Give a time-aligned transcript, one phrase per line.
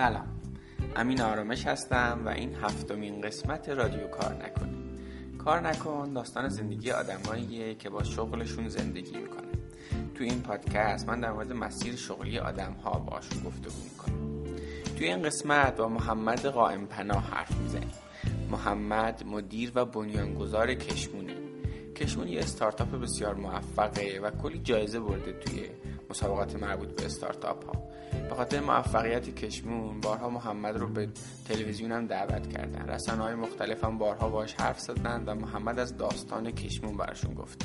[0.00, 0.40] سلام.
[0.96, 4.74] امین آرامش هستم و این هفتمین قسمت رادیو کار نکن
[5.38, 9.52] کار نکن داستان زندگی آدماییه که با شغلشون زندگی می‌کنن
[10.14, 14.44] تو این پادکست من در مورد مسیر شغلی آدم ها باشون گفتگو می‌کنم.
[14.98, 17.92] توی این قسمت با محمد قائم پناه حرف می‌زنیم.
[18.50, 21.34] محمد مدیر و بنیانگذار کشمونه.
[21.96, 25.68] کشمون یه استارتاپ بسیار موفقه و کلی جایزه برده توی
[26.10, 27.89] مسابقات مربوط به استارتاپ ها
[28.30, 31.08] به خاطر موفقیت کشمون بارها محمد رو به
[31.48, 32.88] تلویزیون هم دعوت کردن.
[32.88, 37.64] رسانه های مختلف هم بارها باش حرف زدن و محمد از داستان کشمون براشون گفت.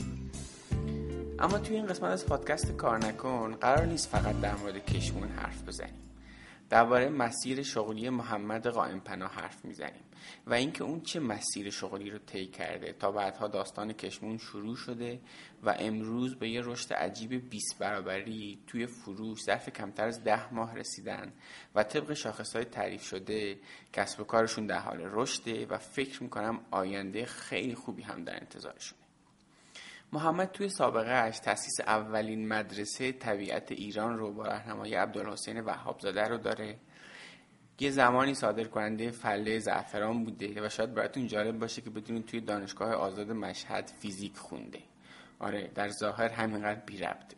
[1.40, 5.64] اما توی این قسمت از پادکست کار نکن قرار نیست فقط در مورد کشمون حرف
[5.68, 6.15] بزنیم.
[6.70, 10.04] درباره مسیر شغلی محمد قائم پناه حرف می‌زنیم
[10.48, 15.20] و اینکه اون چه مسیر شغلی رو طی کرده تا بعدها داستان کشمون شروع شده
[15.64, 20.76] و امروز به یه رشد عجیب 20 برابری توی فروش ظرف کمتر از ده ماه
[20.76, 21.34] رسیدن
[21.76, 23.59] و طبق شاخصهای تعریف شده
[23.94, 29.05] کسب و کارشون در حال رشده و فکر می‌کنم آینده خیلی خوبی هم در انتظارشونه.
[30.14, 36.38] محمد توی سابقه اش تاسیس اولین مدرسه طبیعت ایران رو با راهنمایی عبدالحسین وهابزاده رو
[36.38, 36.78] داره.
[37.80, 42.42] یه زمانی صادر کننده فله زعفران بوده و شاید براتون جالب باشه که بدونید توی
[42.42, 44.80] دانشگاه آزاد مشهد فیزیک خونده.
[45.39, 47.38] آره در ظاهر همینقدر بی ربطه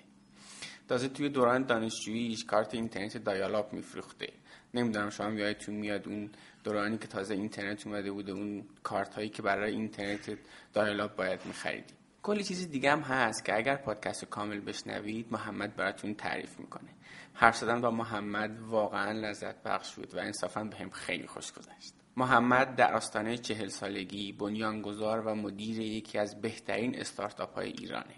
[0.87, 4.27] تازه توی دوران دانشجوییش کارت اینترنت دایالاپ میفروخته.
[4.73, 6.29] نمی‌دونم شما یادتون میاد اون
[6.63, 10.37] دورانی که تازه اینترنت اومده بوده اون کارت هایی که برای اینترنت
[10.73, 11.96] دایالاپ باید میخریدی.
[12.27, 16.89] کلی چیز دیگه هم هست که اگر پادکست کامل بشنوید محمد براتون تعریف می‌کنه.
[17.33, 21.93] حرف زدن با محمد واقعا لذت بخش بود و انصافا به هم خیلی خوش گذشت.
[22.17, 28.15] محمد در آستانه چهل سالگی بنیانگذار و مدیر یکی از بهترین استارتاپ های ایرانه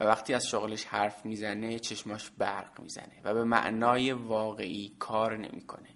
[0.00, 5.88] و وقتی از شغلش حرف می‌زنه چشماش برق می‌زنه و به معنای واقعی کار نمی‌کنه.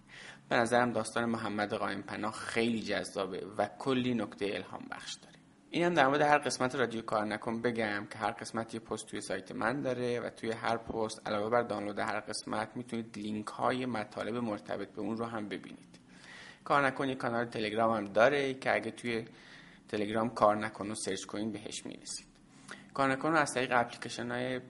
[0.48, 5.35] به نظرم داستان محمد قائم پناه خیلی جذابه و کلی نکته الهام بخش داره.
[5.76, 9.20] اینم در مورد هر قسمت رادیو کار نکن بگم که هر قسمت یه پست توی
[9.20, 13.86] سایت من داره و توی هر پست علاوه بر دانلود هر قسمت می‌تونید لینک های
[13.86, 16.00] مطالب مرتبط به اون رو هم ببینید.
[16.64, 19.24] کار نکن یه کانال تلگرام هم داره که اگه توی
[19.88, 22.26] تلگرام کار نکن و search کنید بهش می‌رسید.
[22.94, 24.60] کار نکن از طریق اپلیکیشن های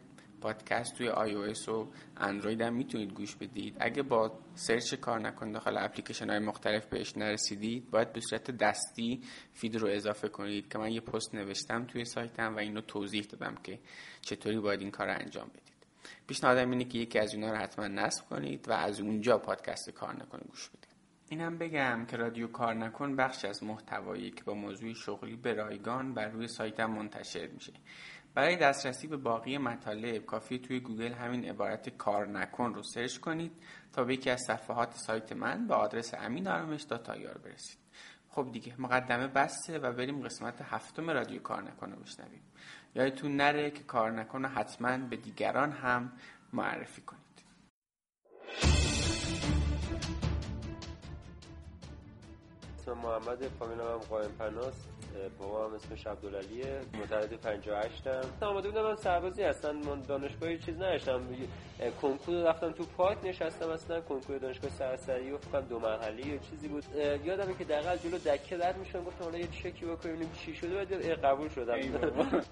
[0.46, 1.86] پادکست توی آی او و
[2.16, 3.76] اندروید هم می‌تونید گوش بدید.
[3.80, 9.20] اگه با search کار نکن داخل اپلیکیشن های مختلف بهش نرسیدید باید به صورت دستی
[9.52, 13.54] feed رو اضافه کنید که من یه پست نوشتم توی سایتم و اینو توضیح دادم
[13.62, 13.78] که
[14.20, 15.86] چطوری باید این کار رو انجام بدید.
[16.26, 20.16] پیشنهادم اینه که یکی از اینا رو حتما نصب کنید و از اونجا پادکست کار
[20.16, 20.86] نکن گوش بدید.
[21.28, 26.14] اینم بگم که رادیو کار نکن بخش از محتوایی که با موضوع شغلی به رایگان
[26.14, 27.72] بر روی سایتم منتشر میشه.
[28.36, 33.52] برای دسترسی به باقی مطالب کافی توی گوگل همین عبارت کار نکن رو search کنید
[33.92, 37.78] تا به یکی از صفحات سایت من به آدرس امین آرامش dot ir برسید.
[38.28, 42.42] خب دیگه مقدمه بسته و بریم قسمت هفتم رادیو کار نکن رو بشنویم.
[42.94, 46.12] یادتون نره که کار نکن حتما به دیگران هم
[46.52, 47.22] معرفی کنید.
[52.86, 54.95] محمد فامیل هم قائم پناست
[55.38, 60.76] بابا هم اسمش عبدالعلیه متولد 58 م آماده بودم من سربازی هستن من دانشگاه چیز
[60.76, 61.20] نداشتم.
[62.02, 66.68] کنکور رفتم تو پارک نشستم اصلا کنکور دانشگاه سرسری و فکر دو مرحله یا چیزی
[66.68, 66.84] بود.
[67.24, 70.92] یادمه که دقیقاً جلو دکه رد میشم گفتم حالا یه چکی بکنیم چی شده بعد
[71.24, 71.74] قبول شدم.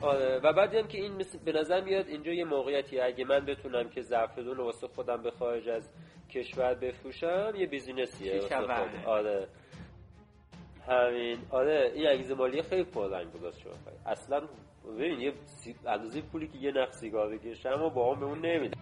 [0.00, 3.46] آره و بعد دیدم که این مثل به نظر میاد اینجا یه موقعیتی اگه من
[3.46, 5.88] بتونم که ظرفدون واسه خودم به خارج از
[6.30, 8.32] کشور بفروشم یه بیزینسیه.
[9.06, 9.48] آره.
[10.88, 11.38] همین.
[11.50, 13.72] آره این انگیزه مالی خیلی پررنگ بود شما.
[14.06, 14.40] اصلا
[14.98, 15.32] ببین یه
[15.86, 18.80] اندازه پولی که یه نخ سیگار بکشم و با هم اون نمیدم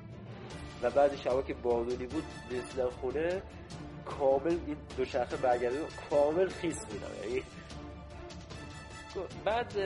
[0.82, 3.42] و بعد شبا که بارونی بود رسیدم خونه
[4.04, 5.78] کامل این دو شخص برگرده
[6.10, 7.28] کامل خیس بودم.
[7.28, 7.42] یعنی
[9.44, 9.76] بعد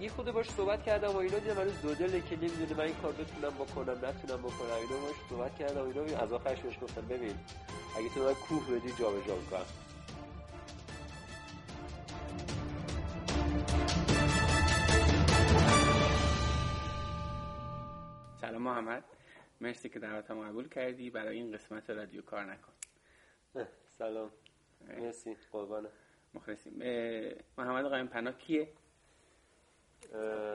[0.00, 2.94] یه خود باش صحبت کردم و اینا دیدم هنوز دو دله که نمی‌دونه من این
[3.02, 4.76] کار بتونم بکنم نتونم بکنم.
[4.80, 7.34] اینا باش صحبت کردم و اینا از آخرش بهش گفتم ببین
[7.98, 9.20] اگه تو من کوه بدی جا به
[18.40, 19.04] سلام محمد.
[19.60, 21.10] مرسی که دعوتم قبول کردی.
[21.10, 22.72] برای این قسمت رادیو کار نکن.
[23.98, 24.30] سلام.
[24.88, 25.36] مرسی.
[25.52, 25.88] قربانه.
[26.34, 26.72] مخلصیم.
[27.58, 28.68] محمد قایم پناه کیه؟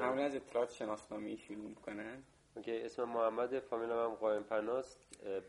[0.01, 2.24] همون از اطلاعات شناسنامه شروع می‌کنن.
[2.56, 5.00] اوکی اسم محمد فامیل هم قایم پناست.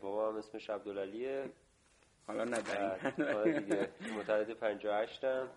[0.01, 1.49] بابا هم اسمش عبدالعلیه
[2.27, 3.13] حالا نداریم.
[3.35, 3.89] آره دیگه.
[4.19, 5.47] متولد 58 م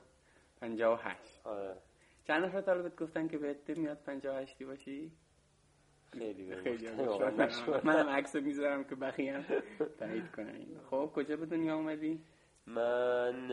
[0.61, 1.77] 58 آره.
[2.25, 5.13] چند نفر طالبت گفتن که بهت میاد 58 باشی؟
[6.13, 6.89] خیلی خیلی
[7.85, 8.09] منم.
[8.09, 9.45] عکس می‌ذارم که بقیه
[9.99, 10.67] تایید کنن.
[10.91, 12.25] خب کجا به دنیا اومدی؟
[12.67, 13.51] من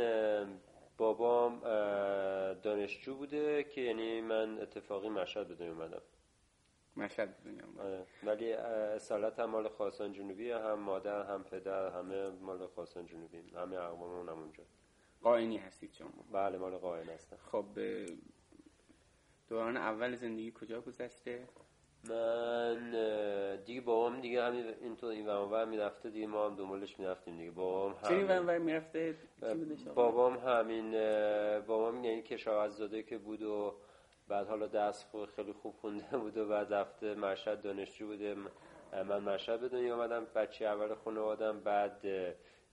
[0.98, 1.60] بابام
[2.54, 6.02] دانشجو بوده که یعنی من اتفاقی مشهد به دنیا اومدم.
[6.98, 12.30] مشهد به دنیا اومدم ولی اصالت هم مال خواستان جنوبی هم مادر هم پدر همه
[12.30, 13.38] مال خواستان جنوبی.
[13.56, 14.64] همه اقواممون هم اونجا.
[15.22, 17.38] قاینی هستید شما بله مال قاین هستم.
[17.52, 17.66] خب
[19.50, 21.48] دوران اول زندگی کجا گذشته؟
[22.10, 22.92] من
[23.66, 27.52] دیگه بابام دیگه همین اینطور این ور می‌رفته دیگه ما هم دنبالش می‌رفتیم دیگه.
[27.52, 29.16] بابام همین این ور می‌رفته؟
[29.96, 30.92] بابام همین
[31.60, 33.76] بابام یعنی کشاورزاده که بود و
[34.28, 38.36] بعد حالا دست خیلی خوب خونده بود و بعد رفته مشهد دانشجو بوده.
[38.94, 42.06] من مشهد به دنیا آمدم بچه اول خانوادم بعد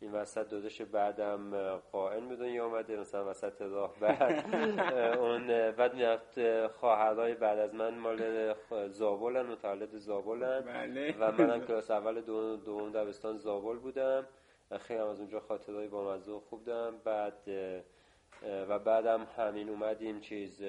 [0.01, 4.55] این وسط دادش بعدم قائل به دنیا آمده مثلا وسط راه بعد.
[5.23, 8.55] اون بعد می‌رفت خواهرای بعد از من مال
[8.89, 10.61] زابلن متولد زابلن.
[10.61, 11.15] بله.
[11.21, 14.27] و منم کلاس اول دوم دو دبستان زابل بودم.
[14.79, 16.99] خیلی هم از اونجا خاطرهای با مزه خوب دارم.
[17.05, 17.49] بعد
[18.69, 20.63] و بعدم همین اومدیم چیز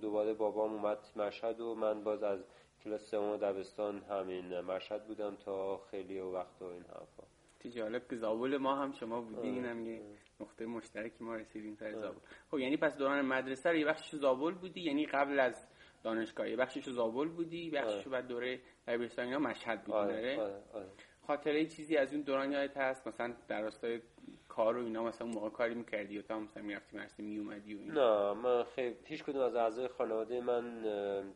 [0.00, 2.44] دوباره بابام اومد مشهد و من باز از
[2.84, 7.33] کلاس سوم دبستان همین مشهد بودم تا خیلی وقت و این حرفا.
[7.70, 10.02] جالب که زابل ما هم شما بودی اینم یه
[10.40, 12.18] نقطه مشترکی ما رسیدیم سر زابل.
[12.50, 15.66] خب یعنی پس دوران مدرسه رو یه بخشش زابل بودی یعنی قبل از
[16.02, 20.86] دانشگاه یه بخشش زابل بودی بخشش بعد دوره دبیرستان اینا مشهد بودی آره, آره, آره.
[21.26, 24.00] خاطره چیزی از اون دوران یادت هست؟ مثلا در راستای
[24.48, 28.32] کار و اینا مثلا موقع کاری می‌کردی و تا مثلا می‌رفتی مرسی میومدی و اینا؟
[28.32, 30.84] نه من خیلی هیچ کدوم از اعضای خانواده من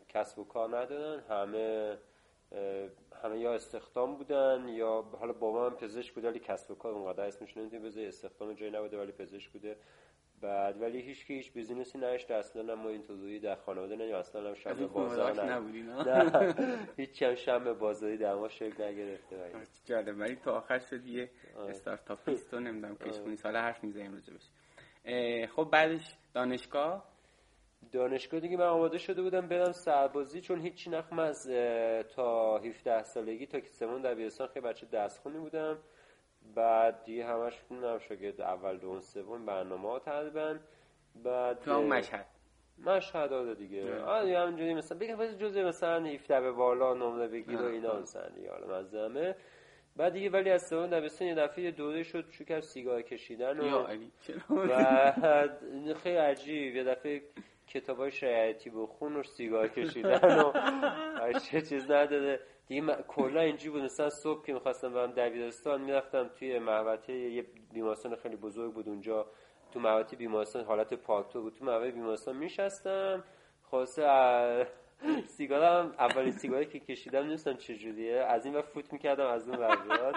[0.08, 1.98] کسب و کار ندارن همه
[3.22, 7.24] همه یا استخدام بودن یا حالا بابا من پزشک بوده ولی کسب و کار اونقدر
[7.24, 9.76] اسمش نمی‌دونم بذاری استخدام جایی نبوده ولی پزشک بوده.
[10.40, 14.48] بعد ولی هیچ کی هیچ بیزینسی نشته اصلا ما این توضیحی در خانواده نه اصلا
[14.48, 16.54] هم شب بازار نه.
[16.96, 19.52] هیچ هم شب بازاری در ما شکل نگرفته
[19.84, 20.18] جالب.
[20.18, 21.30] ولی تا آخر شد یه
[21.68, 24.50] استارتاپیست و نمی‌دونم کشمونی سال حرف می‌زنیم راجبش.
[25.50, 27.17] خب بعدش دانشگاه.
[27.92, 31.50] دانشگاه دیگه من آماده شده بودم برم سربازی چون هیچی نخم از
[32.16, 35.78] تا 17 سالگی تا که سمون دبیرستان خیلی بچه دستخونی بودم.
[36.54, 40.58] بعد دیگه همش خوندم شاگرد اول دوم سوم برنامه ها تقریبا.
[41.24, 42.26] بعد تو مشهد.
[42.86, 44.02] مشهد آده دیگه.
[44.02, 44.38] آره.
[44.38, 48.78] همینجوری مثلا بگم جزء مثلا 17 به بالا نمره بگیر و اینا مثلا دیگه حالا
[48.78, 49.34] مزمه
[49.96, 53.86] بعد دیگه ولی از سوم دبستان یه دفعه دوره شد شو سیگار کشیدن و
[54.48, 56.76] بعد خیلی عجیب.
[56.76, 57.22] یه دفعه
[57.68, 60.52] کتاب های شریعتی بخون و سیگار کشیدن و
[61.38, 62.40] چه چیز نداده.
[62.66, 63.82] دیگه کلا اینجوری بود.
[63.82, 69.26] مثلا صبح که می‌خواستم برم دبیرستان می‌رفتم توی محوطه یه بیمارستان خیلی بزرگ بود اونجا.
[69.72, 71.54] تو محوطه بیمارستان حالت پاکتو بود.
[71.54, 73.24] تو محوطه بیمارستان میشستم
[73.62, 74.66] خاصه
[75.24, 80.12] سیگارم اولین سیگاری که کشیدم نیستم چجوریه از این وقت فوت می‌کردم از اون ور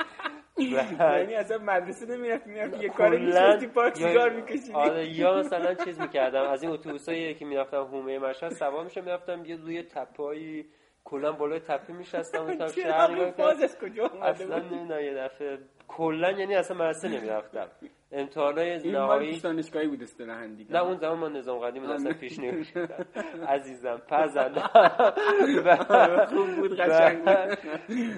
[0.63, 4.73] یعنی اصلا مدرسه نمی‌رفت می‌رفت یه کاری میشستی پاک سیگار میکشیدی.
[4.73, 9.45] آره یا مثلا چیز می‌کردم از این اتوبوسایی که می‌رفتم هومه مشهد سوار میشم می‌رفتم
[9.45, 10.65] یه روی تپایی
[11.03, 13.31] کلا بالای تپه میشستم اون طرف شهر
[13.81, 17.67] کجا اصلا نمی‌دونم یه دفعه کلا یعنی اصلا مدرسه نمی‌رفتم.
[18.11, 22.77] امتحانای نهایی دانشگاهی بود اصطلاحاً دیگه نه اون زمان ما نظام قدیم اصلا پیش نمی‌رفت
[23.55, 24.53] عزیزم پزن
[26.31, 27.23] خوب بود قشنگ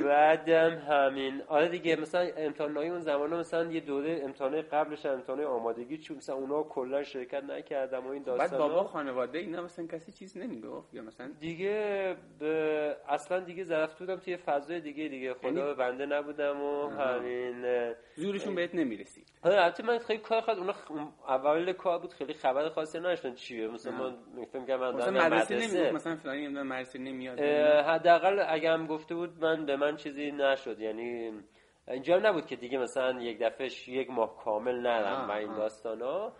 [0.03, 1.41] بعدم همین.
[1.47, 6.35] آره دیگه مثلا امتحانای اون زمان مثلا یه دوره امتحانای قبلش امتحانای آمادگی چون مثلا
[6.35, 8.49] اونا کلا شرکت نکردم و این داستانا.
[8.49, 12.15] بعد بابا خانواده اینا مثلا کسی چیز نمی‌گفت یا مثلا؟ دیگه
[13.09, 15.73] اصلا دیگه ظرف بودم توی فضای دیگه دیگه خدا یعنی...
[15.73, 17.65] بنده نبودم و همین
[18.15, 19.27] زورشون بهت نمی‌رسید.
[19.43, 20.73] آره من خیلی کار خواهد اونا
[21.27, 23.67] اول کار بود خیلی خبر خاصی نداشتن چیه.
[23.67, 24.11] مثلا ما
[24.45, 27.39] فکر کنم من مثلا مدرسه نمی‌گفت مثلا فلانی مدرسه نمیاد
[27.85, 30.79] حداقل اگه هم گفته بود من به من چیزی نشد.
[30.79, 31.31] یعنی
[31.87, 36.33] اینجا نبود که دیگه مثلا یک دفعه یک ماه کامل نرم و این داستانا.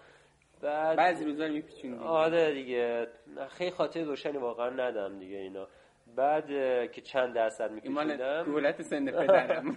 [0.62, 3.08] بعد بعضی روزا میپیچون آره دیگه.
[3.50, 5.68] خیلی خاطر روشنی واقعا ندم دیگه اینا.
[6.16, 6.48] بعد
[6.92, 9.72] که چند درصد میکشیدم دولت سن پدرم.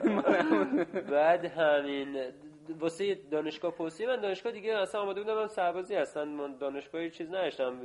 [1.10, 2.32] بعد همین
[2.80, 7.28] واسه دانشگاه پرسی من دانشگاه دیگه اصلا آماده بودم من سربازی هستن من دانشگاه چیز
[7.28, 7.80] نداشتم.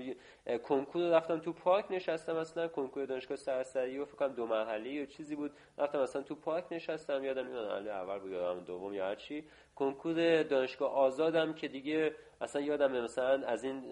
[0.64, 5.36] کنکور رفتم تو پارک نشستم اصلا کنکور دانشگاه سرسری و فکرم دو مرحله یا چیزی
[5.36, 5.52] بود.
[5.78, 9.44] رفتم اصلا تو پارک نشستم یادم میاد اول بود یادم دوم یا هر چی.
[9.76, 13.84] کنکور دانشگاه آزادم که دیگه اصلا یادم مثلا از این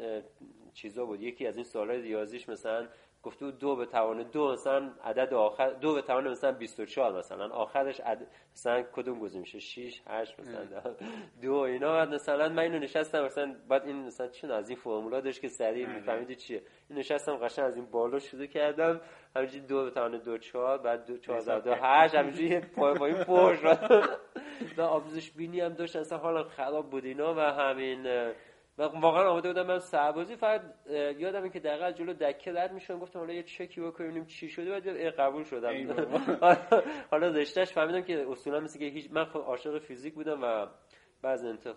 [0.73, 1.21] چیزا بود.
[1.21, 2.87] یکی از این سوالای ریاضیش مثلا
[3.23, 7.49] گفته بود دو به توان دو مثلا عدد آخر دو به توان مثلا 24 مثلا.
[7.49, 10.95] آخرش عدد مثلا کدوم گزینه میشه؟ 6 8 مثلا.
[11.41, 15.21] دو اینا بعد مثلا من اینو نشستم مثلا بعد این مثلا چون از این فرمولا
[15.21, 15.87] داشت که سریع.
[15.87, 16.61] میفهمیدی چیه.
[16.89, 19.01] این نشستم قشنگ از این بالا شروع کردم.
[19.35, 23.55] همینجوری دو به توان دو چهار بعد دو چهار دو هشت همینجوری پای پای پر
[23.55, 24.19] شد
[24.77, 28.07] و آموزش بینی هم داشت اصلا حالا خراب بود اینا و همین
[28.79, 30.35] و واقعا آماده بودم من سربازی.
[30.35, 30.61] فقط
[31.17, 34.87] یادم که دقیقا جلو دکه رد میشم گفتم حالا یه چکی بکنیم چی شده بعد
[35.19, 35.71] قبول شدم.
[37.11, 40.67] حالا رشتهش فهمیدم که اصولا مثل که هیچ من خب عاشق فیزیک بودم و
[41.21, 41.75] بعض انتخ...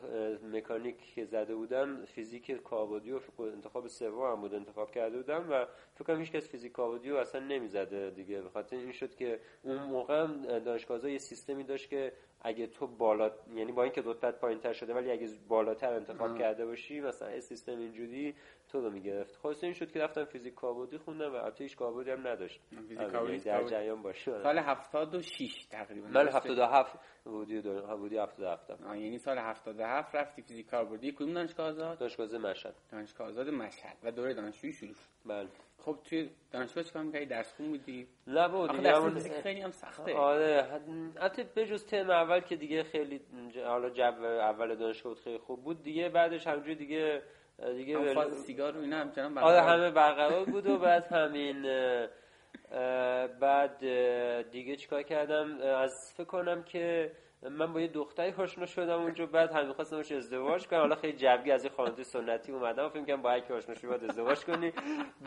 [0.52, 5.66] مکانیک که زده بودم فیزیک کاربردی و انتخاب سوم هم بود انتخاب کرده بودم و
[5.94, 8.40] فکر کنم هیچ کس فیزیک کاربردی رو اصلا نمی‌زده دیگه.
[8.40, 10.26] به خاطر این شد که اون موقع
[10.58, 12.12] دانشگاه یه سیستمی داشت که
[12.44, 17.00] اگه تو بالا یعنی با اینکه رتبت پایینتر شده ولی اگه بالاتر انتخاب کرده باشی
[17.00, 18.34] مثلا سیستم اینجوری
[18.72, 19.36] تو رو می‌گرفت.
[19.36, 22.60] خلاص این شد که رفتم فیزیک کاربردی خوندم و البته هیچ کاربردی هم نداشت.
[22.98, 24.42] آره، در جریان باشه.
[24.42, 26.08] سال 76 تقریبا.
[26.08, 31.98] من 77 بودی دو بودی 77 یعنی سال 77 رفتی فیزیک کاربردی کدوم دانشگاه آزاد؟
[31.98, 32.74] دانشگاه مشهد.
[32.92, 33.96] دانشگاه آزاد مشهد.
[34.02, 35.00] و دوره دانشجویی شروع شد.
[35.26, 35.48] بله.
[35.78, 40.14] خب توی دانشگاه چیکار می‌کردی؟ درس خون بودی؟ آخه درس فیزیک خیلی هم سخته.
[40.14, 40.80] آره
[41.20, 43.20] حتی بجز ترم اول که دیگه خیلی
[43.64, 45.82] حالا جو اول دانشگاه خیلی خوب بود.
[45.82, 47.22] دیگه بعدش همونجوری دیگه
[47.76, 51.66] دیگه فاز سیگار و اینا همچنان آره همه برقرار بود و بعد همین
[53.40, 53.78] بعد
[54.50, 57.12] دیگه چیکار کردم؟ از فکر کنم که
[57.50, 60.78] من با یه دختری آشنا شدم اونجا بعد هم می‌خواستم باش ازدواج کنم.
[60.78, 64.04] حالا خیلی جوگی از این خانواده سنتی اومدم فکر کنم با یکی آشنا شدی باید
[64.04, 64.72] ازدواج کنی.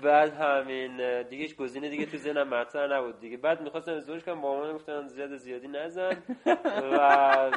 [0.03, 3.37] بعد همین دیگه هیچ گزینه دیگه تو ذهنم مطرح نبود دیگه.
[3.37, 6.17] بعد می‌خواستم ازدواج کنم با مامان گفتن زیاد زیادی نزن.
[6.91, 7.51] و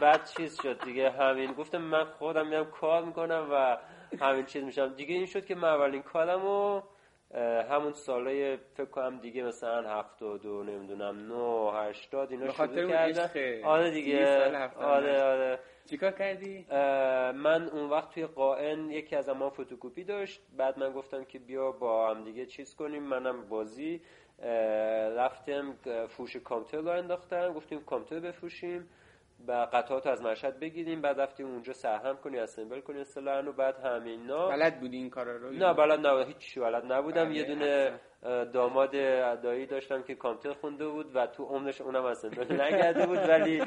[0.00, 1.52] بعد چیز شد دیگه همین.
[1.52, 3.78] گفتم من خودم میام کار می‌کنم و
[4.20, 6.82] همین چیز میشم دیگه این شد که من اولین کارمو
[7.70, 13.28] همون سالای فکر کنم دیگه مثلا هفتاد و نمی‌دونم نو هشتاد اینا شروع کردن.
[13.64, 14.26] آره دیگه.
[14.76, 15.58] آره آره.
[15.90, 16.66] چیکار کردی؟
[17.32, 20.42] من اون وقت توی قائن یکی از اما فوتوکوپی داشت.
[20.56, 23.02] بعد من گفتم که بیا با هم دیگه چیز کنیم.
[23.02, 24.00] منم بازی
[25.16, 25.74] رفتم
[26.08, 28.88] فوش کامپیوتر رو انداختم گفتیم کامپیوتر بفروشیم.
[29.48, 33.76] و قطعات از مشهد بگیریم بعد رفتیم اونجا سهم کنی اسمبل کنی اصطلاحا و بعد
[33.84, 34.48] همینا.
[34.48, 37.24] بلد بودی این کارا رو؟ نه بلد نبودم هیچ بلد نبودم.
[37.24, 38.00] بله، یه دونه
[38.52, 38.90] داماد
[39.42, 43.62] دایی داشتم که کامپیوتر خونده بود و تو عمرش اونم اسمبل نگرده بود ولی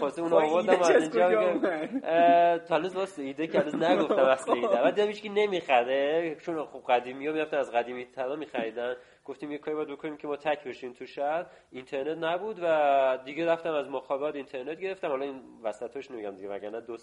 [0.00, 4.68] خلاص اون آوردم از اینجا تا هنوز واسه ایده که هنوز نگفتم اصل ایده.
[4.68, 6.36] بعد دیدم هیچ نمی‌خره.
[6.40, 8.96] چون خب قدیمی ها می‌رفتن از قدیمی ترا میخریدن.
[9.30, 11.46] گفتیم یه کاری باید بکنیم که ما تک بشیم تو شهر.
[11.72, 15.08] اینترنت نبود و دیگه رفتم از مخابرات اینترنت گرفتم.
[15.08, 16.96] حالا این وسطش نمیگم دیگه وگرنه دو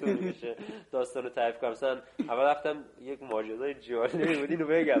[0.00, 0.56] طول میشه
[0.92, 1.70] داستانو تعریف کنم.
[1.70, 5.00] مثلا اول رفتم یک ماجرای جالبی بود اینو بگم.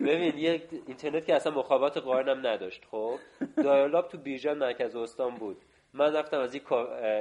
[0.00, 3.18] ببین یک اینترنت که اصلا مخابرات قائنم نداشت خب؟
[3.56, 5.56] دایالاب تو بیژن مرکز استان بود.
[5.92, 6.62] من رفتم از یک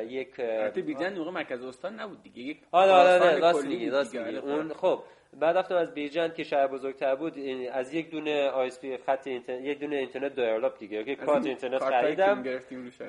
[0.08, 0.42] یک
[0.86, 2.42] بیژن موقع مرکز استان نبود دیگه.
[2.42, 4.38] یک آره آره راست میگی راست میگی.
[4.38, 5.00] اون خب
[5.40, 7.34] بعد رفتم از بیجند که شهر بزرگتر بود
[7.72, 8.52] از یک دونه
[8.82, 11.04] پی خط اینترنت یک دونه اینترنت دایالاپ دیگه.
[11.04, 12.44] که کارت اینترنت خریدم.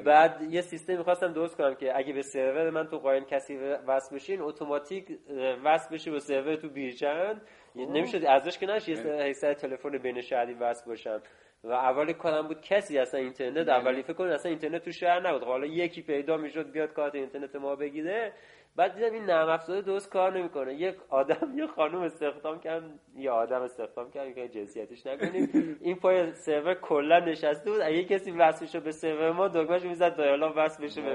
[0.04, 3.56] بعد یه سیستم می‌خواستم درست کنم که اگه به سرور من تو قایم کسی
[3.87, 5.18] وصل بشین اتوماتیک
[5.64, 7.42] وصل بشه به سرور تو بیجند
[7.75, 11.23] نمی‌شد ازش که نشه یه تلفن بین شهری وصل باشم.
[11.64, 15.42] و اولی کارم بود کسی اصلا اینترنت اولی فکر کنید اصلا اینترنت تو شهر نبود.
[15.42, 18.33] حالا یکی پیدا می‌شد بیاد کارت اینترنت ما بگیره.
[18.76, 20.75] بعد دیدم این نرم افزار درست کار نمی‌کنه.
[20.75, 25.78] یک آدم یه خانم استخدام کردن یه آدم استخدام کردن که جنسیتش نکنیم.
[25.80, 27.80] این پای سرور کلا نشسته بود.
[27.80, 31.11] اگه کسی وصل به سرور ما دکمهش می‌زد دایالا وصل بشه به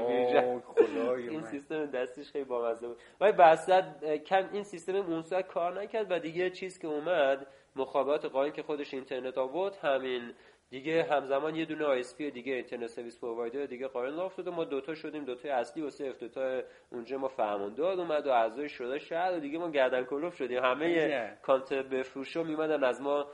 [1.18, 2.98] این سیستم دستش خیلی بامزه بود.
[3.20, 6.12] ولی بعد کم این سیستم اون کار نکرد.
[6.12, 10.22] و دیگه چیز که اومد مخابرات قایم که خودش اینترنت آورد همین
[10.72, 14.94] دیگه همزمان یه دونه آی دیگه اینترنت سرویس پرووایدر دیگه قائل افتاد و ما دوتا
[14.94, 16.62] شدیم دوتا اصلی و سه دوتا
[16.92, 20.64] اونجا ما فرماندار اومد و اعضای شده شهر و دیگه ما گردن کلوف شدیم.
[20.64, 22.84] همه کانت بفروشو میمدن.
[22.84, 23.28] از ما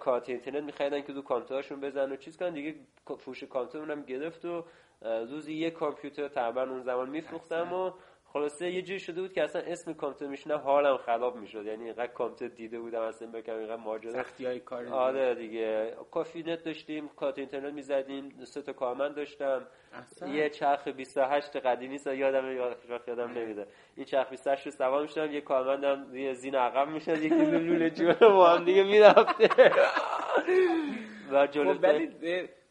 [0.00, 2.74] کارت اینترنت میخریدن که دو کانترشون بزن و چیز کن دیگه
[3.18, 4.64] فروش کانتر هم گرفت و
[5.02, 7.90] روزی یه کامپیوتر تقریبا اون زمان میفروختم و
[8.32, 11.66] خلاصه یه جوری شده بود که اصلا اسم کامپیوتر میشنم حالم خراب می‌شد.
[11.66, 14.12] یعنی اینقدر کامپیوتر دیده بودم اصلا بگم اینقدر ماجرا.
[14.12, 15.94] سختی های کار آره دیگه.
[16.10, 19.66] کافی نت داشتیم کارت اینترنت می‌زدیم سه تا کارمند داشتم.
[19.92, 20.28] اصلا.
[20.28, 22.52] یه چرخ 28 قدیمی سا یادم
[23.08, 23.66] یادم نمیده
[23.96, 28.14] این چرخ 28 رو سوار می‌شدم یه کارمندم روی زین عقب می‌شد یکی لوله جون
[28.20, 29.48] با هم دیگه می‌رفته
[31.32, 32.08] و جلو خب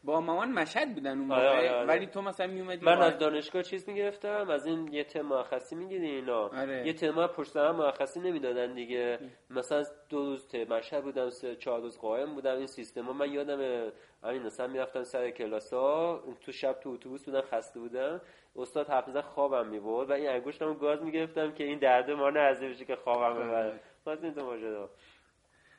[0.08, 1.86] با مامان مشهد بودن اون آره، موقع آره، آره.
[1.86, 6.10] ولی تو مثلا میومدی من از دانشگاه چیز می‌گرفتم از این یه تم مرخصی می‌گیری
[6.10, 6.48] اینا.
[6.48, 6.86] آره.
[6.86, 9.18] یه تم پشت هم مرخصی نمی‌دادن دیگه.
[9.50, 12.56] مثلا دو روز مشهد بودم سه چهار روز قائم بودم.
[12.56, 13.90] این سیستم من یادم
[14.22, 18.20] همین مثلا می‌رفتم سر کلاس ها تو شب تو اتوبوس بودم خسته بودم
[18.56, 20.10] استاد حافظه خوابم می‌برد.
[20.10, 23.80] و این انگشتمو گاز می‌گرفتم که این درد ما نه از که خوابم ببره.
[24.06, 24.88] واسه این تو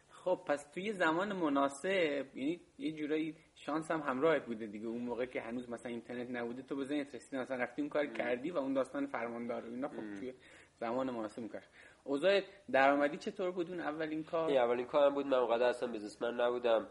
[0.10, 3.36] خب پس توی زمان مناسب یعنی یه جورایی
[3.70, 4.88] شانس هم همراهت بوده دیگه.
[4.88, 8.52] اون موقع که هنوز مثلا اینترنت نبوده تو بزنی رسیدی مثلا رفتی اون کار کردی
[8.52, 10.34] و اون داستان فرماندار اینا خب توی
[10.80, 11.68] زمان مناسب می‌کرد
[12.04, 16.88] اوضاع درآمدی چطور بود؟ اون اولین کار؟ اولین کارم بود من اونقدر اصلا بیزنسمن نبودم.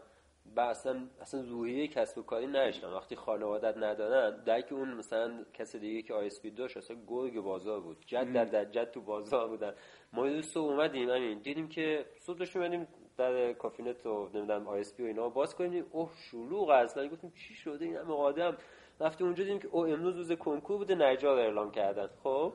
[0.55, 2.93] و اصلا اصلا روحیه کسب و کاری نداشتم.
[2.93, 7.81] وقتی خانوادت ندارن در که اون مثلا کسی دیگه که IP داشت اصلا گرگ بازار
[7.81, 7.97] بود.
[8.05, 9.73] جد در, در جد تو بازار بودن.
[10.13, 12.87] ما یه دوست اومدیم همین دیدیم که صبح داشتیم
[13.19, 15.29] در کافینت و نمی‌دونم IP و اینا.
[15.29, 17.07] باز کنیم اوه شلوغ اصلا.
[17.07, 18.57] گفتیم چی شده؟ این همه آدم.
[19.01, 22.09] رفتیم اونجا دیدیم که او امروز روز کنکور بوده نتایج اعلام کردن.
[22.23, 22.53] خب؟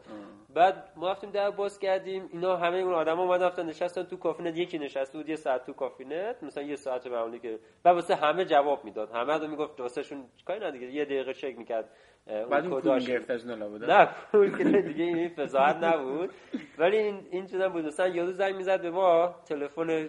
[0.55, 4.59] بعد ما رفتیم در باز کردیم اینا همه اون آدما اومدن رفتن نشستن تو کافینت
[4.59, 8.45] یکی نشسته بود یه ساعت تو کافینت مثلا یه ساعت معمولی که بعد واسه همه
[8.45, 9.11] جواب می‌داد.
[9.11, 11.91] همه رو می‌گفت واسهشون کاری نه دیگه یه دقیقه چک می‌کرد
[12.27, 16.31] بعد اون پول گرفت از نه پول که دیگه این فضاحت نبود.
[16.79, 17.85] ولی این این چیزا بود.
[17.85, 20.09] مثلا یارو زنگ می‌زد به ما تلفن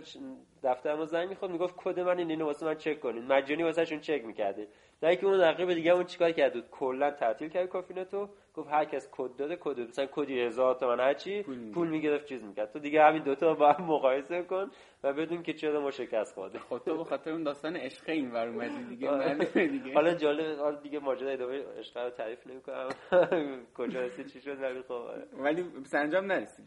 [0.65, 3.25] دفتر ما زنگ می‌خواد می‌گفت کد من این اینو واسه من چک کنین.
[3.25, 4.67] مجانی واسهشون چک می‌کرده.
[5.01, 8.29] در که اون رقیب دیگه اون چیکار کرد؟ بود کلا تعطیل کرد کافینتو.
[8.55, 12.25] گفت هر کس کد داده کد مثلا کدی هزار تومن هر چی پول, پول می‌گرفت
[12.25, 12.71] چیز می‌کرد.
[12.71, 14.71] تو دیگه همین دوتا با هم مقایسه کن
[15.03, 18.31] و بدون که چرا ما شکست خورده خب تو به خاطر اون داستان عشق این
[18.31, 19.35] ور اومدی دیگه آره.
[19.67, 19.93] دیگه.
[19.93, 22.89] حالا جالب حالا دیگه ماجرا ادامه عشق رو تعریف نمی‌کنم.
[23.77, 25.01] کجا رسید چی شد ولی خب
[25.33, 26.65] ولی سرانجام نرسید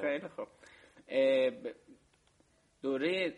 [0.00, 0.48] خیلی خوب.
[2.82, 3.34] دوره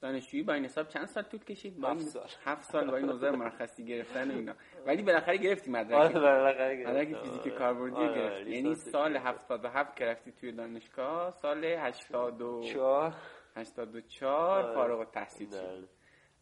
[0.00, 2.28] دانشجویی با این حساب چند سال طول کشید؟ هفت سال.
[2.44, 4.54] هفت سال با این نظر مرخصی گرفتن اینا.
[4.86, 5.92] ولی بالاخره گرفتی مدرک.
[5.92, 11.30] آره بالاخره گرفتی مدرک فیزیک کاربردی آره گرفتی یعنی سال 77 که رفتی توی دانشگاه
[11.30, 13.14] سال 84
[13.56, 14.74] 84 آره.
[14.74, 15.88] فارغ التحصیل شد.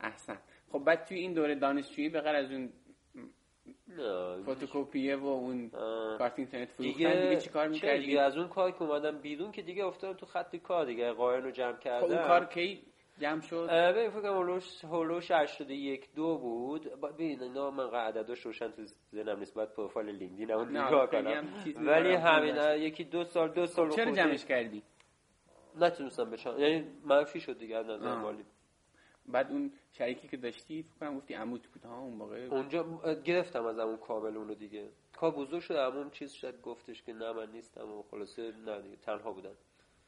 [0.01, 0.39] احسن.
[0.73, 2.73] خب بعد توی این دوره دانشجویی به غیر از اون
[4.45, 5.71] فوتوکوپیه و اون
[6.19, 9.53] کارت اینترنت فروختن دیگه, دیگه چی کار می‌کردی؟ دیگه از اون کار که اومدم بیرون
[9.53, 12.83] که دیگه افتادم تو خط کار دیگه قاین رو جمع کردم خب اون کار کی
[13.21, 17.01] جمع شد؟ ببین فکر کنم هولوش هولوش 81 دو بود.
[17.01, 18.83] ببین اینا من عدداش روشن تو
[19.15, 21.49] ذهنم نیست بعد پروفایل لینکدین اون نگاه کنم.
[21.77, 24.83] ولی همین یکی دو سال دو سال چرا جمعش کردی؟
[25.81, 28.45] نتونستم بچم یعنی منفی شد دیگه از نظر مالی.
[29.33, 32.49] بعد اون شریکی که داشتی فکر کنم گفتی عموت بود ها اون موقع.
[32.51, 32.83] اونجا
[33.25, 34.89] گرفتم از اون کابل اونو دیگه.
[35.13, 38.97] کا بزرگ شد عموم چیز شد گفتش که نه من نیستم و خلاصه نه دیگه
[38.97, 39.55] تنها بودن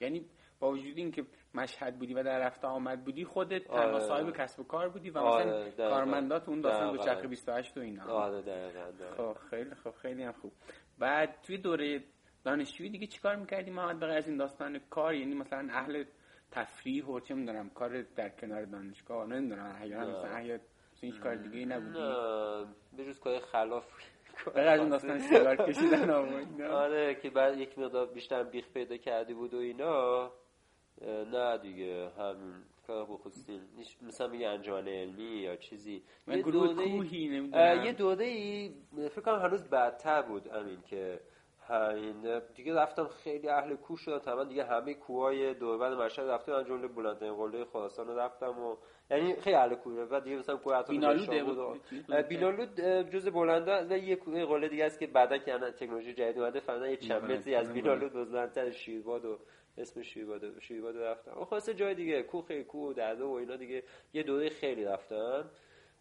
[0.01, 0.27] یعنی
[0.61, 4.01] با وجود اینکه مشهد بودی و در رفته آمد بودی خودت تنها آره.
[4.01, 5.67] صاحب کسب و کار بودی و آره.
[5.67, 8.05] مثلا کارمندات اون داستان دو چرخ 28 و اینا.
[8.05, 10.53] آره دقیقاً خب خیلی خب خیلی هم خوب.
[10.99, 12.05] بعد توی دوره
[12.45, 16.05] دانشجویی دیگه چیکار می‌کردی؟ محمد بغیر از این داستان کار یعنی مثلا اهل
[16.51, 20.63] تفریح و چه می‌دونم کار در کنار دانشگاه نمی‌دونم احیانا مثلا احیانا
[21.01, 21.99] هیچ کار دیگه ای نبودی.
[21.99, 23.85] نه به جز کار خلاف
[24.47, 26.11] بغیر از این داستان سیگار کشیدن
[26.71, 30.33] آره که بعد یک مقدار بیشتر بیخ پیدا کردی بود و اینا.
[31.33, 32.55] نه دیگه همین
[32.87, 33.61] کار بخصوصی
[34.03, 36.03] مثلا میگه انجمن علمی یا چیزی.
[36.29, 41.21] یه دوره یه دوره ای فکر کنم هنوز بدتر بود همین که
[41.71, 44.19] این دیگه رفتم خیلی اهل کوه شدم.
[44.19, 48.77] تمام دیگه همه کوهای دوربر مشهد رفتم من جمله بلندترین قله خراسان رو رفتم و
[49.11, 50.05] یعنی خیلی اهل کوه.
[50.05, 51.31] بعد دیگه مثلا کوه بینالود
[52.29, 52.81] بینالود
[53.11, 56.89] جز بلندا و یه کوه قله دیگه است که بعدا که تکنولوژی جدید اومده فعلا
[56.89, 59.39] یه چند متری از بینالود بلندتر شیرباد و
[59.79, 61.33] اسم شیرباد شیرباد رفتم.
[61.33, 63.83] اون خاصه جای دیگه کوه خیلی کوه و و اینا دیگه.
[64.13, 65.51] یه دوره خیلی رفتم.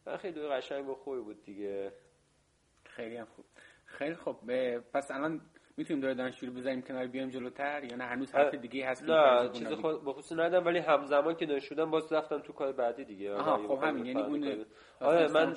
[0.06, 1.92] و خیلی دوره قشنگ و خوبی بود دیگه.
[2.84, 3.46] خیلی هم خوب.
[3.86, 4.36] خیلی خوب.
[4.94, 5.42] پس الان
[5.80, 9.72] می‌تونیم دوره دانشجو بزنیم کنار بیام جلوتر یا نه؟ هنوز حرف دیگه هست نه چیز
[9.72, 13.34] خود بخصوص ندم ولی همزمان که دانشجو باز رفتم تو کار بعدی دیگه.
[13.34, 14.66] آها خب همین یعنی اون
[15.00, 15.56] آره من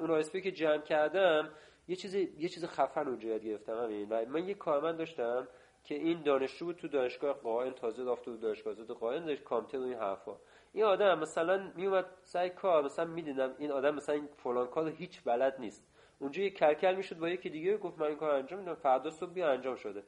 [0.00, 1.50] اون اسپی که جمع کردم
[1.88, 4.08] یه چیز یه چیز خفن اونجا یاد گرفتم همین.
[4.08, 5.48] من یه کارمند داشتم
[5.84, 9.78] که این دانشجو بود تو دانشگاه قائن تازه رفته بود دانشگاه زد قائن داشت کامپیوتر
[9.78, 10.36] و این حرفا.
[10.72, 15.24] این آدم مثلا میومد سعی کار مثلا می‌دیدم این آدم مثلا این فلان کار هیچ
[15.24, 15.91] بلد نیست.
[16.22, 19.32] اونجا یه کلکل می‌شد با یکی دیگه گفت من این کار انجام میدم فردا صبح
[19.32, 20.02] بیا انجام شده.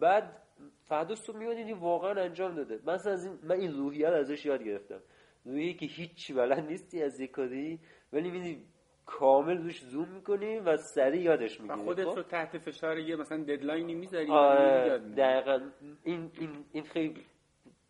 [0.00, 0.42] بعد
[0.88, 2.80] فردا صبح میاد واقعا انجام داده.
[2.84, 5.00] من از این من این روحیه ازش یاد گرفتم.
[5.44, 7.78] روحیه که هیچ بلد نیستی از یک کاری
[8.12, 8.62] ولی میدی
[9.06, 13.38] کامل روش زوم می‌کنی و سریع یادش می‌گیری خودت خب؟ رو تحت فشار یه مثلا
[13.38, 15.60] ددلاینی می‌ذاری آره دقیقا.
[16.04, 17.24] این, این, این خیلی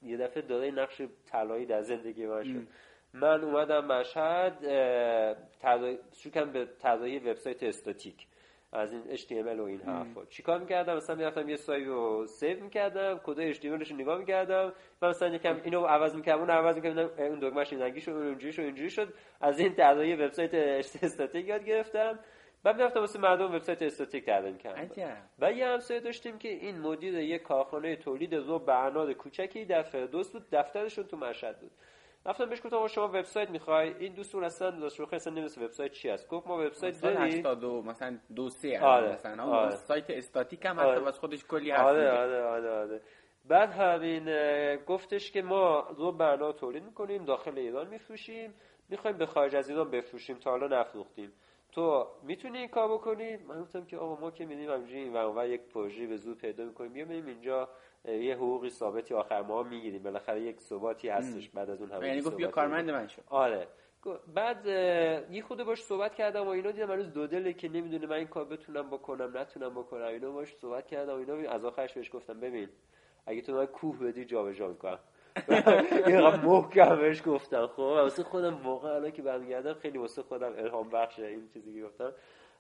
[0.03, 2.67] یه دفعه داره نقش طلایی در زندگی من شد.
[3.15, 4.59] من اومدم مشهد
[6.13, 8.27] شروع کردم به طراحی وبسایت استاتیک
[8.73, 10.25] از این HTML و این حرفا.
[10.25, 15.09] چیکار می‌کردم؟ مثلا می‌رفتم یه سایت رو save می‌کردم کد HTML رو نگاه می‌کردم و
[15.09, 18.63] مثلا یکم اینو عوض می‌کردم اون عوض می‌کردم اون دکمهش این شد اون اینجوری شد
[18.63, 19.15] اینجوری شد.
[19.41, 20.55] از این طراحی وبسایت
[21.03, 22.19] استاتیک یاد گرفتم.
[22.63, 24.91] بعد می‌رفتم واسه مردم وبسایت استاتیک طراحی می‌کردم
[25.39, 30.33] و یه همسایه داشتیم که این مدیر یه کارخانه تولید رو برناد کوچکی در فردوس
[30.33, 31.71] بود دفترشون تو مشهد بود.
[32.31, 36.29] رفتم بهش گفتم شما وبسایت می‌خوای؟ این دوستون اصلا داشت اصلا نمی‌دونه وبسایت چی است
[36.29, 37.21] گفت ما وبسایت داریم.
[37.21, 39.13] 82 مثلا دو سه آره.
[39.13, 39.77] مثلا آره.
[39.77, 41.09] سایت استاتیک هم آره.
[41.09, 43.01] از خودش کلی هست آره آره آره آره.
[43.49, 44.27] بعد همین
[44.77, 48.55] گفتش که ما رو برنامه تولید می‌کنیم داخل ایران میفروشیم.
[48.89, 51.33] می‌خوایم به خارج از ایران بفروشیم تا حالا نفروختیم.
[51.73, 55.61] تو می‌تونی این کار بکنی؟ من گفتم که آقا ما که میدیم همینجوری این یک
[55.61, 56.93] پروژه به زود پیدا می‌کنیم.
[56.93, 57.69] بیا اینجا.
[58.05, 60.03] یه حقوقی ثابتی آخر ما می‌گیریم.
[60.03, 63.23] بالاخره یک ثباتی هستش بعد از اون همه یعنی گفت بیا کارمند من شو.
[63.27, 63.69] آره.
[64.35, 64.67] بعد
[65.31, 68.27] یه خود باش صحبت کردم و اینا دیدم هنوز دو دله که نمی‌دونه من این
[68.27, 70.05] کار بتونم بکنم نتونم بکنم.
[70.05, 72.69] اینا باش صحبت کردم و اینا از آخرش بهش گفتم ببین
[73.27, 74.99] اگه تو من کوه بدی جابجا می‌کنم.
[76.09, 80.89] یه محکم بهش گفتم خب؟ واسه خودم واقعا الان که برمیگردم خیلی واسه خودم الهام
[80.89, 82.13] بخشه این چیزی که گفتم.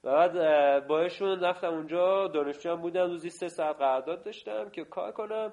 [0.04, 5.52] و بعد باشون رفتم اونجا دانشجو بودم روزی سه ساعت قرارداد داشتم که کار کنم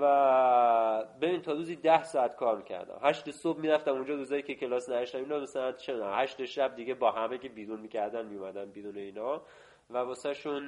[0.00, 2.98] و ببین تا روزی ده ساعت کار می‌کردم.
[3.02, 7.10] هشت صبح می‌رفتم اونجا روزایی که کلاس نشتم اینا مثلا چه هشت شب دیگه با
[7.10, 9.42] همه که بیرون می‌کردن میومدن بیرون اینا
[9.90, 10.64] و واسه شون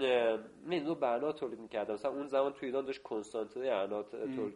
[0.67, 4.03] من رو برنا تولید می‌کردم مثلا اون زمان تو ایران داشت کنستانتوی اعنا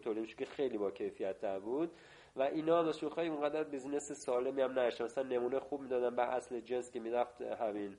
[0.02, 1.90] تولید که خیلی با کیفیت تر بود
[2.36, 6.60] و اینا راستش بخوای اونقدر بیزینس سالمی هم نشه مثلا نمونه خوب می‌دادن به اصل
[6.60, 7.96] جنس که می‌رفت همین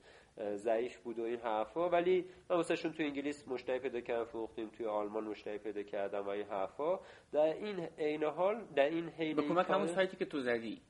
[0.54, 1.88] ضعیف بود و این حرفا.
[1.88, 6.26] ولی من واسه شون تو انگلیس مشتری پیدا کردم فروختیم توی آلمان مشتری پیدا کردم
[6.26, 6.98] و این حرفا.
[7.32, 10.80] در این عین حال در این حین به کمک همون سایتی که تو زدی؟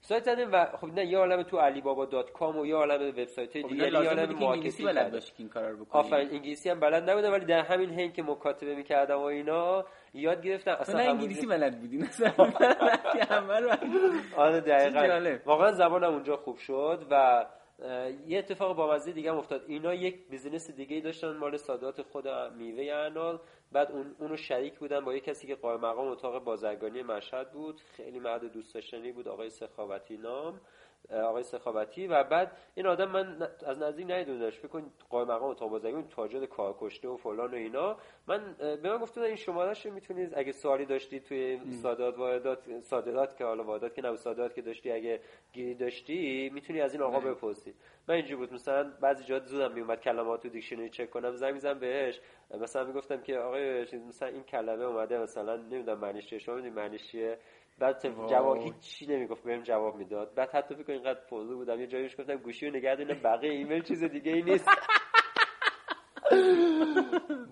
[0.00, 3.08] سایت زدیم و خب نه یه عالم تو علی بابا dot com و یه عالم
[3.08, 6.00] وبسایت خب دیگه یه عالم marketing بلد باشی این کارا رو بکنی.
[6.00, 9.84] آفرین انگلیسی هم بلد نبودم ولی در همین حین که مکاتبه می‌کردم و اینا
[10.14, 10.76] یاد گرفتم.
[10.80, 12.32] اصلا انگلیسی بلد بودی مثلا
[14.36, 15.38] آره دقیقاً.
[15.46, 17.46] واقعا زبانم اونجا خوب شد و
[18.26, 19.64] یه اتفاق بامزه دیگه هم افتاد.
[19.68, 23.40] اینا یک بیزینس دیگه داشتن مال صادرات خود میوه انال
[23.72, 27.80] بعد اون اونو شریک بودن با یه کسی که قائم مقام اتاق بازرگانی مشهد بود.
[27.80, 30.60] خیلی مرد دوست داشتنی بود آقای سخاوتی نام.
[31.10, 35.70] آقای سخاوتی و بعد این آدم من از نزدیک ندیدمش فکر کن قائم مقام اتاق
[35.70, 37.96] بازرگانی تاجر کارکشته و فلان و اینا.
[38.26, 43.44] من به من گفتم این شمارهش می‌تونید اگه سوالی داشتی توی صادرات واردات صادرات که
[43.44, 45.20] حالا واردات که نه صادرات که داشتی اگه
[45.52, 47.74] گیری داشتی می‌تونی از این آقا بپرسی.
[48.08, 48.52] من اینجوری بود.
[48.52, 51.36] مثلا بعضی جا زودم میومد کلمات تو دیکشنری چک کنم.
[51.36, 52.20] زنگ می‌زنم بهش.
[52.60, 56.38] مثلا می‌گفتم که آقای مثلا این کلمه اومده مثلا نمی‌دونم معنیش چیه.
[56.38, 57.38] شما معنیش چیه؟
[57.78, 60.34] بعد جواب هیچی نمی‌گفت بهم جواب می‌داد.
[60.34, 61.80] بعد حتی فکر اینقدر فوزو بودم.
[61.80, 64.68] یه جاییش گفتم گوشی رو نگه بقیه ایمیل چیز دیگه ای نیست.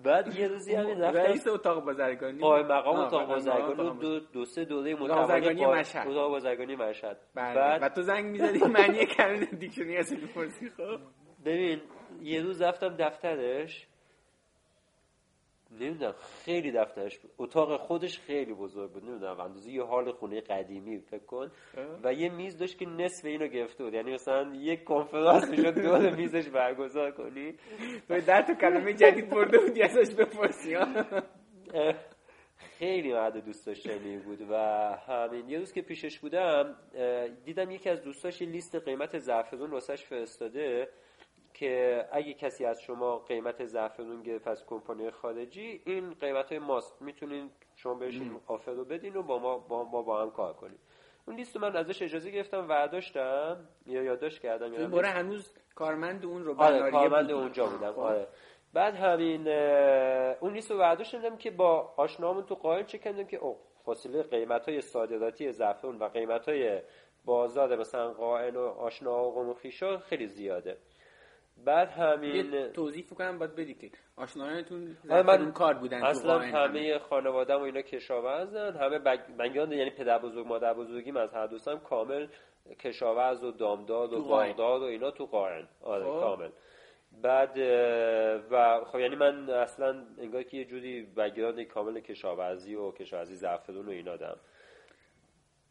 [0.03, 1.19] بعد یه روزی همین رفتم.
[1.19, 6.07] رئیس اتاق بازرگانی پای مقام اتاق بازرگانی دو, دو سه دوره متوالی مشهد.
[6.07, 7.17] اتاق بازرگانی مشهد.
[7.35, 7.55] بله.
[7.55, 10.99] بعد و تو زنگ می‌زدی معنی کلمه دیکشنری اصلا می‌پرسی خب.
[11.45, 11.81] ببین
[12.21, 13.87] یه روز رفتم دفترش.
[15.81, 20.99] نمی‌دونم خیلی دفترش بود اتاق خودش خیلی بزرگ بود نمی‌دونم اندازه یه حال خونه قدیمی
[20.99, 21.51] فکر کن.
[22.03, 23.93] و یه میز داشت که نصف اینو گرفته بود.
[23.93, 27.55] یعنی مثلا یک کنفرانس می‌شد دور میزش برگزار کنی.
[28.07, 30.77] تو در تو کلمه جدید برده بودی ازش بپرسی
[32.57, 34.41] خیلی مرد دوست داشتنی بود.
[34.49, 34.55] و
[35.07, 36.75] همین یه روز که پیشش بودم
[37.45, 40.87] دیدم یکی از دوستاش لیست قیمت زعفرون واسش فرستاده.
[41.55, 47.01] که اگه کسی از شما قیمت زعفرون گرفت از کمپانی خارجی این قیمت های ماست.
[47.01, 50.79] می‌تونین شما بهش آفر رو بدین و با ما با, ما با هم کار کنیم
[51.27, 56.43] اون لیست من ازش اجازه گرفتم ورداشتم یا یادداشت کردم این باره هنوز کارمند اون
[56.43, 57.91] رو آره کارمند اونجا بودم.
[57.91, 57.99] خب.
[57.99, 58.27] آره.
[58.73, 59.47] بعد همین
[60.39, 64.69] اون لیست رو ورداشتم که با آشنامون تو قائل چه کردم که او فاصله قیمت
[64.69, 66.81] های صادراتی زعفرون و قیمت های
[67.25, 70.77] بازار مثلا قائل و آشنا و خیشا خیلی زیاده.
[71.65, 77.59] بعد همین توضیح کنم باید بدی که آشنایانتون من کار بودن اصلا همه خانواده و
[77.59, 78.75] اینا کشاورزن.
[78.77, 78.99] همه
[79.39, 82.27] بگیان یعنی پدر بزرگ مادر بزرگیم از هر دوستم کامل
[82.79, 86.19] کشاورز و دامداد و باغداد و اینا تو قارن آره خب.
[86.19, 86.49] کامل.
[87.21, 87.57] بعد
[88.51, 93.85] و خب یعنی من اصلا انگار که یه جوری بگیان کامل کشاورزی و کشاورزی زعفرون
[93.85, 94.39] و اینا دارم.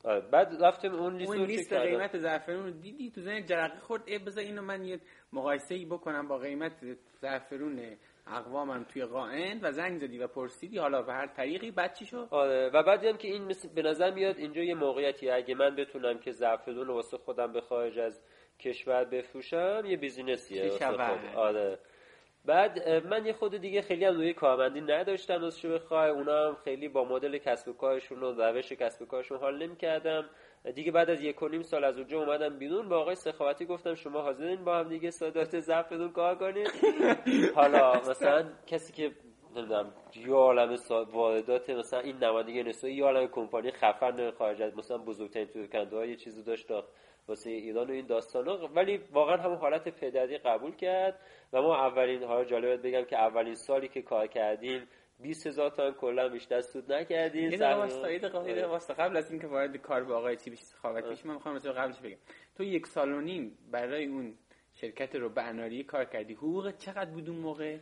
[0.05, 4.03] آره، بعد رفتم اون لیست, اون لیست قیمت زعفرون رو دیدی؟ تو زن جرقه خورد.
[4.07, 5.01] ای بذار اینو من یه
[5.33, 6.73] مقایسه ای بکنم با قیمت
[7.21, 10.79] زعفرون اقوامم توی قائن و زنگ زدی و پرسیدی.
[10.79, 13.83] حالا به هر طریقی بعد چی شد؟ آره و بعد دیدم که این مثل به
[13.83, 18.23] نظر میاد اینجا یه موقعیتی اگه من بتونم که زعفرون واسه خودم به خارج از
[18.61, 20.63] کشور بفروشم یه بیزینسیه.
[21.37, 21.79] آره.
[22.45, 26.89] بعد من یه خود دیگه خیلی هم روی کارمندی نداشتم راستش بخوای اونا هم خیلی
[26.89, 30.25] با مدل کسب و کارشون و روش کسب و کارشون حال نمی‌کردم.
[30.75, 33.95] دیگه بعد از یک و نیم سال از اونجا اومدم بیرون با آقای سخاوتی گفتم
[33.95, 36.71] شما حاضرین با هم دیگه سادات زفدون کار کنید
[37.57, 39.13] حالا مثلا کسی که
[39.57, 40.79] نمی‌دونم یه عالم
[41.13, 46.17] واردات مثلا این نمایندگی نسو یه عالم کمپانی خفن خارج از مثلا بزرگترین توکنده یه
[46.17, 46.71] چیزی داشت
[47.29, 48.69] واسه ایران و این داستانا.
[48.75, 51.21] ولی واقعا همون حالت پدری قبول کرد.
[51.55, 54.87] و ما اولین ها جالبت بگم که اولین سالی که کار کردیم
[55.23, 57.51] 20 هزار تا کلا بیشتر سود نکردیم.
[57.51, 61.35] یه دقیقه واسه قبل از اینکه وارد کار به آقای چی بشی سخاوت بشی من
[61.35, 62.17] می‌خوام قبلش بگم.
[62.57, 64.35] تو یک سال و نیم برای اون
[64.73, 66.35] شرکت رو به اناری کار کردی.
[66.35, 67.79] حقوق چقدر بود اون موقع؟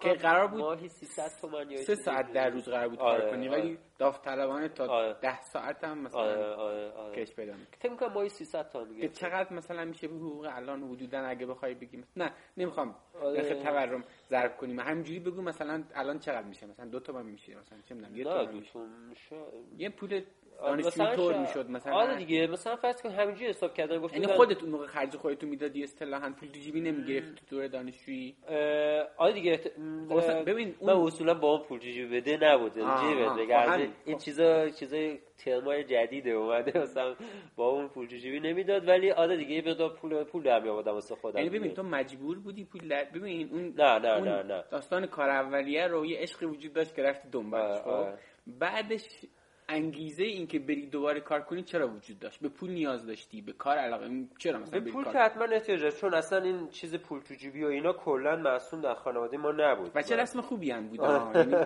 [0.00, 3.30] که قرار بود ماهی 300 تومن یا 3 ساعت در روز قرار بود کار آره،
[3.30, 3.78] کنی ولی آره.
[3.98, 5.16] داوطلبانه تا آره.
[5.22, 7.24] 10 ساعت هم مثلا آره آره آره.
[7.24, 10.82] کش پیدا می‌کنی فکر می‌کنم ماهی 300 تومن دیگه چقدر مثلا میشه به حقوق الان
[10.82, 13.40] حدودا اگه بخوای بگیم نه نمی‌خوام آره.
[13.40, 17.78] نرخ تورم ضرب کنیم همینجوری بگو مثلا الان چقدر میشه مثلا دو تومن میشه مثلا
[17.80, 19.36] چه می‌دونم یه تومن میشه
[19.78, 20.22] یه پول
[20.62, 24.62] دانشجو طور می‌شد مثلا آره دیگه مثلا فرض کن همینجوری حساب کردن گفتم یعنی خودت
[24.62, 28.36] اون موقع خرج خودت می‌دادی اصطلاحا پول تو جیبی نمی‌گرفتی تو دور دانشجویی؟
[29.16, 29.60] آره دیگه
[30.08, 35.18] خب ببین من اصولا با اون پول جیبی بده نبوده جیبت خب این چیزا چیزای
[35.38, 37.14] ترمای جدیده اومده مثلا
[37.56, 41.38] با اون پول جیبی نمی‌داد ولی آره دیگه یه پول پول در میآوردم واسه خودم
[41.38, 44.64] یعنی ببین تو مجبور بودی پول ببین اون نه نه نه نه.
[44.70, 48.06] داستان کار اولیه رو یه عشقی وجود داشت که رفتی دنبالش خب؟
[48.46, 49.04] بعدش
[49.68, 53.52] انگیزه این که بری دوباره کار کنی چرا وجود داشت؟ به پول نیاز داشتی؟ به
[53.52, 57.34] کار علاقه چرا مثلا به پول که حتما احتیاج چون اصلا این چیز پول تو
[57.34, 59.90] جیبی و اینا کلا معصوم در خانواده ما نبود.
[59.94, 61.54] و چه رسم خوبی هم بود یعنی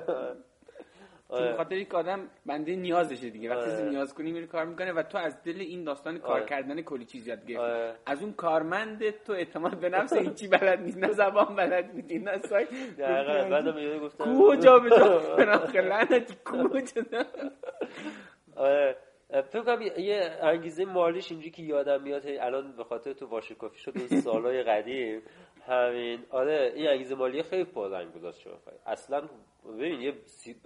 [1.29, 1.57] آره.
[1.57, 3.51] خاطر یک آدم بنده نیازشه دیگه.
[3.51, 3.89] وقتی آره.
[3.89, 6.47] نیاز کنی میره کار می‌کنه و تو از دل این داستان کار آره.
[6.47, 7.57] کردن کلی چیز یاد گرفتی.
[7.57, 7.95] آره.
[8.07, 12.39] از اون کارمند تو اعتماد به نفس هیچی بلد نیست؟ نه زبان بلد نیست نه
[12.39, 12.67] سای
[12.99, 14.11] دقیقاً.
[14.51, 17.03] کجا به جا لعنتی کجا
[18.57, 18.97] آره.
[19.29, 23.93] فکر کنم یه انگیزه مالیش اینجوری که یادم میاد الان به خاطر تو واشکافی شد
[23.99, 25.23] اون سالای قدیم.
[25.69, 28.53] همین آره این انگیزه مالی خیلی پررنگ گذاشت شما
[28.87, 29.29] اصلا
[29.69, 30.13] ببین یه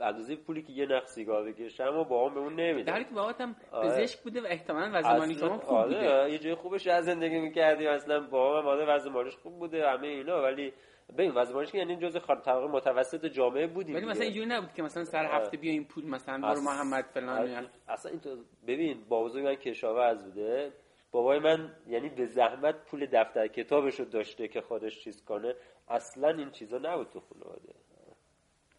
[0.00, 3.04] اندازه پولی که یه نخ سیگار بکشه اما با هم به اون نمیده در حالی
[3.04, 3.88] که باباتم آره.
[3.88, 5.94] پزشک بوده و احتمالاً وضع مالی شما خوب آره.
[5.94, 6.32] بوده.
[6.32, 7.88] یه جای خوبش از زندگی می‌کردیم.
[7.88, 10.42] اصلا بابام آره وضع مالیش خوب بوده همه اینا.
[10.42, 10.72] ولی
[11.18, 15.04] ببین وضع مالیش یعنی جزء طبقه متوسط جامعه بودیم ولی مثلا اینجوری نبود که مثلا
[15.04, 18.36] سر هفته بیا این پول مثلا برو محمد فلان اصلا این تو
[18.66, 20.72] ببین با من کشاورز بوده.
[21.12, 25.54] بابای من یعنی به زحمت پول دفتر کتابش رو داشته که خودش چیز کنه
[25.88, 27.74] اصلا این چیزا نبود تو خانواده.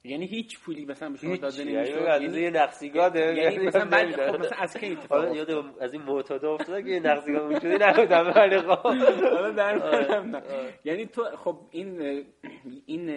[0.06, 4.32] یعنی هیچ پولی مثلا به شما داده نمیشه یعنی یه نقصیگاه داره یعنی مثلا بعد
[4.32, 8.32] خب مثلا از کی اتفاق یاد از این معتادا افتاد که یه نقصیگاه وجودی نبودم.
[8.36, 8.88] ولی خب.
[9.34, 10.44] حالا در آره.
[10.86, 12.24] یعنی تو خب این
[12.86, 13.10] این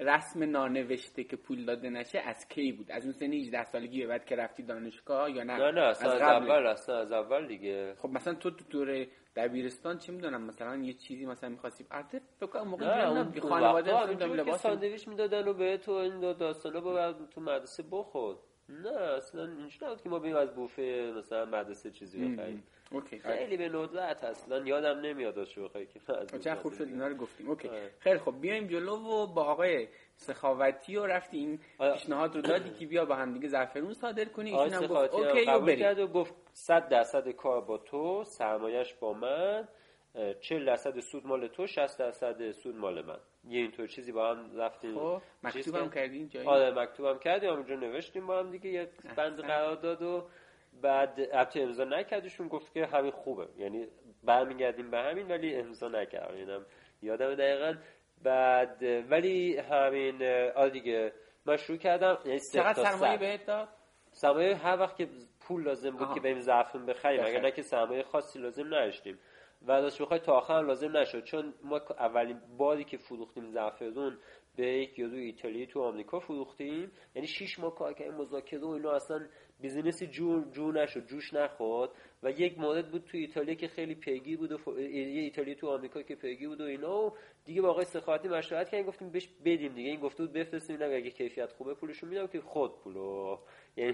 [0.00, 4.24] رسم نانوشته که پول داده نشه از کی بود؟ از اون سن 18 سالگی بعد
[4.24, 7.94] که رفتی دانشگاه یا نه؟ نه نه از, از اول از, از اول دیگه.
[7.94, 12.46] خب مثلا تو تو دوره دبیرستان چه می‌دونم؟ مثلا یه چیزی مثلا می‌خواستی البته فکر
[12.46, 17.84] کنم موقع نه خانواده لباس ساندویچ می‌دادن و به تو این داستانا رو تو مدرسه
[17.90, 18.36] بخور
[18.68, 22.64] نه اصلا اینجوری نبود که ما بریم از بوفه مثلا مدرسه چیزی بخریم.
[22.92, 23.56] OK خیلی.
[23.56, 26.00] به ندرت اصلا یادم نمیاد از شوخی که
[26.38, 27.48] چه خوب شد اینا رو گفتیم.
[27.48, 27.70] OK.
[27.98, 31.60] خیلی خب بیایم جلو و با آقای سخاوتی و رفتی این
[31.92, 35.44] پیشنهاد رو دادی که بیا با هم دیگه زعفرون صادر کنی؟ ایشون هم گفت OK
[35.44, 39.68] قبول کرد و گفت 100 درصد کار با تو سرمایش با من
[40.40, 43.18] 40 درصد سود مال تو 60 درصد سود مال من.
[43.48, 44.94] یه اینطور چیزی با هم رفتیم.
[44.94, 48.70] خب مکتوبم کردین جایی آره مکتوبم کردیم اونجا نوشتیم با هم دیگه.
[48.70, 50.26] یک بند قرار داد و
[50.82, 53.48] بعد البته امضا نکردشون گفت که همین خوبه.
[53.58, 53.86] یعنی
[54.24, 56.64] برمیگردیم به همین ولی امضا نکرد یعنی
[57.02, 57.74] یادم دقیقا.
[58.22, 60.22] بعد ولی همین
[60.56, 61.12] آره دیگه
[61.46, 62.18] من شروع کردم.
[62.24, 63.68] یعنی چقدر سرمایه بهت داد؟
[64.10, 65.08] سرمایه هر وقت که
[65.40, 66.14] پول لازم بود آها.
[66.14, 67.20] که بریم زعفرون بخریم.
[67.24, 69.18] اگر نه که سرمایه خاصی لازم نداشتیم.
[69.66, 71.24] و راستش بخوای تا آخر لازم نشد.
[71.24, 74.18] چون ما اولین باری که فروختیم زعفرون
[74.56, 76.92] به یک یارو ایتالیایی تو آمریکا فروختیم.
[77.14, 79.26] یعنی 6 ماه کار کردیم مذاکره و اینا اصلا
[79.60, 81.90] بیزینسی جور جور نشد جوش نخورد
[82.22, 86.02] و یک مورد بود تو ایتالیا که خیلی پیگیر بود و یه ایتالیا تو آمریکا
[86.02, 87.12] که پیگیر بود و اینا و
[87.44, 89.90] دیگه با آقای سخاوتی مشورت کردیم گفتیم بهش بدیم دیگه.
[89.90, 93.38] این گفته بود بفرستیم اینا اگه کیفیت خوبه پولشون میدم که خود پولو.
[93.76, 93.92] یعنی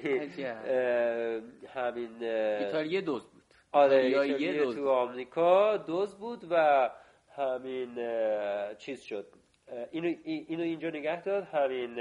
[1.74, 3.42] همین ایتالیا دوز بود.
[3.72, 6.90] آره ایتالیا تو آمریکا دوز بود و
[7.36, 7.94] همین
[8.78, 9.26] چیز شد.
[9.90, 11.96] اینو اینو اینجا نگه داد همین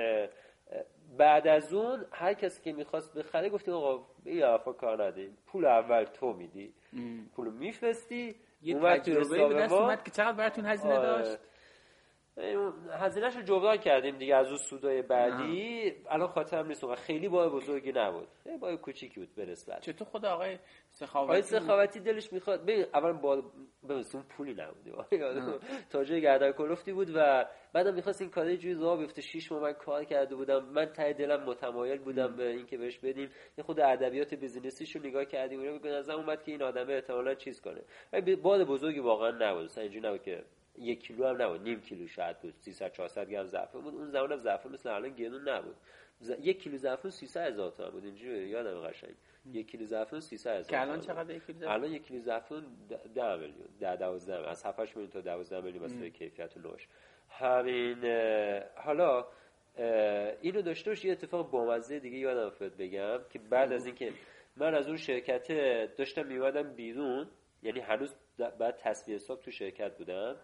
[1.18, 5.66] بعد از اون هر کسی که می‌خواست بخره گفتیم آقا یه حرفا کار ندیم پول
[5.66, 6.74] اول تو میدی.
[7.36, 8.36] پول میفرستی.
[8.62, 11.08] یه تجربه به دست اومد که چقدر براتون هزینه آره.
[11.08, 11.38] داشت.
[12.92, 15.94] هزینهش رو جبران کردیم دیگه از اون سودای بعدی.
[16.10, 18.28] الان خاطرم نیست خیلی بای بزرگی نبود.
[18.44, 22.86] خیلی بای کوچیکی بود برس بعد چطور خود آقای سخاوتی؟ آقای سخاوتی دلش می‌خواد ببین
[22.94, 23.44] اول با
[23.84, 25.06] اون پولی نبود
[25.92, 29.22] تاجر گردن کلفتی بود و بعدم می‌خواست این کاری جوی راه بیفته.
[29.22, 30.66] 6 ماه من کار کرده بودم.
[30.66, 33.30] من ته دلم متمایل بودم به اینکه بهش بدیم.
[33.58, 35.76] یه خود ادبیات بیزینسیشو نگاه کردیم.
[35.76, 37.82] و به نظر اومد که این آدمه احتمالاً چیز کنه.
[38.14, 39.66] ولی باد بزرگی واقعا نبود.
[39.66, 40.44] مثلا اینجوری نبود که
[40.80, 43.96] یک کیلو هم نبود نیم کیلو شاید بود 300 400 گرم زعفران بود.
[43.96, 45.76] اون زمان زعفران مثل الان گرون نبود.
[46.20, 46.32] ز...
[46.42, 49.16] یک کیلو زعفران 300 هزار تومان بود اینجوری یادم قشنگ.
[49.54, 52.66] یک کیلو زعفران 300 هزار که الان چقدر یک کیلو الان یک کیلو زعفران
[53.16, 56.88] 10 میلیون 10 12 از 7 8 میلیون تا 12 میلیون واسه کیفیت نوش.
[57.30, 58.06] همین
[58.76, 59.26] حالا
[60.42, 64.14] اینو داشته باش یه اتفاق بامزه دیگه یادم افتاد بگم که بعد از اینکه
[64.58, 65.48] من از اون شرکت
[65.98, 67.28] داشتم میومدم بیرون
[67.64, 70.36] یعنی هنوز بعد تصویر حساب تو شرکت بودم.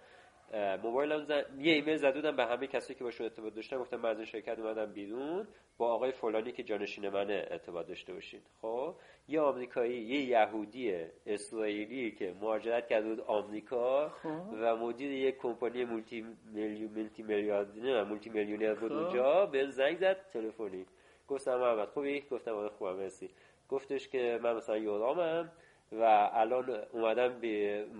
[0.84, 1.44] موبایلم زن...
[1.60, 4.26] یه ایمیل زده بودم به همه کسی که باشون ارتباط داشتم گفتم من از این
[4.26, 8.96] شرکت اومدم بیرون با آقای فلانی که جانشین منه ارتباط داشته باشید خب
[9.28, 14.30] یه آمریکایی یه یهودی اسرائیلی که مهاجرت کرده بود آمریکا خب.
[14.62, 18.98] و مدیر یک کمپانی multi میلیون multi میلیاردر multi میلیونر بود خب.
[18.98, 20.86] اونجا به زنگ زد تلفنی
[21.28, 23.30] گفتم محمد خوبی گفتم آره خوبم مرسی
[23.70, 25.52] گفتش که من مثلا یورامم
[25.92, 27.48] و الان اومدم به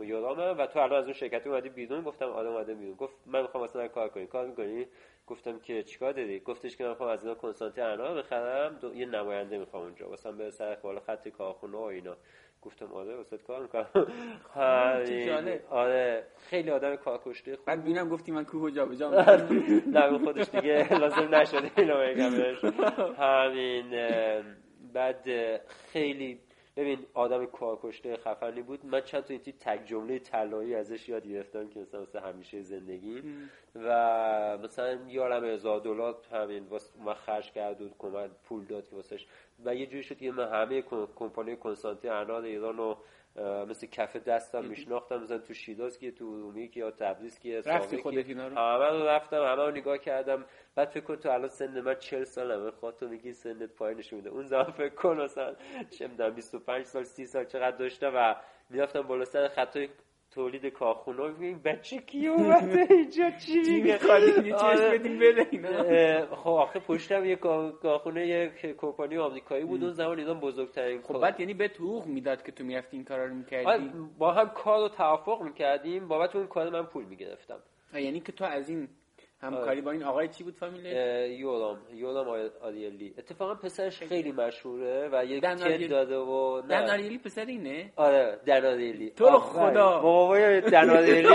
[0.02, 2.96] یورامم و تو الان از اون شرکتی اومدی بیرون گفتم آره اومدم بیرون.
[2.96, 4.28] گفت من می‌خوام مثلا کار کنی.
[4.28, 4.86] کار می‌کنی؟
[5.28, 8.78] گفتم که چیکار داری؟ گفتش که من می‌خوام از اینا کنسانتی انا بخرم.
[8.82, 8.96] دو...
[8.96, 10.10] یه نماینده می‌خوام اونجا.
[10.10, 12.18] واسه به سر بالا خط کارخونه و اینا.
[12.62, 13.88] گفتم آره واسه کار می‌کنم.
[15.70, 19.10] آره خیلی آدم کار کشته خوب بعد بینم گفتی من کوه جا بجا
[19.94, 22.32] نه خودش دیگه لازم نشده اینو بگم
[23.26, 23.92] همین
[24.94, 25.26] بعد
[25.92, 26.40] خیلی
[26.76, 28.86] ببین آدم کارکشته خفنی بود.
[28.86, 33.24] من چند تا تک جمله طلایی ازش یاد گرفتم که مثلا مثل همیشه زندگی.
[33.76, 36.68] و مثلا یارم هزار دلار همین
[37.06, 39.28] من خرج کرد بود کمک پول داد که واسش
[39.66, 40.82] و یه جوری شد که من همه
[41.16, 42.98] کمپانی کنسانتی اناد ایران رو
[43.70, 45.24] مثل کف دستم میشناختم.
[45.24, 49.04] مثلا تو شیراز که تو ارومیه که یا تبریز که رفتی خودت اینا رو؟ همه
[49.04, 50.46] رفتم همه رو نگاه کردم.
[50.76, 54.30] بعد فکر کن تو الان سن من 40 سالمه خاطر تو میگی سنت پایینش میده.
[54.30, 55.56] اون زمان فکر کن مثلا
[55.90, 58.36] چه می‌دونم 25 سال 30 سال چقدر داشتم و
[58.70, 59.90] می‌رفتم بالا سر خطای
[60.32, 61.22] تولید کارخونه.
[61.40, 65.00] این بچه کی اومده؟ اینجا چی یه چیز آره.
[65.00, 71.02] بدیم بده خب آخه پشتم یه کارخونه یک کمپانی آمریکایی بود اون زمان اینا بزرگترین
[71.02, 74.50] خب بعد یعنی به تو می‌داد که تو می‌رفتی این کارا رو می‌کردی؟ با هم
[74.50, 76.08] کار رو توافق می‌کردیم.
[76.08, 77.60] بابت اون کار من پول می‌گرفتم.
[77.94, 78.88] یعنی که تو از این
[79.42, 80.86] همکاری با این آقای چی بود فامیل؟
[81.40, 83.14] یولام یولام آریلی.
[83.18, 84.32] اتفاقا پسرش خیلی.
[84.32, 89.10] مشهوره و یه کد داده و دن آریلی پسر اینه؟ آره دن آریلی.
[89.10, 90.00] تو خدا.
[90.00, 91.28] بابای دن آریلی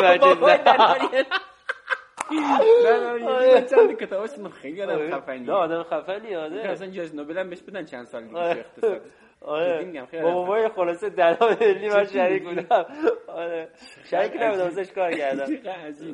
[2.31, 4.31] نه چند کتابش
[4.63, 5.11] خیلی آدم آره.
[5.11, 6.57] خفنی نه آدم خفنی آره.
[6.57, 9.01] اصلا جایزه نوبل هم بهش بدن چند سال دیگه اقتصاد.
[9.47, 10.07] آره.
[10.23, 12.87] با بابای خلاصه درام ملی من شریک بودم.
[13.29, 13.69] آره.
[14.05, 15.47] شریک نبودم ازش کار کردم.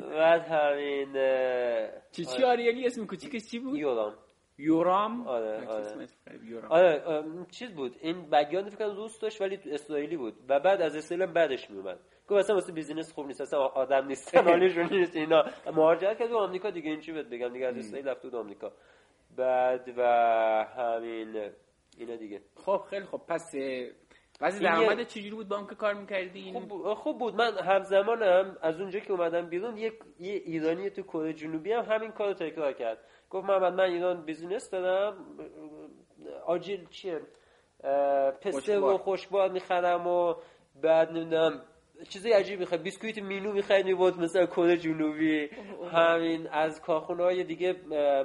[0.09, 1.13] بعد همین
[2.11, 4.13] چی چی آریلی اسم کوچیکش چی بود؟ یورام.
[4.57, 6.67] یورام؟ آره آره.
[6.69, 7.23] آره.
[7.51, 10.33] چیز بود این بگیان فکر کنم دوست داشت ولی اسرائیلی بود.
[10.49, 14.35] و بعد از اسرائیل بعدش میومد گفت اصلا واسه بیزینس خوب نیست اصلا آدم نیست
[14.47, 15.43] حالشون نیست اینا.
[15.75, 18.71] مهاجرت کرد به آمریکا دیگه این چی بهت بگم؟ دیگه از اسرائیل رفت آمریکا.
[19.37, 20.01] بعد و
[20.77, 21.51] همین
[21.97, 22.41] اینا دیگه.
[22.55, 23.55] خب خیلی خب پس
[24.41, 27.35] واسه درآمد چجوری بود با اون که کار می‌کردی؟ خوب, خوب بود.
[27.35, 32.11] من همزمانم از اونجا که اومدم بیرون یک یه ایرانی تو کره جنوبی هم همین
[32.11, 32.97] کارو تکرار کرد.
[33.29, 35.25] گفت محمد من ایران business دارم.
[36.45, 37.21] آجیل چیه؟
[38.41, 40.35] پسته و خشکبار می‌خرم و
[40.81, 41.61] بعد نمی‌دونم
[42.09, 42.81] چیزی عجیب می‌خواد.
[42.81, 45.49] بیسکویت مینو می‌خواید بود مثلا کره جنوبی.
[45.91, 47.75] همین از کارخونه های دیگه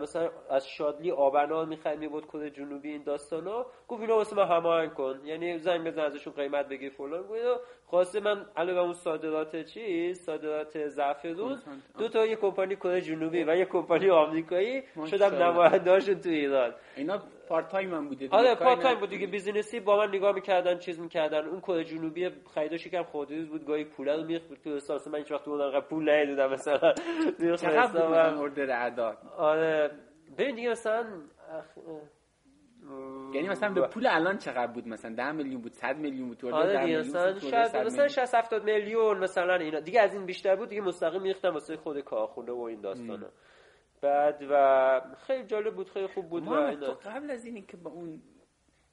[0.03, 3.67] مثلا از شادلی آبنبات می‌خواید میبود کره جنوبی این داستانا.
[3.89, 5.21] گفت اینا واسه من هماهنگ کن.
[5.25, 7.23] یعنی زنگ بزن ازشون قیمت بگیر فلان.
[7.23, 11.59] گفت خواسته من علاوه اون صادرات چیز صادرات زعفرون
[11.99, 14.83] دو تا یه کمپانی کره جنوبی و یه کمپانی آمریکایی.
[15.07, 16.75] شدم نمایندهاشون تو ایران.
[16.97, 19.27] اینا part time هم بوده آره part time بود دیگه.
[19.27, 21.47] business ی با من نگاه می‌کردن چیز می‌کردن.
[21.47, 25.33] اون کره جنوبی خریداش یکم خودی بود گاهی پول رو میخ تو احساس من هیچ
[25.33, 26.95] وقت اون پول ندیدم مثلا.
[27.57, 29.91] چقدر order اعداد؟ آره.
[30.39, 31.05] ببین دیگه مثلا
[33.35, 36.87] یعنی مثلا به پول الان چقدر بود؟ مثلا 10 میلیون بود 100 میلیون بود آره
[36.87, 39.81] دیگه مثلا شاید مثلا 60 70 میلیون مثلا اینا.
[39.81, 43.27] دیگه از این بیشتر بود دیگه مستقیم میختم واسه خود کارخونه و این داستانا.
[44.01, 47.91] بعد و خیلی جالب بود خیلی خوب بود ما تو قبل از اینی که با
[47.91, 48.23] اون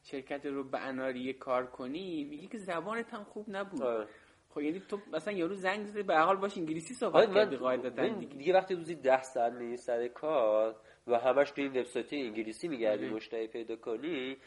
[0.04, 4.06] شرکت رو به اناری کار کنی میگی که زبانت هم خوب نبود آه.
[4.50, 8.36] خب یعنی تو مثلا یارو زنگ زده به حال باش انگلیسی صحبت کردی قاعدتا دیگه.
[8.36, 10.76] دیگه وقتی روزی 10 ساعت میری سر کار
[11.08, 14.38] و همش تو این وبسایت انگلیسی میگردی مشتری پیدا کنی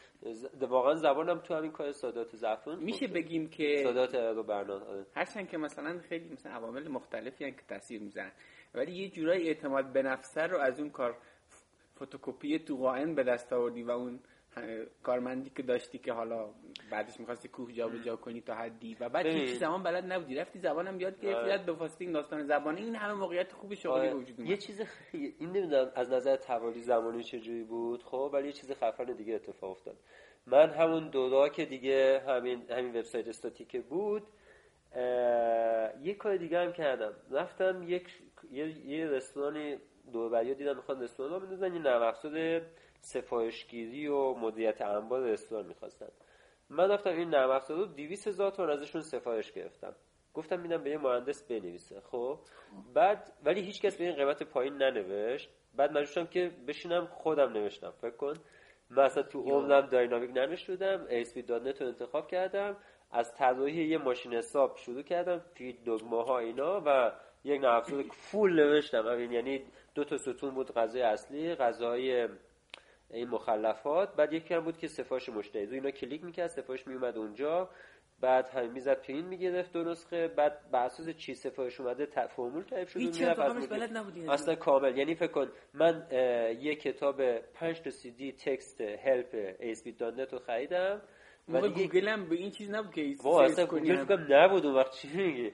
[0.59, 5.05] واقعا زبانم تو همین کار سادات زفون میشه بگیم که سادات رو برنامه آره.
[5.15, 8.31] هرچند که مثلا خیلی مثلا عوامل مختلفی هن که تاثیر می‌زنن
[8.73, 11.17] ولی یه جورایی اعتماد به نفس رو از اون کار
[11.95, 14.19] فتوکپی تو قائن به دست آوردی و اون
[15.03, 16.49] کارمندی که داشتی که حالا
[16.91, 20.35] بعدش می‌خواستی کوه جا جا کنی تا حدی و بعد هیچ زمان بلد نبودی.
[20.35, 21.49] رفتی زبانم یاد گرفتی آره.
[21.49, 24.13] یاد به واسطه این داستان زبانی این همه موقعیت خوب شغلی آره.
[24.13, 24.81] وجود یه چیز
[25.13, 29.71] این نمی‌دونم از نظر توالی زمانی چجوری بود خب ولی یه چیز خفن دیگه اتفاق
[29.71, 29.97] افتاد.
[30.45, 34.23] من همون دودا که دیگه همین همین وبسایت استاتیک بود
[36.01, 37.13] یه کار دیگه هم کردم.
[37.31, 38.07] رفتم یک
[38.51, 39.77] یه, یه رستورانی
[40.13, 42.61] دوربری دیدم می‌خوان رستوران رو بندازن یه نرم افزار
[43.01, 46.07] سفارشگیری و مدیریت انبار رستوران می‌خواستن.
[46.69, 49.95] من رفتم این نرم افزار رو 200 هزار تومان ازشون سفارش گرفتم.
[50.33, 52.39] گفتم میدم به یه مهندس بنویسه خب؟
[52.93, 55.49] بعد ولی هیچکس به این قیمت پایین ننوشت.
[55.75, 57.91] بعد مجبور که بشینم خودم نوشتم.
[58.01, 58.33] فکر کن
[58.89, 62.77] من اصلا تو عمرم dynamic ننوشتم ASP.NET رو انتخاب کردم
[63.11, 67.11] از طراحی یه ماشین حساب شروع کردم فید دگمه ها اینا و
[67.49, 67.81] یک نرم
[68.11, 69.31] فول نوشتم.
[69.31, 69.63] یعنی
[69.95, 72.27] دو تا ستون بود غذای اصلی غذای
[73.11, 74.15] این مخلفات.
[74.15, 77.69] بعد یکی هم بود که سفارش مشتری رو اینا کلیک می‌کرد سفارش میومد اونجا.
[78.21, 80.27] بعد همین می‌زد پرین می‌گرفت دو نسخه.
[80.27, 82.05] بعد بر اساس چی سفارش اومده.
[82.05, 83.97] فرمول تایپ شده می‌رفت بلد
[84.29, 84.97] اصلا کامل.
[84.97, 86.07] یعنی فکر کن من
[86.59, 91.01] یه کتاب 5 تا سی دی تکست هلپ اسپید رو خریدم.
[91.49, 94.91] موقع گوگل هم به این چیز نبود که با اصلا گوگل فکر نبود اون وقت
[94.91, 95.51] چی میگی؟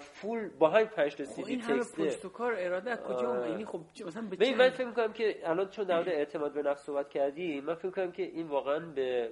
[0.00, 4.22] فول با 5 تا سی دی این همه پست کار اراده کجا یعنی خب مثلا
[4.22, 7.86] به من فکر می‌کنم که الان چون در اعتماد به نفس صحبت کردی من فکر
[7.86, 9.30] می‌کنم که این واقعا به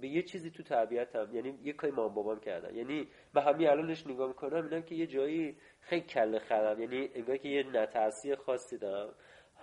[0.00, 2.74] به یه چیزی تو طبیعتم یعنی یه کاری مام بابام کردن.
[2.74, 6.80] یعنی به همین الانش نگاه می‌کنم اینم که یه جایی خیلی کله خرم.
[6.80, 9.14] یعنی انگار که یه نترسی خاصی دارم.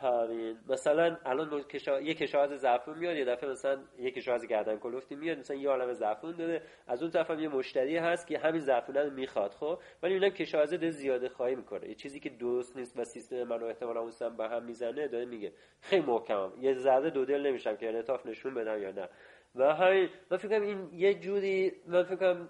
[0.02, 2.02] همین مثلا الان کشا...
[2.02, 5.93] یه کشاورز زعفرون میاد یه دفعه مثلا یه کشاورز گردن کلفتی میاد مثلا یه عالم
[5.93, 6.62] زعفرون داره.
[6.88, 10.30] از اون طرف هم یه مشتری هست که همین زعفرون رو می‌خواد خب؟ ولی اینم
[10.30, 11.89] کشاورز داره زیاده خواهی می‌کنه.
[11.89, 15.52] یه چیزی که درست نیست و سیستم منو احتمالاً اون به هم می‌زنه داره میگه.
[15.82, 19.10] خیلی محکمم یه ذره دو دل نمیشم که انعطاف نشون بدم یا نه.
[19.56, 22.50] و همین من فکرم این یه جوری من فکرم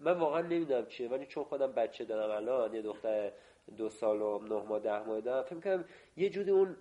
[0.00, 3.32] من واقعا نمی‌دونم چیه ولی چون خودم بچه دارم الان یه دختر
[3.76, 5.42] دو سال و نه ماه ده ماه دارم.
[5.42, 5.84] فکر کنم
[6.16, 6.76] یه جوری اون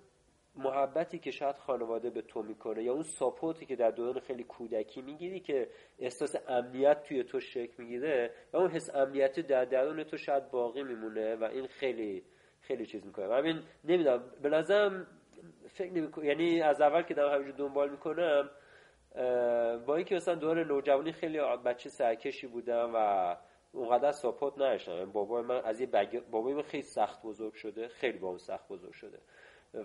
[0.55, 5.01] محبتی که شاید خانواده به تو می‌کنه یا اون ساپورتی که در دوران خیلی کودکی
[5.01, 5.69] می‌گیری که
[5.99, 10.83] احساس امنیت توی تو شکل می‌گیره یا اون حس امنیتی در درون تو شاید باقی
[10.83, 12.23] میمونه و این خیلی
[12.61, 13.35] خیلی چیز می‌کنه.
[13.35, 15.07] همین نمی‌دونم به نظرم
[15.67, 18.49] فکر نمی یعنی از اول که دارم همینجور دنبال می‌کنم
[19.85, 23.37] با اینکه مثلا دور نوجوانی خیلی بچه سرکشی بودم و
[23.73, 26.21] اونقدر ساپورت نداشتم بابای من از یه بگ...
[26.31, 29.17] بابای من خیلی سخت بزرگ شده خیلی با اون سخت بزرگ شده.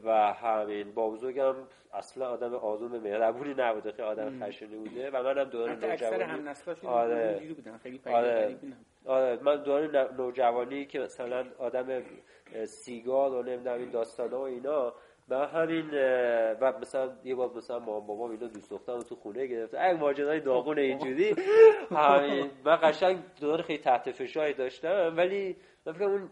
[0.05, 1.55] و همین با بزرگم
[1.93, 5.11] اصلا آدم آزوم مهربونی نبوده خیلی آدم خشنی بوده.
[5.11, 6.45] و منم دور نوجوانی هم
[6.89, 7.39] آره.
[7.83, 8.59] خیلی آره.
[9.07, 9.43] آره.
[9.43, 12.03] من دور نوجوانی که مثلا آدم
[12.65, 14.93] سیگار و نمی‌دونم این داستانا و اینا
[15.31, 15.91] و همین
[16.61, 20.41] و مثلا یه بار مثلا مام بابا اینا دوست دخترم تو خونه گرفته ای ماجرای
[20.41, 21.35] داغون اینجوری.
[21.91, 22.51] همین.
[22.65, 25.15] من قشنگ دور خیلی تحت فشاری داشتم.
[25.17, 25.57] ولی
[25.87, 26.31] من فکر اون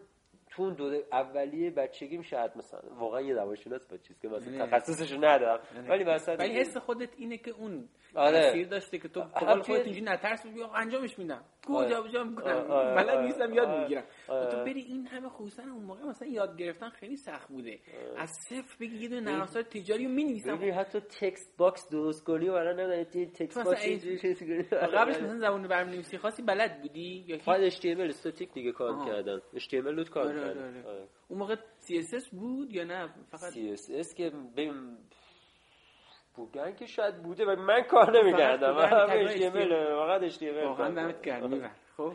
[0.51, 5.12] تو اون دوره اولیه بچگیم شاید مثلا واقعا یه روانشناس با چیز که مثلا تخصصش
[5.12, 5.61] ندارم.
[5.88, 8.64] ولی مثلا ولی حس خودت اینه که اون آره.
[8.64, 11.44] داشته که تو قبل خودت اینجوری نترس بیا انجامش میدم.
[11.66, 12.24] کجا آره.
[12.24, 12.70] می‌کنم.
[12.70, 12.94] آره.
[12.94, 13.26] بلد آره.
[13.26, 14.04] نیستم یاد می‌گیرم.
[14.28, 14.50] آره.
[14.50, 17.78] تو بری این همه خصوصا اون موقع مثلا یاد گرفتن خیلی سخت بوده.
[18.16, 20.58] از صفر بگی یه دونه نرم تجاری رو می‌نویسم.
[20.74, 23.86] حتی text box درست کنی و نه text box
[24.72, 29.40] قبلش مثلا زبان برنامه‌نویسی خاصی بلد بودی یا فقط HTML static دیگه کار کردن.
[29.54, 30.84] HTML کار کردن.
[31.28, 34.32] اون موقع CSS بود یا نه؟ فقط CSS که
[36.37, 38.74] بودن که شاید بوده و من کار نمی‌کردم.
[38.74, 39.09] فقط
[40.64, 42.12] واقعا دمت گرم خب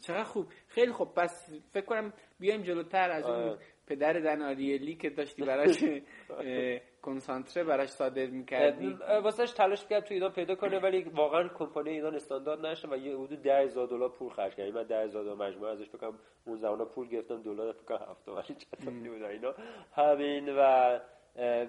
[0.00, 0.46] چقدر خوب.
[0.68, 1.14] خیلی خوب.
[1.14, 3.58] پس فکر کنم بیایم جلوتر از اون آره.
[3.86, 5.84] پدر دناریلی که داشتی براش
[7.02, 8.96] کنسانتره براش صادر می‌کردی.
[9.22, 13.16] واسهش تلاش کرد تو ایران پیدا کنه ولی واقعا کمپانی ایران استاندارد نشه و یه
[13.16, 17.08] حدود 10000 دلار پول خرج کردیم من 10000 دلار مجموعه ازش بکنم اون زمان پول
[17.08, 19.54] گرفتم دلار فکر کنم 7 ولی چطور بود اینا.
[19.96, 20.98] همین و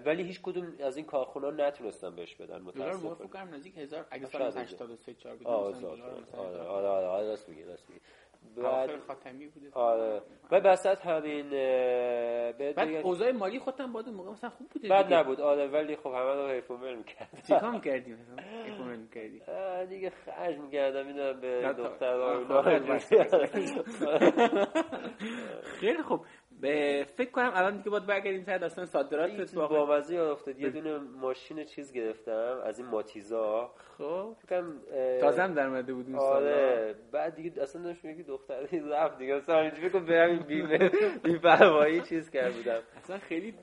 [0.06, 4.42] ولی هیچ کدوم از این کارخونا نتونستن بهش بدن دلار موافقم نزدیک 1000 اگه سال
[4.42, 5.76] 83 4 بود آره
[6.34, 8.02] آره آره آره راست میگی راست میگی.
[8.56, 9.68] بعد خاتمی بوده.
[9.72, 10.22] آره.
[10.52, 11.50] و بسط همین
[12.52, 15.42] بعد اوضاع مالی خودم بعد موقع مثلا خوب بوده بعد نبود.
[15.42, 18.18] آره ولی خب همه رو حیف مل می‌کرد چیکار می‌کردیم؟
[18.66, 19.42] حیف مل می‌کردی؟
[19.96, 22.34] دیگه خرج می‌کردم می‌دونم به دختر
[25.80, 26.26] خیلی خوب.
[26.64, 30.60] به فکر کنم الان دیگه باید برگردیم سر داستان صادرات با بامزه افتاد.
[30.60, 33.72] یه دونه ماشین چیز گرفتم از این ماتیزا.
[33.98, 34.36] خب.
[34.42, 34.82] فکرم
[35.22, 36.96] تازم در اومده بود اون آره.
[37.12, 39.36] بعد دیگه اصلا داشت میگه دختری رفت دیگه.
[39.36, 40.92] اصلا اینجوری فکر برم این بیمه
[41.24, 42.80] بی‌پروایی چیز کرد بودم.
[42.98, 43.54] اصلا خیلی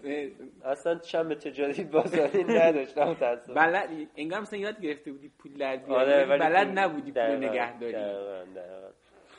[0.65, 6.13] اصلا شم تجاری بازاری نداشتم تاسف بلد انگار مثلا یاد گرفته بودی پول در بیاری.
[6.13, 7.97] آره بلد نبودی پول نگهداری.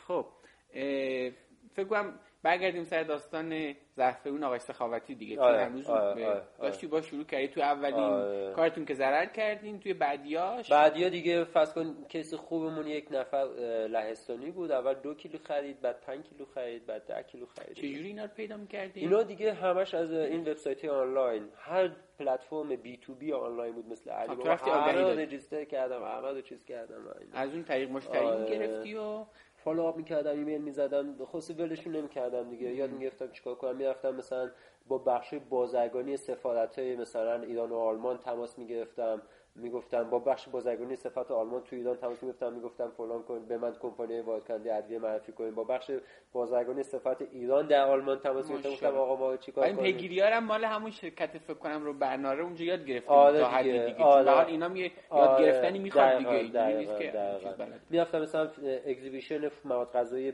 [0.08, 0.26] خب
[1.74, 3.76] فکر کنم برگردیم سر داستان
[4.26, 5.40] اون آقای سخاوتی دیگه.
[5.40, 8.54] آره، که هنوز آره، آره، داشتی با شروع کردی تو اولین آره.
[8.54, 13.46] کارتون که ضرر کردین توی بعدیاش؟ بعدیا دیگه فرض کن کیس خوبمون یک نفر
[13.90, 14.72] لهستانی بود.
[14.72, 17.74] اول دو کیلو خرید بعد پنج کیلو خرید بعد ده کیلو خرید.
[17.74, 21.50] چجوری اینا رو پیدا می‌کردین؟ اینا دیگه همش از این وبسایت آنلاین.
[21.58, 24.54] هر پلتفرم بی تو بی آنلاین بود مثل علی بابا.
[25.14, 26.96] register کردم همه چیز کردم
[27.34, 29.26] از اون طریق مشتری گرفتی و
[29.64, 32.70] follow up می‌کردم ایمیل می‌زدم خصوصی ولشون نمی‌کردم دیگه.
[32.76, 33.76] یاد می‌گرفتم چیکار کنم.
[33.76, 34.52] می‌رفتم مثلا
[34.88, 39.22] با بخش بازرگانی سفارت های مثلا ایران و آلمان تماس می‌گرفتم.
[39.56, 43.74] می‌گفتم با بخش بازرگانی سفارت آلمان تو ایران تماس می‌گفتم می‌گفتم فلان کن به من
[43.82, 45.92] کمپانی واردکننده ادویه معرفی کنیم با بخش
[46.34, 50.44] بازرگانی سفارت ایران در آلمان تماس می‌گفتم گفتم آقا ما چیکار کنیم؟ این پیگیری هم
[50.44, 53.10] مال همون شرکت فکر کنم رو برناره اونجا یاد گرفتیم.
[53.12, 54.04] آره تا حدی دیگه, دیگه.
[54.04, 54.48] آره.
[54.48, 55.46] اینا می یاد آره.
[55.46, 56.30] گرفتنی می‌خواد دیگه.
[56.30, 57.10] اینجوری
[57.90, 58.50] می‌رفتم مثلا
[58.86, 60.34] اگزیبیشن مواد غذایی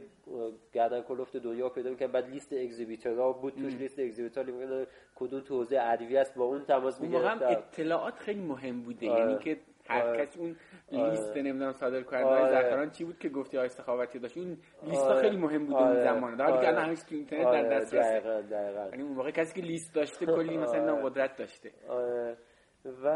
[0.74, 4.88] گردن کلفت دنیا پیدا می‌کنم بعد لیست اگزیبیتورها بود توش لیست اگزیبیتور
[5.20, 9.20] کدوم تو حوزه ادویه است با اون تماس می‌گرفتم اطلاعات خیلی مهم بوده آره.
[9.20, 9.58] یعنی که
[9.90, 10.22] هر آره.
[10.22, 10.56] کس اون
[10.92, 11.10] آره.
[11.10, 12.50] لیست نمی‌دونم صادر کننده آره.
[12.50, 15.14] زعفران چی بود که گفتی آقای سخاوتی داشت اون لیست.
[15.14, 15.86] خیلی مهم آره.
[15.88, 17.44] اون زمان در حالی که الان همش تو اینترنت.
[17.52, 21.72] در دسترس دقیقاً دقیقاً یعنی اون موقع کسی که لیست داشته کلی مثلا قدرت داشته.
[23.04, 23.10] و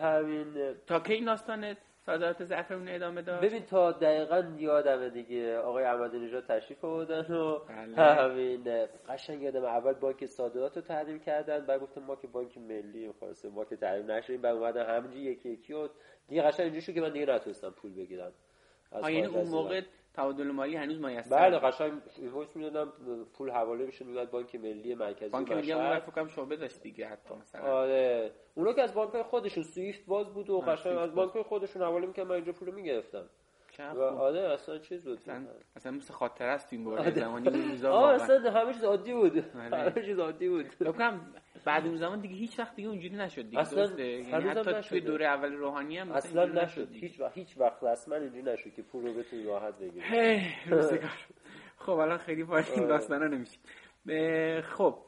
[0.00, 1.76] همین تا کی داستان
[2.06, 3.40] صادرات زعفرون ادامه داد.
[3.40, 5.58] ببین تا دقیقا یادمه دیگه.
[5.58, 7.96] آقای احمدی نژاد تشریف آوردن و بله.
[7.96, 13.12] همین قشنگ یادم اول بانک صادرات رو تحریم کردن بعد گفتم ما که بانک ملی
[13.20, 15.88] خاصه ما که تحریم نشدیم بعد اومدن همینجوری یکی یکی و
[16.28, 18.32] دیگه قشنگ اینجوری شد که من دیگه نتونستم پول بگیرم.
[19.02, 19.80] یعنی اون موقع
[20.16, 22.92] تبادل مالی هنوز میسر بله قشنگ اینوایس می‌دادم
[23.34, 27.08] پول حواله میشه میاد بانک ملی مرکزی بانک ملی اون فکر کنم شعبه داشت دیگه
[27.08, 27.62] حتی مثلا.
[27.62, 28.30] آره.
[28.54, 32.28] اونا که از بانک خودشون سویفت باز بود و قشنگ از بانک خودشون حواله می‌کردن
[32.28, 33.24] من اینجا پولو می‌گرفتم.
[33.78, 35.18] و آره اصلا چیز بود.
[35.18, 35.46] اصلا,
[35.76, 39.38] اصلا مثل خاطر است این باره زمانی روزا آه اصلا همه چیز عادی بود.
[39.38, 39.76] آره.
[39.76, 40.66] همه چیز عادی بود.
[41.66, 45.26] بعد اون زمان دیگه هیچ وقت دیگه اونجوری نشد دیگه اصلا یعنی حتی توی دوره
[45.26, 46.88] اول روحانی هم اصلا نشد.
[46.92, 50.40] هیچ وقت هیچ وقت رسما اینجوری نشد که پول رو بتونی راحت بگیری.
[51.76, 52.88] خب الان خیلی وارد این آره.
[52.88, 53.60] داستانا نمیشیم.
[54.60, 54.98] خب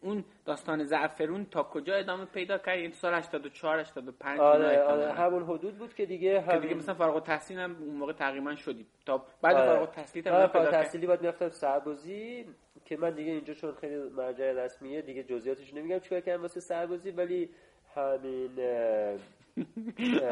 [0.00, 5.42] اون داستان زعفرون تا کجا ادامه پیدا کرد؟ این سال 84 85 آره آره همون
[5.42, 6.48] حدود بود که دیگه هم...
[6.48, 9.66] که دیگه مثلا فارغ التحصیل هم اون موقع تقریبا شدی تا بعد آره.
[9.66, 12.46] فارغ التحصیل هم آره فارغ التحصیلی بعد می‌رفتم سربازی.
[12.84, 17.10] که من دیگه اینجا چون خیلی مرجع رسمیه دیگه جزئیاتش نمیگم چیکار کردم واسه سربازی
[17.10, 17.50] ولی
[17.94, 18.58] همین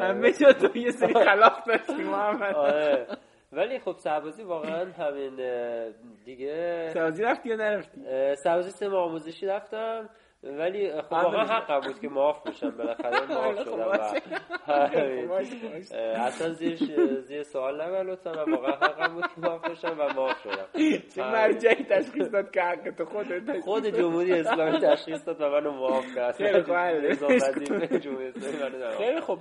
[0.00, 2.54] همه جا تو یه سری خلاف داشتی محمد.
[2.54, 3.06] آره.
[3.52, 5.36] ولی خب سربازی واقعا همین
[6.24, 8.00] دیگه سربازی رفتی یا نرفتی؟
[8.44, 10.08] سربازی سه آموزشی رفتم.
[10.42, 15.34] ولی خب واقعا حقم بود که معاف بشم بالاخره معاف شدم و
[16.26, 16.76] اصلا زیر
[17.20, 20.66] زیر سوال نبر لطفا و واقعا حقم بود که معاف بشم و معاف شدم.
[21.14, 25.70] چه مرجعی تشخیص داد که حق تو خودت خود جمهوری اسلامی تشخیص داد و منو
[25.72, 26.34] معاف کرد.
[28.96, 29.38] خیلی خب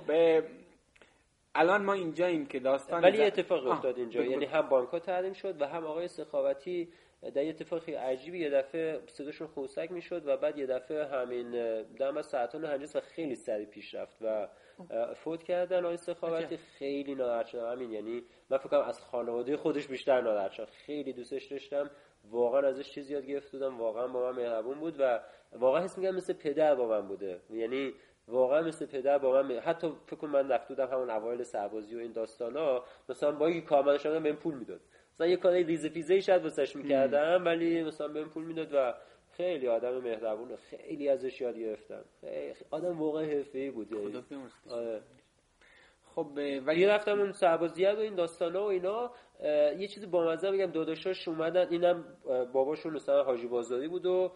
[1.54, 4.24] الان ما اینجاییم که داستان ولی اتفاق افتاد اینجا.
[4.24, 6.88] یعنی هم بانک ها تحریم شد و هم آقای سخاوتی
[7.30, 12.16] در یه اتفاق عجیبی یه دفعه صداشون خوسک می‌شد و بعد یه دفعه همین دم
[12.16, 14.48] از سرطان هنجس و خیلی سریع پیش رفت و
[15.14, 17.72] فوت کردن آقای سخاوتی خیلی ناراحت شدم.
[17.72, 20.66] همین یعنی من فکر از خانواده خودش بیشتر ناراحت شدم.
[20.72, 21.90] خیلی دوستش داشتم.
[22.30, 25.20] واقعا ازش چیزی یاد گرفتم واقعا با من مهربون بود و
[25.52, 27.40] واقعا حس میگم مثل پدر با من بوده.
[27.50, 27.94] یعنی
[28.28, 32.12] واقعا مثل پدر با من حتی فکر من رفت بودم همون اوایل سربازی و این
[32.12, 34.80] داستانا مثلا با اینکه کارمند شدم بهم پول می‌داد.
[35.14, 38.94] مثلا یه کاری ریزه پیزه شاید واسش می‌کردم ولی مثلا بهم پول می‌داد و
[39.32, 42.04] خیلی آدم مهربون خیلی ازش یاد گرفتم.
[42.20, 43.88] خیلی آدم واقعا حرفه‌ای بود.
[44.70, 45.00] آره.
[46.14, 46.26] خب
[46.66, 49.10] ولی رفتم اون سربازیت و این داستانا و اینا
[49.78, 52.04] یه چیزی با مزه بگم داداشاش اومدن اینم
[52.52, 54.32] باباشون مثلا حاجی بازاری بود و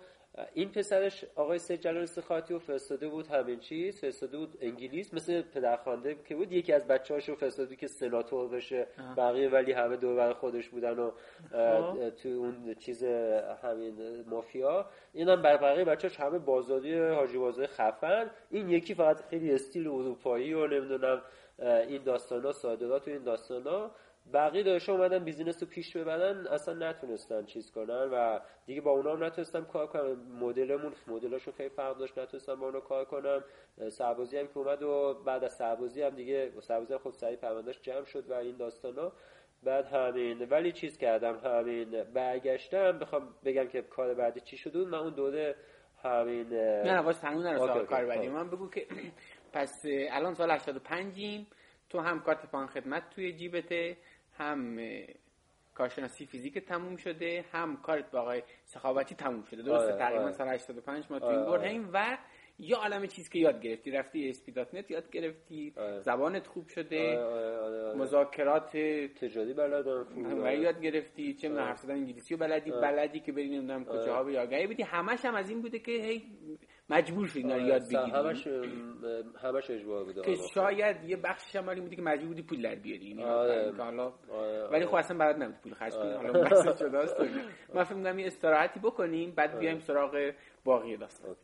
[0.54, 5.42] این پسرش آقای سید جلال استخاطی و فرستاده بود همین چیز فرستاده بود انگلیس مثل
[5.42, 10.16] پدرخوانده که بود یکی از بچه هاشو فرستاده که سناتور بشه بقیه ولی همه دور
[10.16, 11.10] بر خودش بودن و
[11.52, 12.10] خب.
[12.10, 13.04] تو اون چیز
[13.62, 14.86] همین مافیا.
[15.12, 18.30] اینم بر بقیه بچه‌هاش همه بازاری حاجی بازاری خفن.
[18.50, 21.22] این یکی فقط خیلی استیل اروپایی و نمی‌دونم
[21.58, 23.90] این داستانا صادرات و این داستانا.
[24.32, 29.12] بقیه داشته اومدن بیزینس رو پیش ببرن اصلا نتونستن چیز کنن و دیگه با اونا
[29.12, 30.16] هم نتونستم کار کنم.
[30.40, 33.44] مدلمون مدلاشون خیلی فرق داشت نتونستم با اونا کار کنم
[33.90, 37.80] سربازی هم که اومد و بعد از سربازی هم دیگه سربازی هم خب سریع پروندهش
[37.82, 39.12] جمع شد و این داستانا.
[39.62, 40.48] بعد همین.
[40.48, 42.02] ولی چیز کردم همین.
[42.02, 45.54] برگشتم بخوام بگم که کار بعدی چی شد؟ من اون دوره
[46.02, 48.28] همین نه واسه تموم کار بعدی.
[48.28, 48.86] من بگو که
[49.52, 51.46] پس الان سال 85
[51.90, 53.96] تو هم کارت پان خدمت توی جیبته.
[54.38, 54.78] هم
[55.74, 59.62] کارشناسی فیزیک تموم شده هم کارت با آقای سخاوتی تموم شده.
[59.62, 60.32] درسته؟ آره، تقریبا آره.
[60.32, 62.18] سال 85 ما تو این آره، و
[62.58, 67.18] یا عالم چیز که یاد گرفتی رفتی اسپیدات یاد گرفتی زبانت خوب شده
[67.96, 68.76] مذاکرات
[69.20, 70.04] تجاری بلد و
[70.54, 74.66] یاد گرفتی چه من حرف انگلیسی و بلدی بلدی که بری نمی‌دونم کجاها به یاگهی
[74.66, 74.82] بدی.
[74.82, 76.22] همش هم از این بوده که هی
[76.90, 78.46] مجبور شدی اینا یاد بگیری همش
[79.42, 83.04] همش اجبار بوده که شاید یه بخشش هم بودی که مجبور بودی پول در بیاری.
[83.04, 83.22] یعنی
[83.78, 84.12] حالا
[84.72, 87.20] ولی خب اصلا برات نبود پول خرج کنی حالا بحث شده است.
[87.74, 90.32] من فکر می‌کنم یه استراحتی بکنیم بعد بیایم سراغ
[90.64, 91.36] باقی داستان.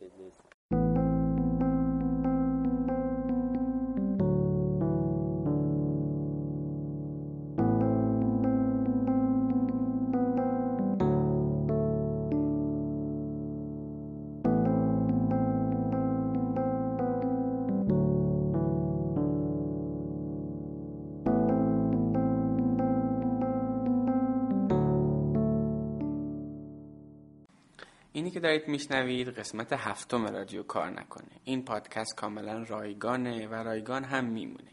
[28.43, 31.31] دارید میشنوید قسمت هفتم رادیو کار نکنه.
[31.43, 34.71] این پادکست کاملا رایگانه و رایگان هم میمونه.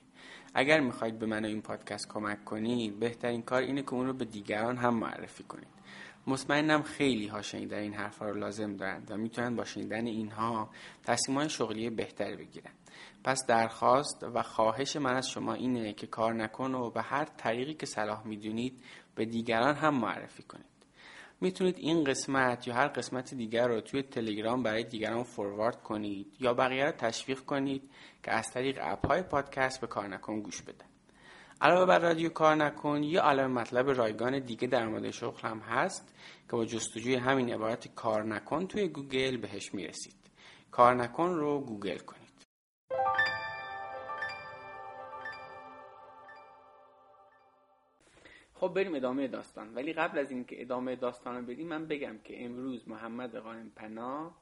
[0.55, 4.25] اگر می‌خواید به من این پادکست کمک کنید بهترین کار اینه که اون رو به
[4.25, 5.69] دیگران هم معرفی کنید.
[6.27, 10.71] مطمئنم خیلی ها شنیدن این حرفها رو لازم دارند و می‌تونن با شنیدن اینها
[11.05, 12.73] تصمیمات شغلی بهتری بگیرن.
[13.25, 17.75] پس درخواست و خواهش من از شما اینه که کار نکن و به هر طریقی
[17.75, 18.83] که صلاح می‌دونید
[19.15, 20.70] به دیگران هم معرفی کنید.
[21.41, 26.55] می‌تونید این قسمت یا هر قسمت دیگر رو توی تلگرام برای دیگران فوروارد کنید یا
[26.55, 27.91] بقیه رو تشویق کنید
[28.23, 30.87] که از طریق اپ های پادکست به کار نکن گوش بدن.
[31.61, 36.15] علاوه بر رادیو کار نکن یه عالم مطلب رایگان دیگه در مورد شغل هم هست
[36.51, 40.15] که با جستجوی همین عبارت کار نکن توی گوگل بهش می‌رسید.
[40.71, 42.20] کار نکن رو گوگل کنید.
[48.61, 49.75] خب بریم ادامه داستان.
[49.75, 54.41] ولی قبل از اینکه ادامه داستان رو بریم من بگم که امروز محمد قائم پناه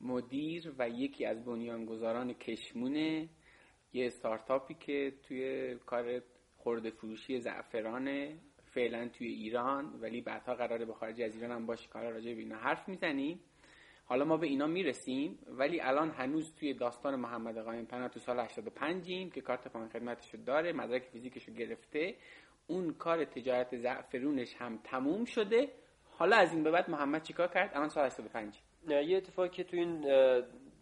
[0.00, 3.28] مدیر و یکی از بنیانگذاران کشمونه
[3.92, 6.22] یه استارتاپی که توی کار
[6.56, 8.38] خورده فروشی زعفرانه
[8.74, 12.40] فعلا توی ایران ولی بعدها قراره به خارج از ایران هم باشه کار راجع به
[12.40, 13.40] اینا حرف می‌زنیم
[14.04, 18.40] حالا ما به اینا می‌رسیم ولی الان هنوز توی داستان محمد قائم پناه تو سال
[18.40, 22.14] 85 ایم که کارت پایان خدمتشو داره مدرک فیزیکشو گرفته.
[22.66, 25.68] اون کار تجارت زعفرونش هم تموم شده.
[26.10, 29.76] حالا از این به بعد محمد چیکار کرد؟ الان سال 85 یه اتفاقی که تو
[29.76, 30.06] این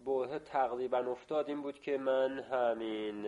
[0.05, 3.23] بوه تقریبا افتاد این بود که من همین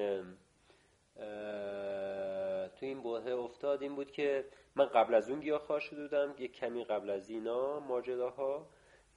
[2.81, 4.45] تو این بوه افتاد این بود که
[4.77, 8.67] من قبل از اون گیاه شده بودم یه کمی قبل از اینا ماجراها.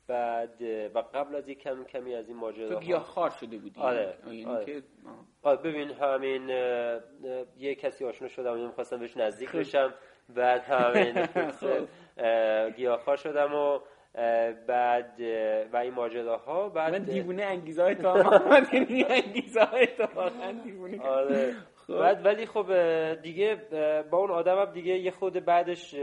[0.08, 0.62] بعد
[0.96, 4.18] و قبل از یک کم کمی از این ماجرا تو گیاه خار شده بودی آره,
[4.26, 4.84] یعنی آره.
[5.44, 6.50] آره ببین همین
[7.58, 9.60] یه کسی آشنا شدم خواستم بهش نزدیک خب.
[9.60, 9.94] بشم
[10.30, 11.26] بعد همین
[11.62, 11.88] خب.
[12.76, 13.80] گیاه خار شدم و
[14.68, 15.22] بعد
[15.74, 18.68] و این ماجراها بعد من دیوونه انگیزه های تو محمد
[19.10, 21.56] انگیزه های تو واقعا دیوونه آره.
[21.90, 22.74] بعد ولی خب
[23.22, 23.56] دیگه
[24.12, 25.94] با اون آدمم دیگه یه خود بعدش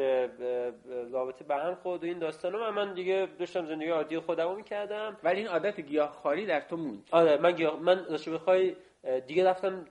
[1.13, 2.59] رابطه به هم خورد و این داستانو.
[2.59, 5.17] و من دیگه داشتم زندگی عادی خودمو می‌کردم.
[5.25, 7.09] ولی این عادت گیاهخواری در تو موند.
[7.13, 8.77] آره من گیاه من داشته بخوای
[9.27, 9.85] دیگه رفتم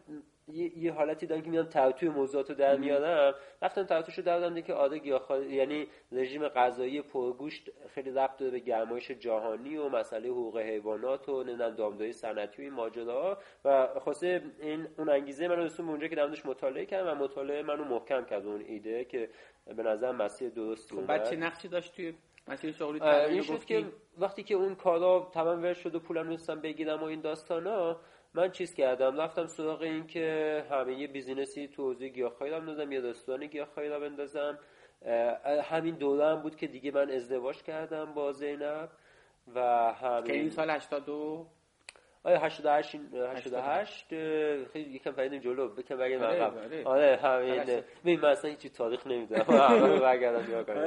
[0.53, 3.33] یه, یه حالتی دارم که میام توی موضوعات رو در میارم.
[3.61, 8.59] رفتم توتوش رو دادم که آده گیاهخواری یعنی رژیم غذایی پرگوشت خیلی ربط داره به
[8.59, 14.41] گرمایش جهانی و مسئله حقوق حیوانات و نمی‌دونم دامداری صنعتی و این ماجراها و خاصه
[14.61, 18.25] این اون انگیزه منو رسون به اونجا که دمش مطالعه کردم و مطالعه منو محکم
[18.25, 19.29] کرد اون ایده که
[19.77, 22.13] به نظر مسیر درستی خب بعد چه نقشی داشت توی
[22.47, 23.85] مسیر شغلی این شد که
[24.17, 27.97] وقتی که اون کارا تمام ور شد و پولم نستم بگیرم و این داستانا
[28.33, 33.01] من چیز کردم رفتم سراغ این که همه یه بیزینسی تو حوزه گیاهخواری دادم یه
[33.01, 34.59] رستوران گیاهخواری را بندازم
[35.63, 38.89] همین دوره هم بود که دیگه من ازدواج کردم با زینب
[39.55, 39.59] و
[39.93, 41.47] همین که این سال 82
[42.23, 42.95] آره 88
[43.35, 44.07] 88
[44.73, 46.87] خیلی یکم پریدیم جلو بکن برگردیم عقب.
[46.87, 47.19] آره.
[47.23, 47.81] همین.
[48.03, 49.43] ببین من اصلا هیچ تاریخ نمی‌دونم.
[49.99, 50.77] برگردم نگاه کنم.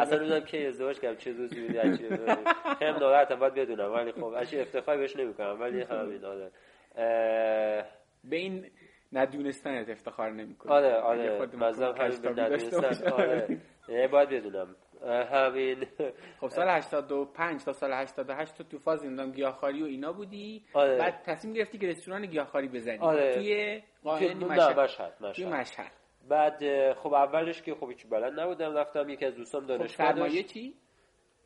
[0.00, 2.08] اصلا نمی‌دونم کی ازدواج کردم چه روزی بودی چی
[2.78, 3.92] خیلی ناراحتم باید بدونم.
[3.92, 5.60] ولی خب اصلا افتخار بهش نمی‌کنم.
[5.60, 6.50] ولی همین آره.
[8.24, 8.70] به این
[9.12, 10.72] ندونستنت افتخار نمی‌کنی.
[10.72, 11.46] آره آره.
[11.56, 13.12] مزدم همین ندونستن.
[13.12, 14.08] آره.
[14.08, 14.76] باید بدونم.
[15.32, 15.86] همین.
[16.40, 20.64] خب سال 85 تا سال 88 تو تو فاز زندان گیاهخواری و اینا بودی.
[20.72, 20.98] آره.
[20.98, 22.98] بعد تصمیم گرفتی که رستوران گیاهخواری بزنی.
[22.98, 23.34] آره.
[23.34, 24.80] توی مشهد.
[24.80, 25.92] مشهد توی مشهد.
[26.28, 28.76] بعد خب اولش که خب هیچ بلد نبودم.
[28.76, 30.74] رفتم یکی از دوستام دانشگاه خب سرمایه چی؟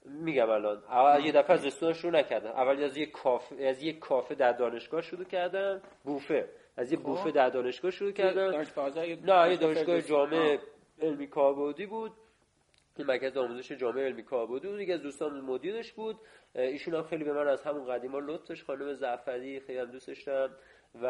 [0.04, 0.82] میگم الان.
[0.88, 4.52] اول یه دفعه از رستوران شروع نکردم اول از یه کافه از یه کافه در
[4.52, 6.48] دانشگاه شروع کردم بوفه.
[6.76, 7.04] از یه خب.
[7.04, 8.50] بوفه در دانشگاه شروع کردم
[9.24, 10.60] نه یه دانشگاه جامعه
[11.02, 12.12] علمی کاربردی بود.
[12.96, 14.78] این مرکز آموزش جامعه علمی کاربردی بود.
[14.78, 16.16] دیگه از دوستان مدیرش بود.
[16.54, 20.56] ایشون هم خیلی به من از همون قدیما لطفش خانم زعفری خیلی هم دوستش داشتم
[21.02, 21.08] و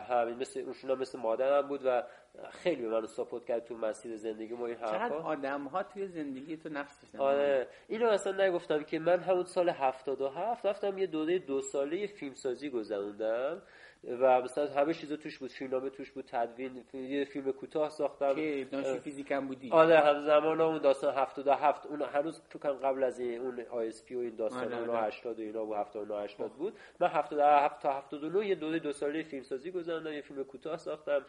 [0.00, 2.02] همین مثل اونشون هم مثل مادرم بود و
[2.50, 4.98] خیلی به من ساپورت کرد تو مسیر زندگی ما این حرفا.
[4.98, 7.68] چقدر آدم ها توی زندگی تو نفس آره.
[7.88, 13.62] اینو اصلا نگفتم که من همون سال 77 رفتم یه دوره دو ساله فیلمسازی گذروندم.
[14.04, 18.34] و مثلا همه چیزا توش بود فیلمنامه توش بود تدوین یه فیلم کوتاه ساختم.
[18.34, 19.70] که دانشجو فیزیک هم بودی.
[19.70, 24.14] آره هم زمان اون داستان 77 اون هنوز تو کن قبل از این اون ISP
[24.14, 25.06] و این داستان آره، آره.
[25.06, 26.78] 80 و اینا و 79 80 بود.
[27.00, 31.24] من 77 تا 79 یه دوره دو ساله فیلمسازی گذروندم یه فیلم کوتاه ساختم.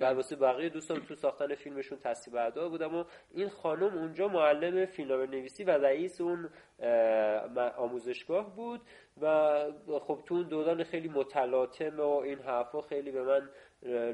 [0.00, 3.04] بعد واسه بقیه دوستان تو ساختن فیلمشون تصویر بردار بودم و
[3.34, 6.50] این خانم اونجا معلم فیلمنامه نویسی و رئیس اون
[7.58, 8.80] آموزشگاه بود
[9.22, 9.58] و
[10.00, 13.48] خب تو اون دوران خیلی متلاطم و این حرفا خیلی به من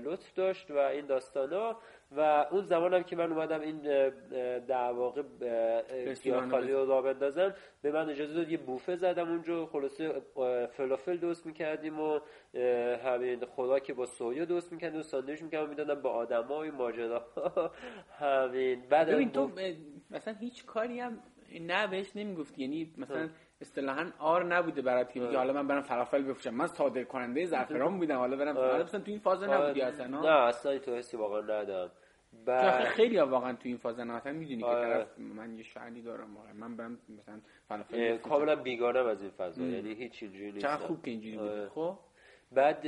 [0.05, 1.77] لطف داشت و این داستانا.
[2.17, 3.79] و اون زمانم که من اومدم این
[4.59, 5.23] در واقع
[6.23, 9.67] گیاهخواری رو را بندازم به من اجازه داد یه بوفه زدم اونجا.
[9.67, 10.23] خلاصه
[10.73, 12.21] فلافل درست می‌کردیم و
[13.05, 17.27] همین خوراک با سویا درست می‌کردیم و ساندویچ می‌کردم می‌دادم با آدمای ماجرا
[18.21, 18.83] همین.
[18.91, 19.51] بعد ببین تو
[20.11, 21.19] مثلا هیچ کاری هم
[21.61, 22.63] نه بهش نمی‌گفتی.
[22.63, 23.29] یعنی مثلا
[23.61, 26.55] اصطلاحا آر نبوده برات که حالا من برم فلافل بفروشم.
[26.55, 28.19] من صادر کننده زعفران بودم.
[28.19, 31.91] حالا برم حالا مثلا تو این فاز نبودی اصلا نه اصلا تو حسی واقعا ندارم.
[32.47, 36.03] بعد خیلی ها واقعا تو این فاز نه مثلا می‌دونی که طرف من یه شعری
[36.03, 36.53] دارم واقعا.
[36.53, 41.03] من برم مثلا فلافل کاملا بیگانه از این فضا یعنی هیچ اینجوری نیست چقدر خوب
[41.03, 41.99] که اینجوری بود خب؟
[42.55, 42.83] بعد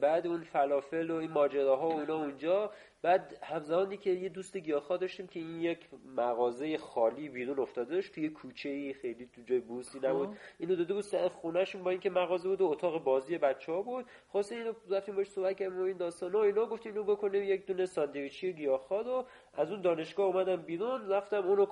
[0.00, 2.70] بعد اون فلافل و این ماجراها و اونا اونجا.
[3.02, 8.14] بعد همزمانی که یه دوست گیاهخوار داشتیم که این یک مغازه خالی بیرون افتاده داشت
[8.14, 10.28] توی کوچه خیلی تو جای بوسی نبود.
[10.28, 10.34] خب.
[10.58, 14.06] اینو داده بود سر خونهشون با اینکه مغازه بود و اتاق بازی بچه ها بود.
[14.28, 16.66] خواست اینو رفتیم باش صحبت کردیم این داستانا و اینا.
[16.66, 19.24] گفتیم اینو بکنیم یک دونه ساندویچی گیاهخوار رو.
[19.54, 21.66] از اون دانشگاه اومدم بیرون رفتم اونو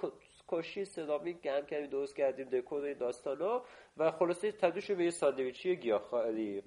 [0.48, 3.62] کاشی سرامیک گرم کردیم درست کردیم دکور این داستانا
[3.96, 6.62] و خلاصه تبدیل به یه ساندویچی گیاهخواری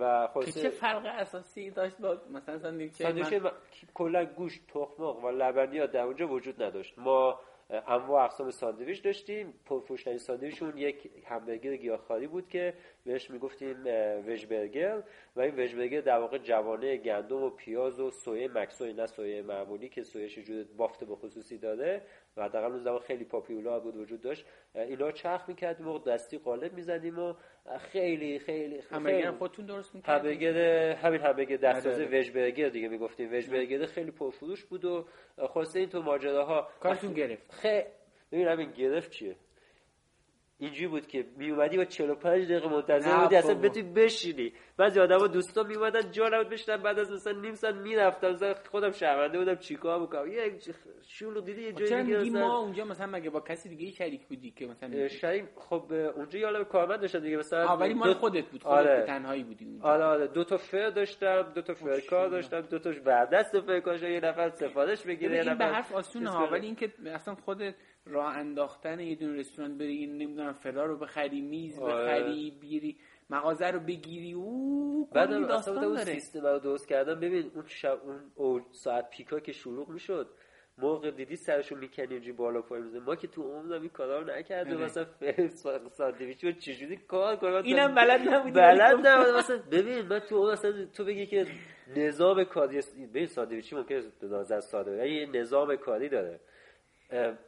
[0.00, 3.50] و خلاصه چه فرق اساسی داشت با مثلا ساندویچ من...
[3.94, 6.98] کلا گوشت تخم و لبنیات در اونجا وجود نداشت.
[6.98, 7.40] ما
[7.70, 9.54] انواع اقسام ساندویچ داشتیم.
[9.66, 12.74] پرفروشترین ساندویچ اون یک همبرگر گیاهخواری بود که
[13.04, 13.76] بهش می‌گفتیم
[14.26, 15.02] veg burger
[15.36, 19.42] و این veg burger در واقع جوانه گندم و پیاز و سویه مکسوی نه سویه
[19.42, 22.02] معمولی که سویهش جور بافت به خصوصی داره
[22.36, 24.46] و در اون زمان خیلی popular بود وجود داشت.
[24.74, 27.34] اینا چرخ می‌کردیم و دستی قالب می‌زدیم و
[27.78, 33.32] خیلی خیلی همبرگر خودتون درست می‌کردیم همبرگر همین همبرگر دستازه وژ برگر دیگه می‌گفتیم.
[33.32, 35.04] وژ برگر خیلی پرفروش بود و
[35.38, 37.52] خواسته این تو ماجراها کارتون گرفت.
[37.52, 37.84] خیلی
[38.32, 39.36] ببین همین گرفت چیه؟
[40.64, 44.52] اینجوری بود که می اومدی با 45 دقیقه منتظر بودی اصلا بتونی بشینی.
[44.76, 46.82] بعضی آدما دوستا می اومدن جا نبود بشینن.
[46.82, 50.58] بعد از مثلا نیم ساعت می‌رفتم مثلا خودم شرمنده بودم چیکار بکنم یه
[51.06, 54.50] شولو دیدی یه جایی دیگه مثلا ما اونجا مثلا مگه با کسی دیگه شریک بودی
[54.50, 58.76] که مثلا شریک خب اونجا یه کارمند داشتم دیگه مثلا ولی مال خودت بود خودت
[58.76, 59.04] آره.
[59.06, 59.84] تنهایی بودی اونجا.
[59.88, 63.60] آره آره دو تا فر داشتم دو تا فر کار داشتم دو تاش بعد دست
[63.60, 67.34] فر کار یه نفر سفارش بگیره یه نفر به حرف آسونه ها ولی اینکه اصلا
[67.34, 67.74] خودت
[68.06, 71.94] راه انداختن یه دونه رستوران بری این نمی‌دونم فرار رو بخری میز آره.
[71.94, 72.96] بخری بیری
[73.30, 77.20] مغازه رو بگیری او بعد داستان اون سیستم رو درست کردم.
[77.20, 77.98] ببین اون شب
[78.34, 80.28] اون ساعت پیکا که شروع می‌شد
[80.78, 84.36] موقع دیدی سرشو می‌کنی اینجوری بالا پایین میزه ما که تو عمرم این کارا رو
[84.38, 84.76] نکردیم.
[84.76, 84.84] آره.
[84.84, 85.06] مثلا
[85.88, 90.84] ساندویچ رو چجوری کار کنم؟ اینم بلد نبودی بلد نبودی مثلا ببین من تو مثلا
[90.84, 91.46] تو بگی که
[91.96, 92.80] نظام کاری
[93.10, 96.40] ببین ساندویچی ممکنه نظر ساده یه نظام کاری داره.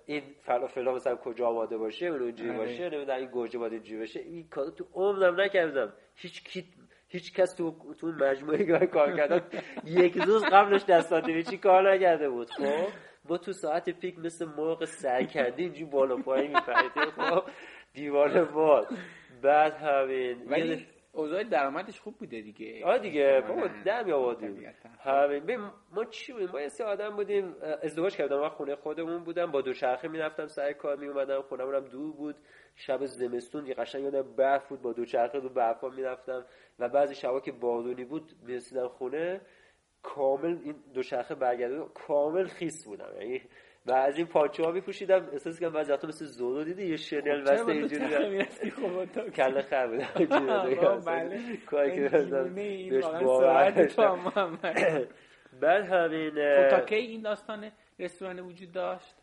[0.07, 2.59] این فلافلا مثلا کجا آماده باشه اون اونجوری آره.
[2.59, 4.21] باشه نمی‌دونم این گوجه باید اینجوری باشه.
[4.21, 5.93] این کارو تو عمرم نکردم.
[6.15, 6.65] هیچ کی
[7.09, 9.41] هیچ کس تو تو مجموعه کار کردن
[9.85, 12.89] یک روز قبلش دست چی کار نکرده بود؟ خب
[13.29, 17.43] ما تو ساعت پیک مثل مرغ سرکردی اینجوری بالا پایین میپریدیم خب
[17.95, 18.89] دیوار باد
[19.43, 20.87] بعد همین ولی
[21.17, 22.85] اوضاع درآمدش خوب بوده دیگه.
[22.85, 28.17] آره دیگه بابا در می آوردیم همین ما چی بودیم؟ ما یه آدم بودیم ازدواج
[28.17, 32.37] کردم من خونه خودمون بودم با دوچرخه می‌رفتم سر کار می اومدم خونمونم دور بود.
[32.75, 36.45] شب زمستون یه قشنگ یادم برف بود با دوچرخه رو برفا می‌رفتم.
[36.79, 39.41] و بعضی شبا که بارونی بود می‌رسیدم خونه
[40.03, 43.13] کامل این دوچرخه برگرده کامل خیس بودم.
[43.21, 43.43] یعنی
[43.87, 45.29] و از این پاچه ها میپوشیدم.
[45.33, 49.87] احساس کنم بعضی وقتا مثل زورو دیدی؟ یه شنل خب بسته اینجوری خب کله خر
[49.87, 50.29] بود
[51.07, 51.57] بله.
[51.67, 52.25] کاری که
[53.23, 53.71] باور
[55.61, 59.15] بعد همین خب تا کی این داستان رستوران وجود داشت؟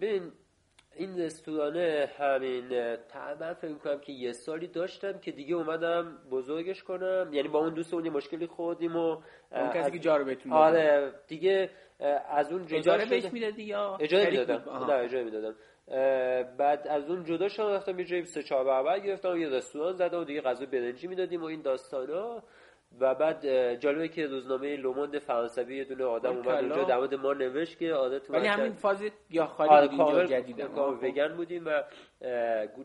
[0.00, 0.32] ببین
[0.96, 7.30] این رستورانه همین تقریبا فکر کنم که یه سالی داشتم که دیگه اومدم بزرگش کنم.
[7.32, 9.22] یعنی با اون دوست اون مشکلی خوردیم و
[9.52, 11.70] اون کسی که جارو بهتون آره دیگه
[12.28, 14.84] از اون جدا اجاره بهش می‌دادی یا؟ اجاره می‌دادم.
[14.86, 15.54] نه اجاره می‌دادم.
[16.56, 20.20] بعد از اون جدا شدم رفتم یه جایی سه چهار برابر گرفتم یه رستوران زدم
[20.20, 22.42] و دیگه غذا برنجی می‌دادیم و این داستانا.
[23.00, 27.32] و بعد جالبه که روزنامه لوموند فرانسوی یه دونه آدم اومد اونجا در مورد ما
[27.32, 31.82] نوشت که عادت ولی همین فاز یا خالی آره اینجا جدیده وگن بودیم و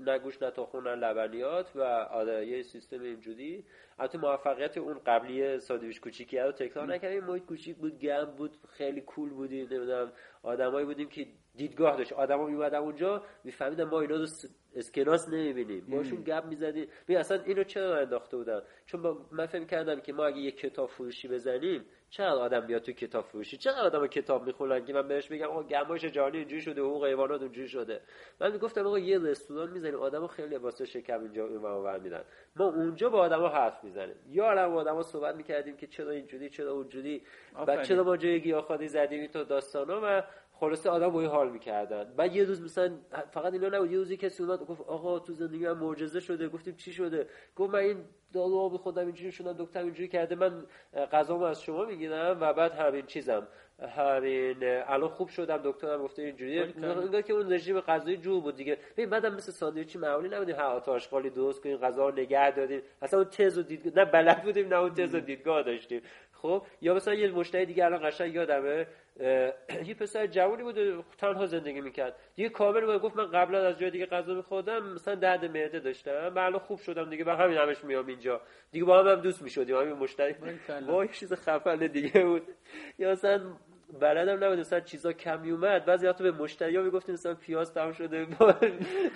[0.05, 1.81] نه گوش نه تخم نه لبنیات و
[2.11, 3.63] آره یه سیستم اینجوری.
[3.99, 7.23] البته موفقیت اون قبلی ساندویچ کوچیکی رو تکرار نکردیم.
[7.23, 10.11] محیط کوچیک بود گرم بود خیلی کول بودیم نمی‌دونم
[10.43, 11.27] آدمایی بودیم که
[11.59, 12.13] دیدگاه داشت.
[12.13, 14.27] آدما میومدن اونجا میفهمیدن ما اینا رو
[14.75, 15.85] اسکناس نمی‌بینیم.
[15.89, 16.87] باشون گپ می‌زدیم.
[17.03, 20.89] ببین اصلا اینو چرا انداخته بودن؟ چون من فهم کردم که ما اگه یه کتاب
[20.89, 25.27] فروشی بزنیم چقدر آدم بیاد تو کتاب فروشی؟ چقدر آدم کتاب می‌خونن که من بهش
[25.27, 28.01] بگم آقا گمایش جهانی اینجوری شده حقوق حیوانات اونجوری شده.
[28.41, 32.23] من می‌گفتم آقا یه رستوران می‌زنیم آدمو خیلی واسه شکم اینجا اونور میدن
[32.55, 34.15] ما اونجا با آدما حرف می‌زنیم.
[34.29, 37.21] یا با آدما صحبت می‌کردیم که چرا اینجوری چرا اونجوری.
[37.67, 40.23] بعد چرا ما جای گیاهخواری زدیم تو داستانا و
[40.59, 42.13] خلاصه آدم این حال می‌کردن.
[42.17, 42.91] بعد یه روز مثلا
[43.31, 43.91] فقط اینا نبود.
[43.91, 46.49] یه روزی کسی اومد گفت آقا تو زندگی من معجزه شده.
[46.49, 47.97] گفتیم چی شده؟ گفت من این
[48.33, 50.35] دارو خودم اینجوری شدم دکتر اینجوری کرده.
[50.35, 50.63] من
[51.11, 53.47] غذامو از شما می‌گیرم و بعد همین چیزم.
[53.95, 55.57] همین الان خوب شدم.
[55.63, 58.77] دکترم گفته اینجوری انگار که اون رژیم غذایی جور بود دیگه.
[58.97, 60.55] ببین بعدم مثل ساندویچ معمولی نبودیم.
[60.55, 64.43] هر آتاشقالی درست کنیم غذا رو نگه دادیم اصلا اون تز و دیدگاه نه بلد
[64.43, 66.01] بودیم نه اون تز و دیدگاه داشتیم.
[66.33, 68.87] خب؟ یا مثلا یه مشتری دیگه الان قشنگ یادمه.
[69.87, 72.15] یه پسر جوانی بود تنها زندگی می‌کرد.
[72.35, 76.29] دیگه کامل بود گفت من قبلا از جای دیگه غذا میخوردم مثلا درد معده داشتم.
[76.29, 78.41] من الان خوب شدم دیگه با همین همش میام اینجا.
[78.71, 80.35] دیگه با هم, هم دوست می‌شدیم همین مشتری.
[80.87, 82.41] با یه چیز خفن دیگه بود.
[82.99, 83.41] یا مثلا
[83.99, 85.85] بلدم نبود مثلا چیزا کمی اومد.
[85.85, 88.27] بعضی وقتا به مشتری ها می‌گفتیم مثلا پیاز تموم شده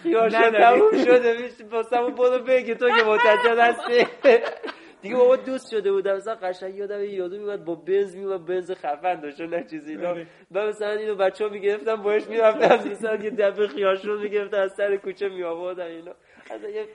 [0.04, 1.50] خیار تموم شده.
[1.72, 4.08] واسه برو بگی تو که منتظر هستی.
[5.04, 6.16] دیگه بابا دوست شده بودم.
[6.16, 10.16] مثلا قشنگ یادم یادو میومد با بنز میومد بنز خفن داشت نه چیزی اینا.
[10.52, 15.30] و مثلا اینو بچه‌ها می‌گرفتن باش می‌رفتن مثلا یه دبه خیارشون می‌گرفتن از سر کوچه
[15.30, 16.14] میآوردن اینا.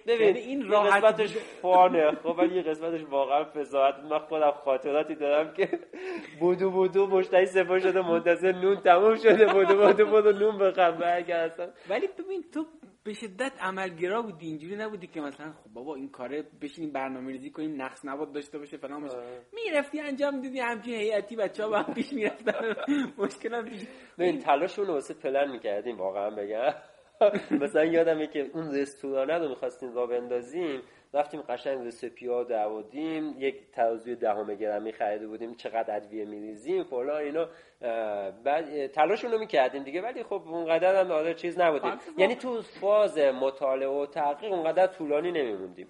[0.07, 2.11] ببین یعنی این راحت قسمتش فانه.
[2.23, 5.69] خب ولی یه قسمتش واقعا فضاحت من خودم خاطراتی دارم که
[6.41, 9.47] بودو بودو مشتری سفر شده منتظر نون تموم شده.
[9.47, 12.67] بودو بودو بودو نون بخم برگردن ولی ببین تو
[13.05, 14.47] به شدت عملگرا بودی.
[14.47, 18.59] اینجوری نبودی که مثلا خب بابا این کاره بشینیم برنامه ریزی کنیم نقص نباد داشته
[18.59, 19.17] باشه فلان باشه.
[19.53, 22.53] می‌رفتی انجام دیدی همچین هیئتی بچه‌ها با هم پیش می‌رفتن.
[23.19, 23.87] مشکل هم پیش
[24.19, 26.75] ببین تلاشمون واسه پلن می‌کردیم واقعا بگم.
[27.62, 30.83] مثلا یادمه که اون رستورانه رو می‌خواستیم را بندازیم
[31.14, 37.49] رفتیم قشنگ رسپیا دعوادیم یک ترازوی دهم گرمی خریده بودیم چقدر ادویه میریزیم فلان اینا.
[38.45, 41.93] بعد تلاشونو رو می‌کردیم دیگه ولی خب اونقدر هم آره چیز نبودیم.
[42.19, 45.89] یعنی تو فاز مطالعه و تحقیق اونقدر طولانی نمیموندیم.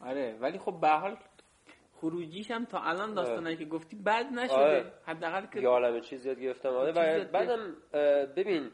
[0.00, 1.16] آره ولی خب به حال
[1.92, 4.84] خروجیش هم تا الان داستانایی که گفتی بد نشده.
[5.06, 6.68] حداقل که یه عالمه چیز یاد گرفتم.
[6.68, 6.92] آره
[7.24, 7.76] بعدم
[8.36, 8.70] ببین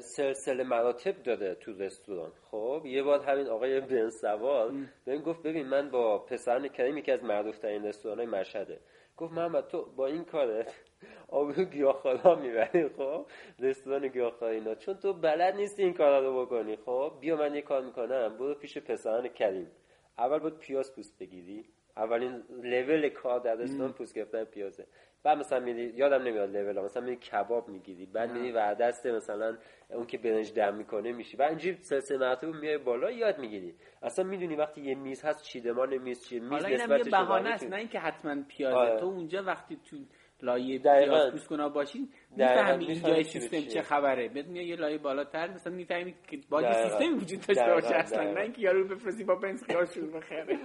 [0.00, 2.32] سلسله مراتب داده تو رستوران.
[2.50, 7.12] خب یه بار همین آقای بن سوال بهم گفت ببین من با پسران کریمی که
[7.12, 8.80] از معروف ترین رستوران های مشهده.
[9.16, 10.74] گفت محمد تو با این کارت
[11.28, 12.88] آبرو گیاهخوارا می‌بری.
[12.88, 13.26] خب
[13.58, 14.74] رستوران گیاهخواری اینا.
[14.74, 16.76] چون تو بلد نیستی این کارا رو بکنی.
[16.76, 18.36] خب بیا من یه کار می‌کنم.
[18.38, 19.70] برو پیش پسران کریم
[20.18, 21.68] اول باید پیاز پوست بگیری.
[21.96, 24.86] اولین لول کار در رستوران پوست گرفتن پیازه.
[25.24, 29.56] بعد مثلا میری یادم نمیاد لول مثلا میری کباب می‌گیری بعد میری و دست مثلا
[29.90, 31.36] اون که برنج دم می‌کنه میشی.
[31.36, 33.74] بعد اینجوری سلسله مراتب میای بالا یاد می‌گیری.
[34.02, 36.40] اصلا می‌دونی وقتی یه میز هست چیدمان میز چیه.
[36.40, 39.00] میز حالا یه بهانه است نه اینکه حتما پیازه آره.
[39.00, 39.96] تو اونجا وقتی تو
[40.42, 44.28] لایه پیاز پوست کنا باشین می‌فهمی اینجا سیستم چه خبره.
[44.28, 48.32] بهت میاد یه لایه بالاتر مثلا می‌فهمی که با سیستم وجود داشته باشه اصلا.
[48.32, 50.58] نه اینکه یارو بفرستی با بنز خیار شروع بخره.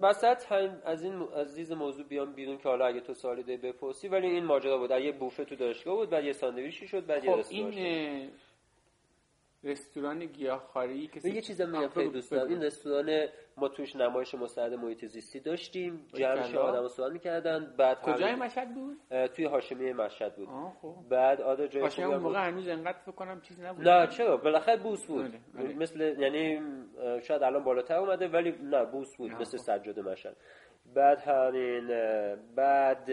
[0.00, 0.52] وسط
[0.84, 4.78] از این عزیز موضوع بیام بیرون که حالا اگه تو داری بپرسی ولی این ماجرا
[4.78, 4.90] بود.
[4.90, 8.30] یه بوفه تو دانشگاه بود بعد یه ساندویچی شد بعد خب یه این
[9.66, 12.48] رستوران گیاهخواری که یه چیزم میگم خیلی دوست دارم.
[12.48, 16.06] این رستوران ما توش نمایش مستعد محیط زیستی داشتیم.
[16.14, 17.74] جمعش آدم سوال می‌کردن.
[17.78, 20.48] بعد کجای مشهد بود؟ توی هاشمی مشهد بود.
[20.82, 20.94] خب.
[21.08, 23.88] بعد آده جای هاشمی اون موقع هنوز انقدر فکر کنم چیز نبود.
[23.88, 25.24] نه چرا؟ بالاخره بوس بود.
[25.24, 25.74] آره، آره.
[25.74, 26.60] مثل یعنی
[27.22, 29.64] شاید الان بالاتر اومده ولی نه بوس بود مثل خب.
[29.64, 30.36] سجاده مشهد.
[30.94, 31.88] بعد همین
[32.56, 33.10] بعد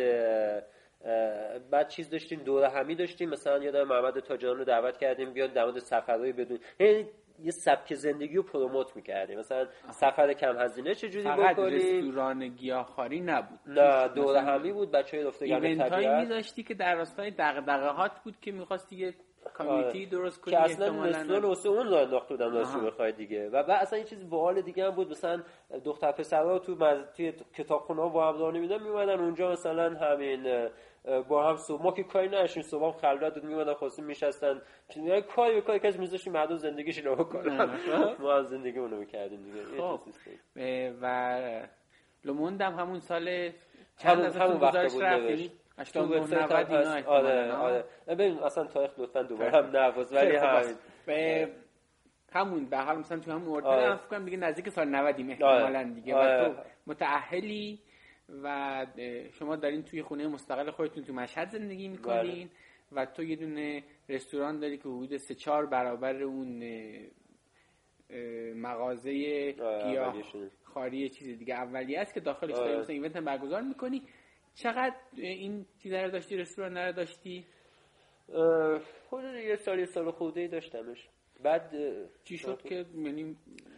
[1.71, 3.29] بعد چیز داشتیم دوره همی داشتیم.
[3.29, 7.05] مثلا یادم محمد تاجران رو دعوت کردیم بیاد در مورد سفرهای بدون یعنی
[7.39, 9.39] یه سبک زندگی رو پروموت می‌کردیم.
[9.39, 13.59] مثلا سفر کم هزینه چجوری بکنیم؟ رستوران گیاهخواری نبود.
[13.67, 14.91] نه دوره همی بود.
[14.91, 16.19] بچهای رفتگان طبیعت.
[16.19, 19.13] میذاشتی که در راستای دغدغه‌هات بود که می‌خواستی یه
[19.53, 20.05] کامیتی آره.
[20.05, 23.49] درست کنی که اصلا رستوران واسه اون رو انداخت بودم راستش بخوای دیگه.
[23.49, 25.09] و بعد اصلا یه چیز باحال دیگه هم بود.
[25.09, 25.43] مثلا
[25.85, 27.05] دختر پسرا تو مز...
[27.17, 30.69] توی کتابخونه با هم راه نمیدن میومدن اونجا مثلا همین
[31.27, 31.83] با هم صبح.
[31.83, 35.97] ما که کاری نداشتیم صبح هم خلوت بود میومدن خواستیم میشستن چیزی کاری کاری که
[35.99, 37.69] میذاشتیم مردم زندگیش رو بکنن
[38.19, 39.63] ما هم زندگی اونو می‌کردیم دیگه.
[39.77, 39.99] خب.
[41.01, 41.67] و
[42.23, 43.51] لوموندم همون سال
[43.97, 45.51] چند از همون وقت بود
[45.93, 47.83] تو وبسایت هم آره آره.
[48.07, 51.49] ببین اصلا تاریخ لطفا دوباره هم نواز ولی همین.
[52.33, 53.89] همون به حال مثلا تو همون اردن آره.
[53.89, 55.83] هم فکر کنم دیگه نزدیک سال 90 احتمالاً آره.
[55.83, 56.15] دیگه.
[56.15, 56.49] آره.
[56.49, 57.79] و تو متأهلی
[58.43, 58.85] و
[59.31, 62.49] شما دارین توی خونه مستقل خودتون تو مشهد زندگی می‌کنین بله.
[62.91, 66.63] و تو یه دونه رستوران داری که حدود سه چهار برابر اون
[68.55, 69.11] مغازه
[69.51, 70.15] گیاه
[70.63, 74.01] خاری چیز دیگه اولیه است که داخلش داری مثلا ایونت هم برگزار می‌کنی.
[74.55, 77.45] چقدر این چیز رو داشتی رستوران رو داشتی؟
[79.07, 81.09] حدود یه سال یه سال خوده داشتمش.
[81.43, 81.75] بعد
[82.23, 83.35] چی شد که یعنی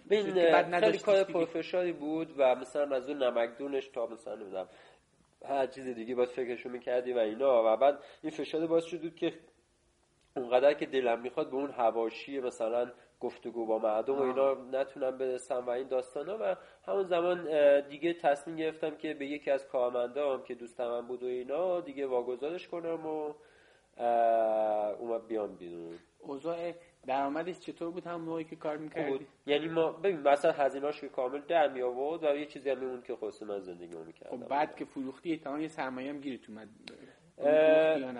[0.09, 0.33] بین
[0.79, 4.67] خیلی کار پروفشنالی بود و مثلا از اون نمکدونش تا مثلا نمی‌دونم
[5.45, 7.73] هر چیز دیگه باید فکرشو می‌کردی و اینا.
[7.73, 9.33] و بعد این فشار باعث شد که
[10.35, 15.65] اونقدر که دلم می‌خواد به اون هواشی مثلا گفتگو با مردم و اینا نتونم برسم
[15.65, 16.37] و این داستانا.
[16.41, 16.55] و
[16.87, 17.47] همون زمان
[17.81, 22.07] دیگه تصمیم گرفتم که به یکی از کارمندام که دوست من بود و اینا دیگه
[22.07, 23.33] واگذارش کنم و
[24.99, 25.99] اومد بیام بیرون.
[26.19, 26.73] اوضاع
[27.07, 31.41] درآمدش چطور بود هم موقعی که کار می‌کردی؟ یعنی ما ببین مثلا هزینه‌اش که کامل
[31.47, 34.37] در می آورد و یه چیزی هم میمون که خواستم من زندگی می‌کردم.
[34.37, 36.67] خب بعد که فروختی احتمال یه سرمایه هم گیرت اومد.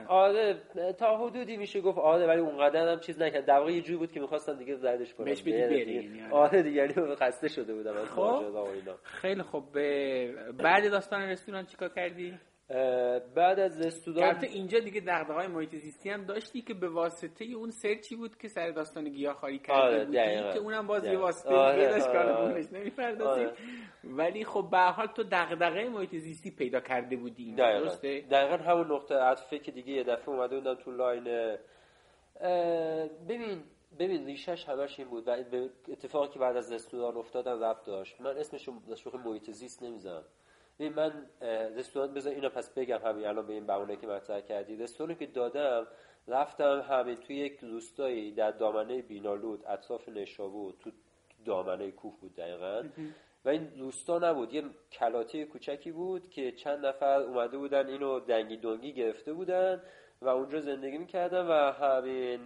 [0.07, 0.61] آره
[0.99, 3.45] تا حدودی میشه گفت آره ولی اونقدر هم چیز نکرد.
[3.45, 6.31] در واقع یه جوری بود که می‌خواستم دیگه زردش کنم بهش بدی بری یعنی.
[6.31, 8.43] آره دیگه یعنی خسته شده بودم از خب
[9.03, 9.63] خیلی خب
[10.63, 12.39] بعد داستان رستوران چیکار کردی؟
[13.35, 17.71] بعد از البته اینجا دیگه دغدغه های محیط زیستی هم داشتی که به واسطه اون
[17.71, 21.87] سرچی بود که سر داستان گیاهخواری کرده آره بودی که اونم باز یه واسطه آره
[21.87, 23.47] داشت آره بونش نمی‌پردازیم.
[23.47, 23.55] آره.
[24.03, 29.15] ولی خب به حال تو دغدغه محیط زیستی پیدا کرده بودی درسته؟ دقیقا همون نقطه
[29.15, 31.23] عطفه که دیگه یه دفعه اومده بودم تو لاین
[33.29, 33.63] ببین
[33.99, 35.31] ببین ریشش همش این بود و
[35.89, 38.21] اتفاقی که بعد از رستوران افتادم رفت داشت.
[38.21, 38.67] من اسمش
[39.05, 40.23] رو محیط زیست نمی‌زنم
[40.79, 41.25] من
[41.77, 44.75] رستوران بذار اینو پس بگم همین الان به این بهونه که مطرح کردی.
[44.75, 45.87] رستورانی که دادم
[46.27, 50.91] رفتم همین توی یک روستایی در دامنه بینالود اطراف نشابود تو
[51.45, 52.83] دامنه کوه بود دقیقا.
[53.45, 58.57] و این روستا نبود یه کلاته کوچکی بود که چند نفر اومده بودن اینو دنگی
[58.57, 59.81] دنگی گرفته بودن
[60.21, 62.43] و اونجا زندگی می‌کردن و همین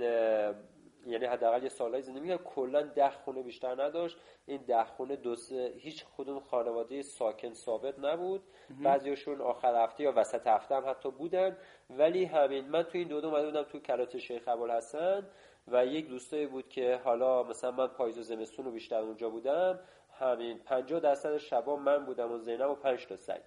[1.21, 4.17] یعنی حداقل یه سالهای زندگی می‌کرد کلا ده خونه بیشتر نداشت.
[4.45, 5.35] این ده خونه دو
[5.77, 8.43] هیچ کدوم خانواده ساکن ثابت نبود.
[8.83, 11.57] بعضیشون آخر هفته یا وسط هفته هم حتی بودن.
[11.89, 15.27] ولی همین من تو این دو دو اومده بودم تو کلات شیخ هستن
[15.67, 19.79] و یک دوستایی بود که حالا مثلا من پاییز و زمستون رو بیشتر اونجا بودم.
[20.19, 23.41] همین 50 درصد شبا من بودم و زینب و پنج تا سگ.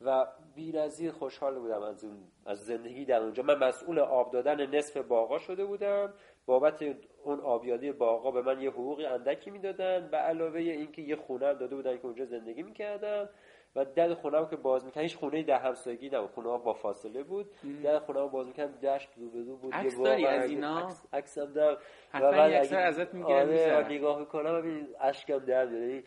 [0.00, 3.42] و بی‌نظیر خوشحال بودم از اون از زندگی در اونجا.
[3.42, 6.14] من مسئول آب دادن نصف باغا شده بودم.
[6.48, 6.82] بابت
[7.24, 11.76] اون آبیادی باغا به من یه حقوقی اندکی می‌دادن به علاوه اینکه یه خونه داده
[11.76, 13.28] بودن که اونجا زندگی می‌کردم
[13.76, 16.30] و در خونه که باز می‌کردم هیچ خونه ده همسایگی نبود.
[16.30, 17.46] خونه با فاصله بود.
[17.82, 21.52] در خونه باز می‌کردم دشت رو به رو بود عکس داری از اینا؟ عکس هم
[21.52, 21.78] دارم.
[22.14, 25.82] و من ازت میگم آره نگاه می‌کنم ببین اشکم در میاد.
[25.82, 26.02] یعنی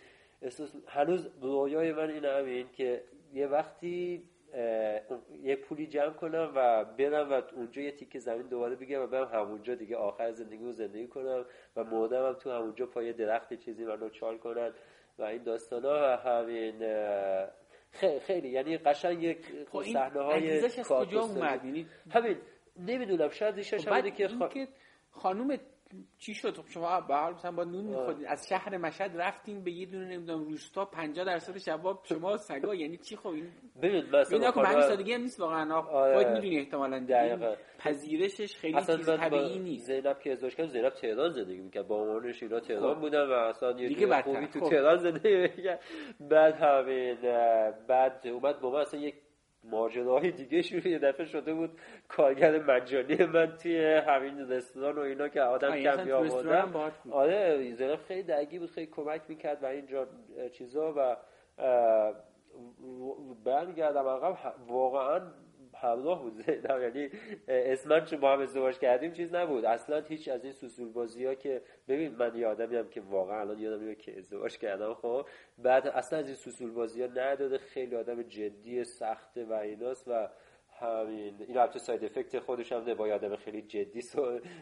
[0.87, 4.23] هنوز رویای من اینه همین که یه وقتی
[5.43, 9.27] یه پولی جمع کنم و برم و اونجا یه تیکه زمین دوباره بگیرم و برم
[9.27, 11.45] همونجا دیگه آخر زندگی رو زندگی کنم
[11.75, 14.73] و مادرم تو همونجا پای درخت چیزی منو چال کنن
[15.19, 16.79] و این داستان ها و همین
[17.91, 21.61] خیلی, خیلی یعنی قشنگ یک خب صحنه های کجا اومد؟
[22.11, 22.37] همین
[22.79, 24.67] نمی‌دونم شاید ریشش خب که
[25.11, 25.57] خانوم
[26.17, 28.25] چی شد؟ خب شما به حال مثلا با نون می‌خورید.
[28.27, 32.75] از شهر مشهد رفتیم به یه دونه نمی‌دونم روستا 50 درصد شباب شما سگا.
[32.75, 35.81] یعنی چی خب؟ این ببین مثلا خب همین سادگی هم نیست واقعا.
[35.81, 37.55] خودت می‌دونی احتمالاً دقیقاً.
[37.79, 39.85] پذیرشش خیلی چیز طبیعی نیست.
[39.85, 41.87] زینب که ازدواج کرد زینب تهران زندگی می‌کرد.
[41.87, 42.99] با مامانش اینا تهران خب.
[43.01, 44.69] بودن و اصلا یه دیگه خوبی تو خب.
[44.69, 45.81] تهران زندگی می‌کرد.
[46.19, 47.17] بعد همین
[47.87, 49.15] بعد اومد با من اصلا یک
[49.63, 55.27] ماجراهای دیگه شروع یه دفعه شده بود کارگر مجانی من توی همین رستوران و اینا
[55.27, 56.73] که آدم کم می آوردن
[57.11, 60.07] آره زینب خیلی درگیر بود خیلی کمک می‌کرد و اینجا
[60.51, 61.15] چیزا و
[63.43, 64.37] برمیگردم عقب
[64.67, 65.21] واقعا
[65.81, 66.33] همراه بود.
[66.41, 67.09] زینب یعنی
[67.47, 69.65] اسمن چون با هم ازدواج کردیم چیز نبود.
[69.65, 73.39] اصلا هیچ از این سوسول بازی ها که ببین من یه آدمی هم که واقعا
[73.39, 75.25] الان یادم میاد که ازدواج کردم خب
[75.57, 77.57] بعد اصلا از این سوسول بازی ها نداده.
[77.57, 80.29] خیلی آدم جدی سخته و ایناست و
[80.79, 81.41] همین.
[81.47, 84.01] این البته ساید افکت خودش هم با آدم خیلی جدی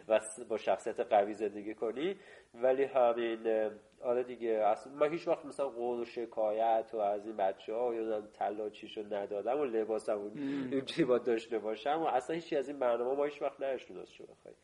[0.08, 2.16] و با شخصیت قوی زندگی کنی.
[2.54, 4.50] ولی همین آره دیگه.
[4.50, 9.14] اصلا من هیچ وقت مثلا قول و شکایت و از این بچه ها یا تلاچیشو
[9.14, 13.42] ندادم و لباسم اونجوری با داشته باشم و اصلا هیچی از این برنامه ما هیچ
[13.42, 14.54] وقت از شو بخوای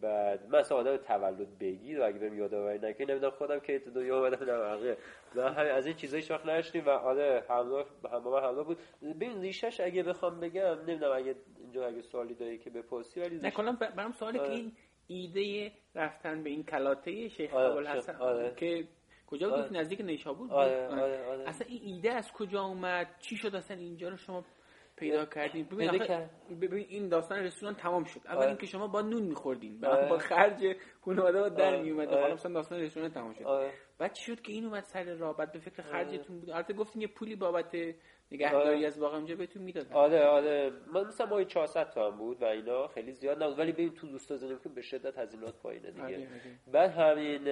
[0.00, 3.90] بعد من اصلا آدم تولد بگیر و اگه بهم یادآوری نکنی نمی‌دونم خودم که تو
[3.90, 4.96] دنیا اومدم نه
[5.34, 8.78] من همین از این چیزا هیچ وقت نشدیم و آره همراه هم با من بود.
[9.02, 13.78] ببین ریشش اگه بخوام بگم نمی‌دونم اگه اینجا اگه سوالی داری که بپرسی ولی نکنم
[13.96, 14.72] برام سوالی که این
[15.10, 18.54] ایده رفتن به این کلاته شیخ ابوالحسن آره.
[18.56, 18.88] که
[19.26, 21.26] کجا بود؟ نزدیک نیشابور آره آره.
[21.26, 21.48] آره.
[21.48, 24.44] اصلا این ایده از کجا اومد؟ چی شد اصلا اینجا رو شما
[24.96, 25.90] پیدا کردین؟ ببین,
[26.60, 28.20] ببین این داستان رستوران تمام شد.
[28.26, 29.80] اول اینکه شما با نون میخوردین.
[29.80, 33.70] با خرج خانواده در میومد حالا مثلا داستان رستوران تمام شد.
[33.98, 36.50] بعد چی شد که این اومد سر راه؟ بعد به فکر خرجتون بود.
[36.50, 37.76] البته گفتین یه پولی بابت
[38.32, 40.72] نگهداری از باغ اونجا بهتون می‌داد آره آره.
[40.92, 43.58] من مثلا ما 400 تا هم بود و اینا خیلی زیاد نبود.
[43.58, 46.28] ولی ببین تو دوستا زندگی به شدت هزینات پایینه دیگه.
[46.72, 47.44] بعد همین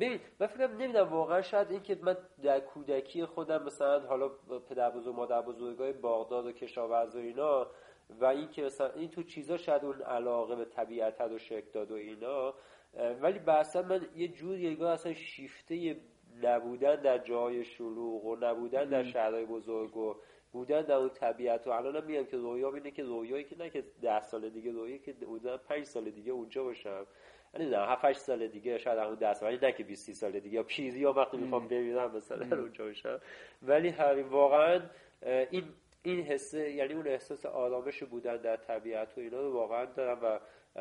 [0.00, 4.28] ببین من فکر نمی‌دونم واقعا شاید این که من در کودکی خودم مثلا حالا
[4.68, 7.66] پدر بزرگ مادر بزرگای باغداد و کشاورز و اینا
[8.20, 11.90] و این که مثلا این تو چیزا شاید اون علاقه به طبیعت و شکل داد
[11.90, 12.54] و اینا
[13.22, 15.96] ولی بحثا من یه جور یه اصلا شیفته
[16.42, 20.16] نبودن در جای شلوغ و نبودن در شهرهای بزرگ و
[20.52, 23.84] بودن در اون طبیعت و الان میگم که رویا اینه که رویایی که نه که
[24.02, 27.06] ده سال دیگه رویایی که بودن پنج سال دیگه اونجا باشم.
[27.54, 30.54] یعنی نه 7 8 سال دیگه شاید همون دست ولی نه که 20 سال دیگه.
[30.54, 33.20] یا پیری یا وقتی می‌خوام ببینم مثلا اونجا باشم.
[33.62, 34.80] ولی همین واقعا
[35.50, 35.64] این
[36.02, 40.38] این حسه یعنی اون احساس آرامش بودن در طبیعت و اینا رو واقعا دارم و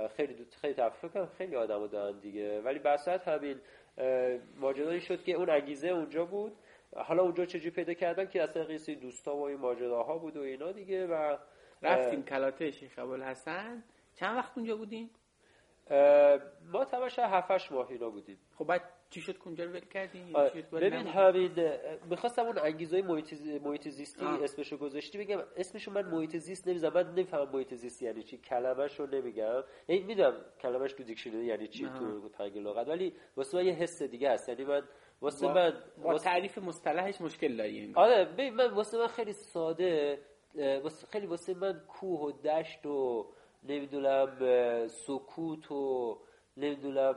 [0.08, 2.62] خیلی خیلی تفکر خیلی آدمو دارن دیگه.
[2.62, 3.60] ولی بسات همین
[4.59, 6.57] ماجرایی شد که اون انگیزه اونجا بود.
[6.95, 10.71] حالا اونجا چجوری پیدا کردم که اصلا قصه دوستا و این ماجراها بود و اینا
[10.71, 11.37] دیگه و
[11.81, 13.83] رفتیم کلاته شیخ ابوالحسن.
[14.15, 15.09] چند وقت اونجا بودیم؟
[16.71, 18.37] ما تماشا 7 ماه اینا بودیم.
[18.55, 20.34] خب بعد چی شد؟ کنجا رو ول کردین
[20.72, 21.51] ببین همین
[22.10, 25.43] می‌خواستم اون انگیزه محیط زیستی اسمشو گذاشتی بگم.
[25.58, 26.93] اسمشو من محیط زیست نمی‌ذارم.
[26.93, 28.38] من نمی‌فهمم محیط زیستی یعنی چی.
[28.38, 29.64] کلمه‌شو نمیگم.
[29.88, 32.88] یعنی می‌دونم کلمه‌ش تو دیکشنری یعنی چی تو تنگ لغت.
[32.88, 34.49] ولی واسه من یه حس دیگه است.
[34.49, 34.82] یعنی من
[35.22, 38.26] واسه من با تعریف مصطلحش مشکل داری آره.
[38.26, 40.20] ببین من واسه من خیلی ساده
[40.55, 43.28] واسه خیلی واسه من کوه و دشت و
[43.64, 46.18] نمی‌دونم سکوت و
[46.58, 47.16] نمی‌دونم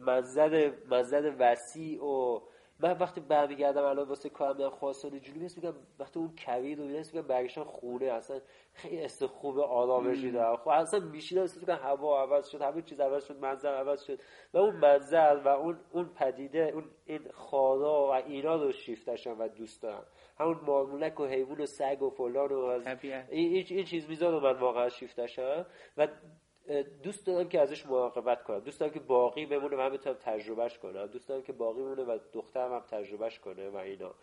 [0.00, 2.40] منظر منظر وسیع و
[2.82, 6.84] من وقتی برمیگردم الان واسه کارم میرم خواستان جنوبی هست میگم وقتی اون کویر رو
[6.84, 8.40] میرم میگم برگشتن خونه اصلا
[8.72, 10.56] خیلی است خوب آرامشی دارم.
[10.56, 14.18] خب اصلا میشینم احساس میگم هوا عوض شد همه چیز عوض شد منظر عوض شد
[14.54, 19.48] و اون منظر و اون اون پدیده اون این خارا و اینا رو شیفتشم و
[19.48, 20.06] دوست دارم.
[20.38, 24.60] همون مارمولک و حیوان و سگ و فلان و از این, این چیز میزان من
[24.60, 26.08] واقعا شیفتشم و
[27.02, 28.58] دوست دارم که ازش مراقبت کنم.
[28.58, 31.06] دوست دارم که باقی بمونه و من بتونم تجربهش کنم.
[31.06, 34.14] دوست دارم که باقی بمونه و دخترم هم تجربهش کنه و اینا.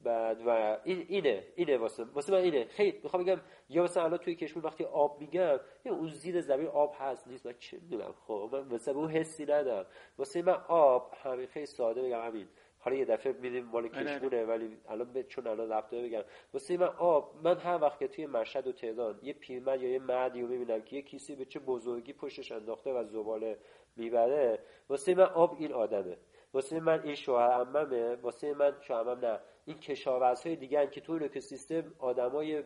[0.00, 2.64] بعد و این اینه اینه واسه واسه من اینه.
[2.64, 6.66] خیلی می‌خوام بگم یا مثلا الان توی کشور وقتی آب میگم یا اون زیر زمین
[6.66, 7.46] آب هست نیست.
[7.46, 9.86] من چه می‌دونم خب؟ من مثلا اون حسی ندارم.
[10.18, 12.48] واسه من آب همین خیلی ساده بگم همین.
[12.84, 14.04] حالا یه دفعه میدیم مال آره، آره.
[14.04, 16.22] کشمونه ولی الان چون الان رفته بگم.
[16.54, 19.98] واسه من آب من هر وقت که توی مشهد و تهران یه پیرمرد یا یه
[19.98, 23.58] مردی رو می‌بینم که یه کیسی به چه بزرگی پشتش انداخته و زباله
[23.96, 24.58] می‌بره
[24.88, 26.16] واسه من آب این آدمه.
[26.54, 29.40] واسه من این شوهر عممه واسه من شوهر نه.
[29.64, 32.62] این کشاورزهای دیگه که تو این سیستم آدمای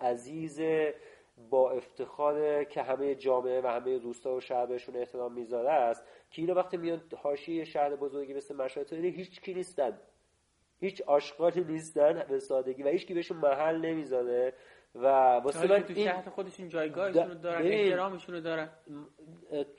[0.00, 0.60] عزیز
[1.50, 6.06] با افتخار که همه جامعه و همه روستا و شهر بهشون احترام می‌ذاره است
[6.36, 9.98] که اینا وقتی میان حاشیه شهر بزرگی مثل مشهد هیچ کی نیستن.
[10.80, 14.52] هیچ آشغالی نیستن به سادگی و هیچ کی بهشون محل نمی‌ذاره
[14.94, 15.06] و
[15.44, 18.70] واسه من تو شهر خودشون جایگاهشون رو دارن احترامشون رو دارن.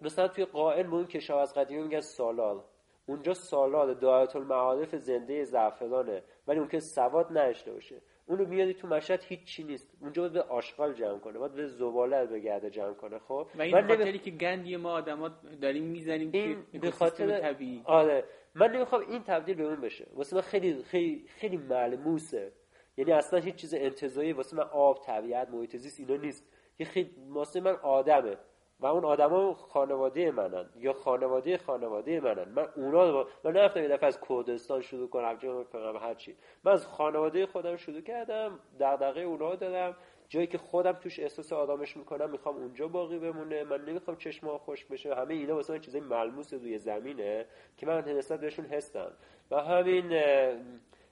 [0.02, 2.64] مثلا توی قائل به اون کشاورز قدیمی میگن سالال.
[3.06, 6.24] اونجا سالال دایت المعارف زنده زعفرانه.
[6.48, 8.02] ولی اون که سواد نداشته باشه.
[8.28, 9.98] اونو میادی تو مشهد هیچ چی نیست.
[10.02, 13.62] اونجا باید به آشغال جمع کنه باید به زباله به گرده جمع کنه خب؟ و
[13.62, 15.30] این خاطری که گندی ما آدما
[15.62, 17.82] داریم می‌زنیم این به خاطر طبیعی.
[17.86, 18.24] آره.
[18.56, 20.08] من نمی‌خوام این تبدیل به اون بشه.
[20.14, 22.52] واسه من خیلی خیلی خیلی ملموسه.
[22.98, 26.54] یعنی اصلا هیچ چیز انتزاعی واسه من آب طبیعت محیط زیست اینا نیست.
[26.80, 28.38] یه خیلی واسه من آدمه.
[28.80, 32.50] و اون آدما خانواده منن یا خانواده خانواده منن.
[32.50, 36.36] من اونا من نرفتم یه دفعه از کردستان شروع کنم چه کنم هر چی.
[36.64, 39.96] من از خانواده خودم شروع کردم دغدغه اونا دارم
[40.30, 43.64] جایی که خودم توش احساس آدمش می‌کنم می‌خوام اونجا باقی بمونه.
[43.64, 45.16] من نمی‌خوام چشم خوش بشه.
[45.16, 47.46] همه اینا واسه من چیزای ملموس روی زمینه
[47.78, 49.12] که من نسبت بهشون هستم
[49.52, 50.22] و همین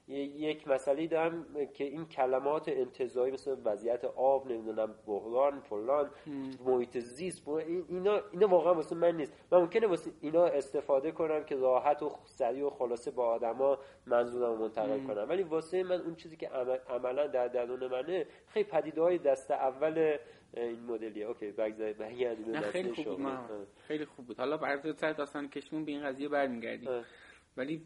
[0.08, 6.10] یک مسئله دارم که این کلمات انتظایی مثل وضعیت آب نمی‌دونم بحران فلان
[6.66, 9.34] محیط زیست اینا اینا واقعا واسه من نیست.
[9.52, 14.52] من ممکنه واسه اینا استفاده کنم که راحت و سریع و خلاصه با آدما منظورم
[14.52, 15.26] رو منتقل کنم.
[15.30, 16.50] ولی واسه من اون چیزی که
[16.90, 20.18] عملا در درون منه خیلی پدیده های دست اول
[20.54, 21.26] این مدلیه.
[21.26, 22.02] اوکی بگذارید
[22.72, 24.38] خیلی خوب بود خیلی خوب بود.
[24.38, 26.90] حالا برای داستان کشمون به این قضیه برمیگردیم.
[27.58, 27.82] ولی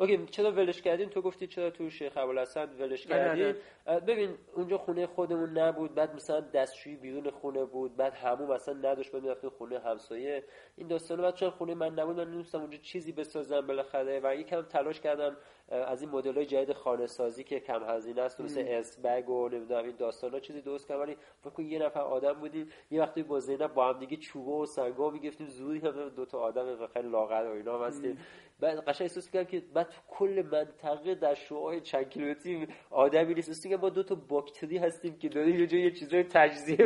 [0.00, 3.54] اوکی چرا ولش کردین؟ تو گفتی چرا تو شیخ ابوالحسن ولش کردین؟
[3.86, 9.12] ببین اونجا خونه خودمون نبود بعد مثلا دستشویی بیرون خونه بود بعد همون مثلا نداشت
[9.12, 10.44] بعد می‌رفتیم خونه همسایه.
[10.76, 14.62] این داستان بعد چون خونه من نبود؟ من نمیستم اونجا چیزی بسازم بالاخره و یکم
[14.62, 15.36] تلاش کردم
[15.68, 19.48] از این مدل های جدید خانه سازی که کم هزینه است مثل S bag و
[19.48, 22.68] نمی‌دونم این داستان ها چیزی درست کردم ولی فکر یه نفر آدم بودیم.
[22.90, 26.38] یه وقتی با زینب با هم دیگه چوبه و سنگا می‌گفتیم زوری هم دو تا
[26.38, 28.18] آدم خیلی لاغر و اینا هستیم.
[28.60, 33.50] بعد قشنگ احساس کردم که بعد تو کل منطقه در شعاع چند کیلومتری آدمی نیست
[33.50, 36.76] اصلا با دو تا باکتری هستیم که داریم یه جایی یه چیزای تجزیه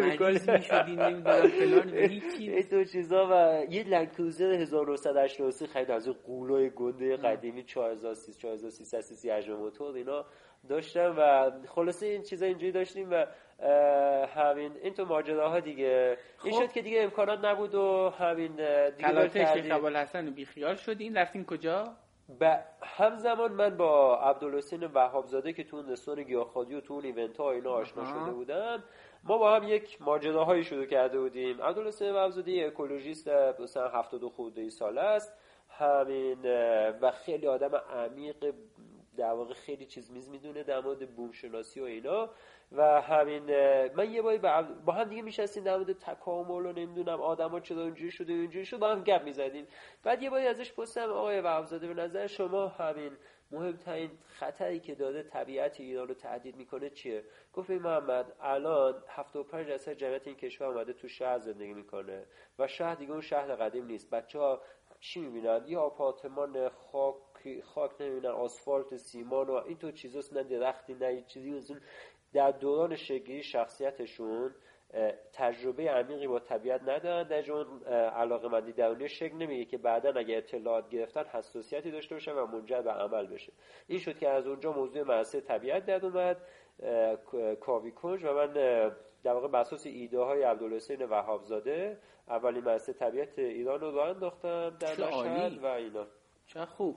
[2.09, 9.31] هیچی تو چیزا و یه لنکروزر 1983 خیلی از قولای گنده قدیمی 4300 4300 سی
[9.31, 10.25] حجم موتور اینا
[10.69, 13.27] داشتم و خلاصه این چیزا اینجوری داشتیم و
[14.35, 16.19] همین این تو ماجراها دیگه.
[16.45, 16.67] این خب.
[16.67, 18.57] شد که دیگه امکانات نبود و همین
[18.91, 21.85] دیگه شیخ حسن بیخیال شدین؟ رفتین کجا؟
[22.39, 27.51] به همزمان من با عبدالحسین وهابزاده که تو نستان گیاهخواری و تو اون ایونت ها
[27.51, 28.85] اینا آشنا شده بودم
[29.25, 31.63] ما با هم یک ماجراهایی شروع کرده بودیم.
[31.63, 33.29] عبدالحسین وهابزاده اکولوژیست
[33.61, 35.33] مثلا 72 خورده ساله است.
[35.69, 36.39] همین
[37.01, 38.55] و خیلی آدم عمیق
[39.17, 42.31] در واقع خیلی چیز میز می‌دونه در مورد بوم شناسی و اینا.
[42.77, 43.43] و همین
[43.95, 44.39] من یه باری
[44.87, 48.81] با هم دیگه میشستیم در مورد تکامل و نمی‌دونم آدما چرا اونجوری شده اونجوری شده
[48.81, 49.67] با هم گپ می‌زدیم.
[50.03, 53.13] بعد یه باری ازش پرسیدم آقای وهابزاده به نظر شما همین
[53.51, 59.93] مهمترین خطری که داره طبیعت ایران رو تهدید می‌کنه چیه؟ گفت محمد الان 75 درصد
[59.93, 62.27] جمعیت این کشور اومده تو شهر زندگی می‌کنه
[62.59, 64.11] و شهر دیگه اون شهر قدیم نیست.
[64.11, 64.63] بچه ها
[65.01, 67.17] چی می‌بینن؟ یه آپارتمان خاک
[67.65, 71.77] خاک نمی‌بینن آسفالت سیمان و اینطور چیزاست نه درختی نه چیزی
[72.33, 74.55] در دوران شگیری شخصیتشون
[75.33, 77.29] تجربه عمیقی با طبیعت ندارن.
[77.29, 82.33] در جون علاقه مندی درونی شکل نمیگه که بعدا اگه اطلاعات گرفتن حساسیتی داشته باشن
[82.33, 83.53] و منجر به عمل بشه.
[83.87, 86.37] این شد که از اونجا موضوع مرسه طبیعت در اومد.
[87.61, 88.53] کاوی کنج و من
[89.25, 91.99] در واقع بساس ایده های عبدالحسین وهابزاده
[92.29, 96.07] اولین مرسه طبیعت ایران رو راه انداختم در مشهد و اینا.
[96.47, 96.97] چه خوب.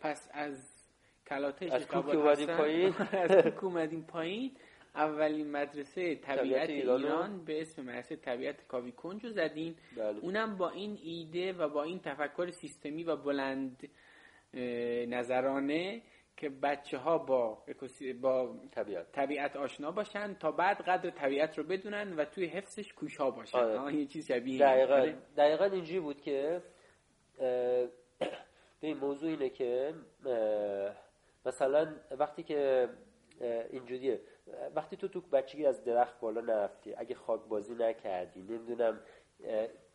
[0.00, 0.75] پس از
[1.28, 2.94] کلاتش از کوک اومدیم پایین
[3.24, 4.56] از کوک اومدیم پایین
[4.94, 10.18] اولین مدرسه طبیعت, ایران به اسم مدرسه طبیعت کاوی کنج رو زدین بله.
[10.20, 13.88] اونم با این ایده و با این تفکر سیستمی و بلند
[15.08, 16.02] نظرانه
[16.36, 17.62] که بچه ها با,
[18.20, 19.12] با طبیعت.
[19.12, 23.94] طبیعت آشنا باشن تا بعد قدر طبیعت رو بدونن و توی حفظش کوشا باشن آره.
[23.94, 25.16] یه چیز شبیه دقیقا, آره.
[25.36, 26.62] دقیقا اینجوری بود که
[28.80, 29.94] به این موضوع اینه که
[31.46, 32.88] مثلا وقتی که
[33.70, 34.20] اینجوریه.
[34.74, 39.00] وقتی تو تو بچگی از درخت بالا نرفتی اگه خاک بازی نکردی نمی‌دونم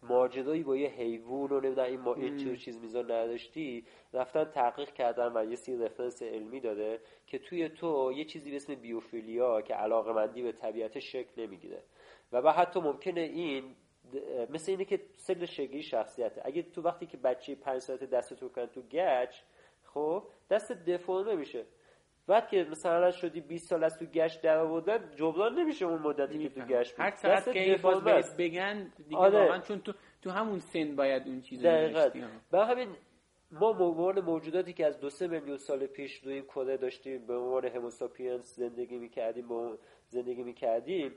[0.03, 5.37] ماجرایی با یه حیوان و نمی‌دونم این ما این چیز میزان نداشتی رفتن تحقیق کردن
[5.37, 9.73] و یه سی رفرنس علمی داده که توی تو یه چیزی به اسم بیوفیلیا که
[9.73, 11.83] علاقه مندی به طبیعت شکل نمی‌گیره.
[12.31, 13.75] و بعد حتی ممکنه این
[14.49, 16.41] مثل اینه که سل شگی شخصیته.
[16.45, 19.35] اگه تو وقتی که بچه پنج ساعت دست تو کن تو گچ
[19.93, 21.65] خب دست دفرمه میشه
[22.27, 26.39] بعد که مثلا شدی 20 سال از تو گشت در آوردن جبران نمیشه اون مدتی
[26.39, 27.79] که تو گشت هر ساعت که
[28.39, 29.39] بگن دیگه آره.
[29.39, 32.09] واقعا چون تو تو همون سن باید اون چیزو دقیقاً.
[32.51, 32.89] به همین
[33.51, 37.37] ما عنوان موجوداتی که از دو سه میلیون سال پیش روی این کره داشتیم به
[37.37, 39.45] عنوان هموساپینس زندگی می‌کردیم
[40.07, 41.11] زندگی می‌کردیم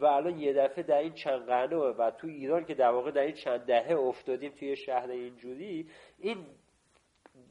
[0.00, 3.22] و الان یه دفعه در این چند قرنه و تو ایران که در واقع در
[3.22, 5.88] این چند دهه افتادیم توی شهر اینجوری
[6.18, 6.46] این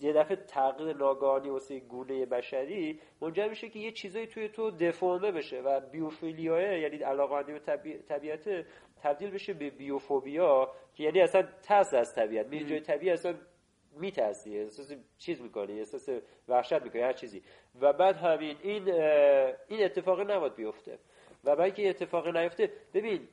[0.01, 5.31] یه دفعه تغییر ناگهانی واسه گونه بشری منجر میشه که یه چیزایی توی تو دفرمه
[5.31, 7.59] بشه و بیوفیلیاه یعنی علاقه به
[8.07, 8.65] طبیعت
[9.03, 12.47] تبدیل بشه به بیوفوبیا که یعنی اصلا ترس از طبیعت.
[12.47, 13.35] میری جای طبیعت اصلا
[13.99, 16.09] میترسی احساس چیز می‌کنی احساس
[16.47, 17.43] وحشت می‌کنی هر چیزی.
[17.81, 18.91] و بعد همین این
[19.67, 20.99] این اتفاق نباید بیفته.
[21.43, 23.27] و بعد که اتفاق نیفته ببین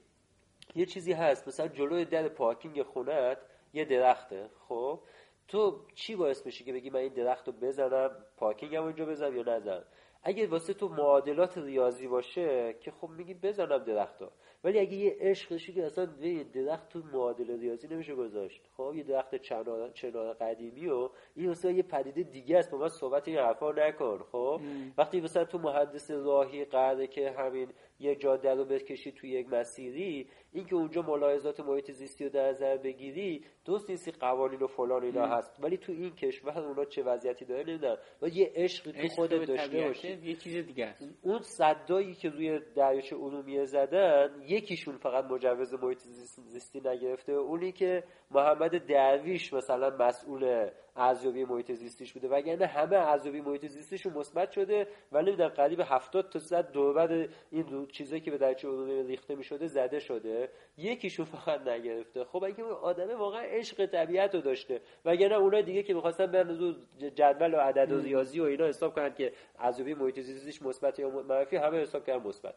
[0.75, 1.49] یه چیزی هست.
[1.49, 3.39] مثلا جلوی در پارکینگ خونت
[3.73, 5.01] یه درخته خب؟
[5.49, 9.43] تو چی باعث میشه که بگی من این درخت رو بزنم پارکینگم اونجا بزنم یا
[9.43, 9.85] نزنم؟
[10.23, 14.23] اگه واسه تو معادلات ریاضی باشه که خب میگی بزنم درخت
[14.65, 18.63] ولی اگه یه عشقشی که اصلا به درخت تو معادل ریاضی نمیشه گذاشت.
[18.77, 22.71] خب یه درخت چنار چنار قدیمی و این مثلا یه پدیده دیگه است.
[22.71, 24.19] با من صحبت این حرفا نکن.
[24.33, 24.61] خب
[24.99, 27.69] وقتی مثلا تو مهندس راهی قراره که همین
[27.99, 32.77] یه جاده رو بکشی توی یک مسیری اینکه اونجا ملاحظات محیط زیستی رو در نظر
[32.77, 35.65] بگیری دوست نیستی قوانین و فلان اینا هست.
[35.65, 37.97] ولی تو این کشور اونا چه وضعیتی داره نمی‌دونم.
[38.23, 40.09] و یه عشقی تو خودت داشته باشی.
[40.09, 41.09] یه چیز دیگه است.
[41.23, 47.33] اون صدایی که روی دریاچه ارومیه زدن یکیشون فقط مجوز محیط زیستی نگرفته.
[47.33, 52.29] اونی که محمد درویش مثلا مسئول ارزیابی محیط زیستیش بوده.
[52.29, 57.63] وگرنه همه ارزیابی محیط زیستیشون مثبت شده و نمی‌دونم قریب 70 تا صد دور این
[57.63, 60.49] دو چیزایی که به درچه عمومی ریخته می‌شده زده شده.
[60.77, 62.25] یکیشون فقط نگرفته.
[62.25, 64.81] خب اگه اون آدم واقعا عشق طبیعت رو داشته.
[65.05, 66.75] وگرنه اونای دیگه که می‌خواستن برن
[67.15, 71.11] جدول و عدد و ریاضی و اینا حساب کنن که ارزیابی محیط زیستیش مثبت یا
[71.11, 72.55] منفی همه حساب کردن مثبت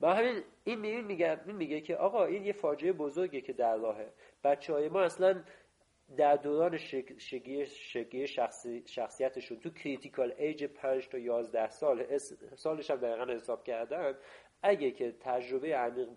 [0.00, 4.12] با همین این میگه میگه که آقا این یه فاجعه بزرگه که در راهه.
[4.44, 5.44] بچه های ما اصلا
[6.16, 6.76] در دوران
[7.18, 12.18] شکلی, شکلگیری شخصیتشون تو critical age 5 تا 11 سال
[12.56, 14.14] سالش هم دقیقا حساب کردن.
[14.64, 16.08] اگه که تجربه عمیق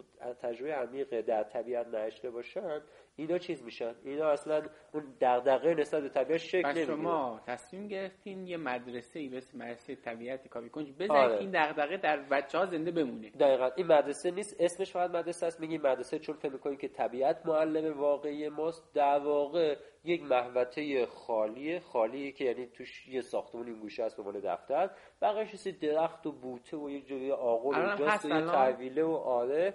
[0.41, 2.81] تجربه عمیق در طبیعت نداشته باشن
[3.15, 3.95] اینا چیز میشن.
[4.05, 4.61] اینا اصلا
[4.93, 6.85] اون دغدغه نسبت به طبیعت شکل نمی‌گیره.
[6.85, 11.37] شما تصمیم گرفتین یه مدرسه ای مثل مدرسه طبیعت کاوی کنج بزنید آره.
[11.37, 13.29] این دغدغه در بچه ها زنده بمونه.
[13.29, 13.69] دقیقا.
[13.75, 14.55] این مدرسه نیست.
[14.59, 15.59] اسمش فقط مدرسه است.
[15.59, 18.93] میگیم مدرسه چون فکر می‌کنیم که طبیعت معلم واقعی ماست.
[18.93, 19.75] در واقع
[20.07, 24.89] یک محوطه خالیه خالی که یعنی توش یه ساختمون این گوشه هست به عنوان دفتر.
[25.21, 29.73] بقیش درخت و بوته و یه جوری آغل اونجاست و یه تحویله و آره.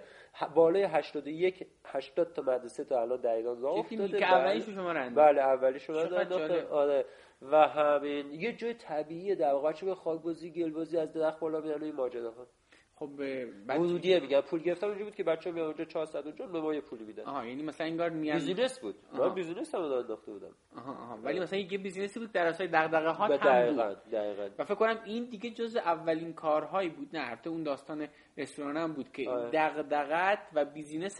[0.55, 4.19] بالای 81 80 تا مدرسه تا الان در ایران راه افتاده.
[4.19, 5.21] که اولیش شما روندید.
[5.21, 6.67] بله اولیش شما رنده.
[6.67, 7.05] آره.
[7.41, 9.71] و همین یه جای طبیعیه در واقع.
[9.71, 12.47] چه خاکبازی گلبازی از درخت بالا میاد این ماجراها.
[13.03, 13.09] خب
[13.67, 16.81] ورودیه میگن پول گرفتم اونجا بود که بچه میان اونجا 400 اونجا به ما یه
[16.81, 18.95] پولی میدن آها یعنی مثلا انگار میان business بود.
[19.13, 20.55] من business هم انداخته بودم.
[20.77, 21.17] آها آها.
[21.23, 24.49] ولی مثلا یه business ی بود در اساس دغدغه ها هم دقیقاً دقیقاً.
[24.59, 28.07] و فکر کنم این دیگه جز اولین کارهایی بود نه؟ البته اون داستان
[28.37, 29.49] رستوران هم بود که آره.
[29.53, 31.17] دغدغت و business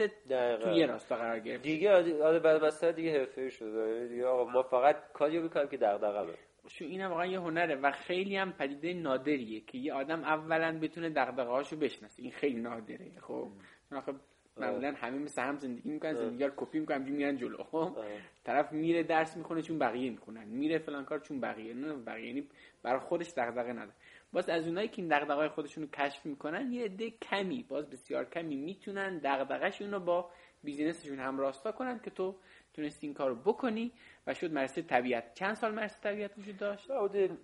[0.62, 1.92] توی یه راستا قرار گرفت دیگه
[2.24, 6.34] آره بعد دیگه حرفه‌ای شد دیگه آقا ما فقط کاری می‌کنیم که دغدغه
[6.68, 11.10] شو این واقعا یه هنره و خیلی هم پدیده نادریه که یه آدم اولا بتونه
[11.10, 12.24] دغدغه هاشو بشناسه.
[12.24, 13.48] این خیلی نادره خب؟
[13.90, 14.14] چون آخه
[14.58, 17.98] معمولا همه مثل هم زندگی می‌کنن زندگی رو کپی می‌کنن میرن جلو خب؟
[18.44, 22.48] طرف میره درس می‌کنه چون بقیه می‌کنن میره فلان کار چون بقیه نه بقیه یعنی
[22.84, 23.94] برای خودش دغدغه نداره.
[24.34, 28.26] باز از اونایی که این دغدغه خودشون رو کشف می‌کنن یه عده کمی باز بسیار
[28.26, 30.30] کمی می‌تونن دغدغه‌شون رو با
[30.64, 32.36] بیزینسشون هم راستا کنن که تو
[32.74, 33.92] تونستی این کارو بکنی
[34.28, 35.34] و شد مرسه طبیعت.
[35.34, 36.92] چند سال مرسه طبیعت وجود داشت؟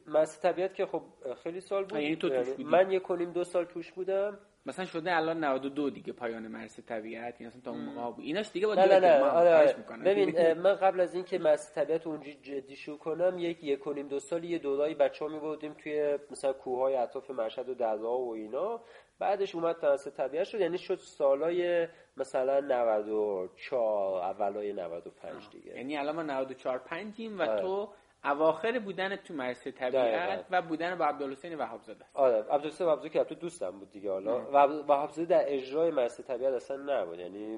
[0.07, 1.01] مرسه طبیعت که خب
[1.43, 1.99] خیلی سال بود.
[1.99, 4.39] یعنی تو توش بودی؟ من یک کنیم دو سال توش بودم.
[4.65, 8.25] مثلا شده الان 92 دیگه پایان مرسه طبیعت یعنی تا اون موقع بود.
[8.25, 9.23] ایناش دیگه با نه نه نه.
[9.23, 9.75] آره
[10.05, 14.19] ببین من قبل از اینکه مرسه طبیعت اونجا جدی شروع کنم یک یک کنیم دو
[14.19, 18.81] سال یه دورایی بچه‌ها می‌بردیم توی مثلا کوههای اطراف مشهد و دریا و اینا.
[19.19, 21.87] بعدش اومد تنس طبیعت شد یعنی شد سالای
[22.17, 25.75] مثلا 94 اولای 95 دیگه.
[25.75, 27.61] یعنی الان ما 94 5 و آره.
[27.61, 27.89] تو
[28.23, 32.15] اواخر بودن تو مرسه طبیعت و بودن با عبدالحسین وهابزاده است.
[32.15, 34.41] آره عبدالحسین وهابزاده که تو دوستم بود دیگه حالا.
[34.41, 37.55] و وهابزاده در اجرای مرسه طبیعت اصلا نبود یعنی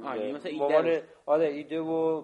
[0.57, 2.23] مامان آره ایده و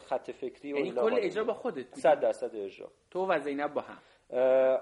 [0.00, 2.90] خط فکری و یعنی کل اجرا با خودت 100 درصد اجرا.
[3.10, 3.98] تو و زینب با هم.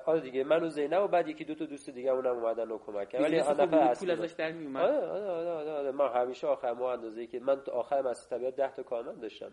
[0.06, 2.78] آره دیگه من و زینب و بعد یکی دو تا دوست دیگه اونم اومدن و
[2.78, 3.24] کمک کردن.
[3.24, 5.90] ولی آن نفر پول ازش در می اومد آره آره آره, آره, آره.
[5.90, 9.52] من همیشه آخر ما اندازه که من آخر از طبیعت 10 تا کارمند داشتم.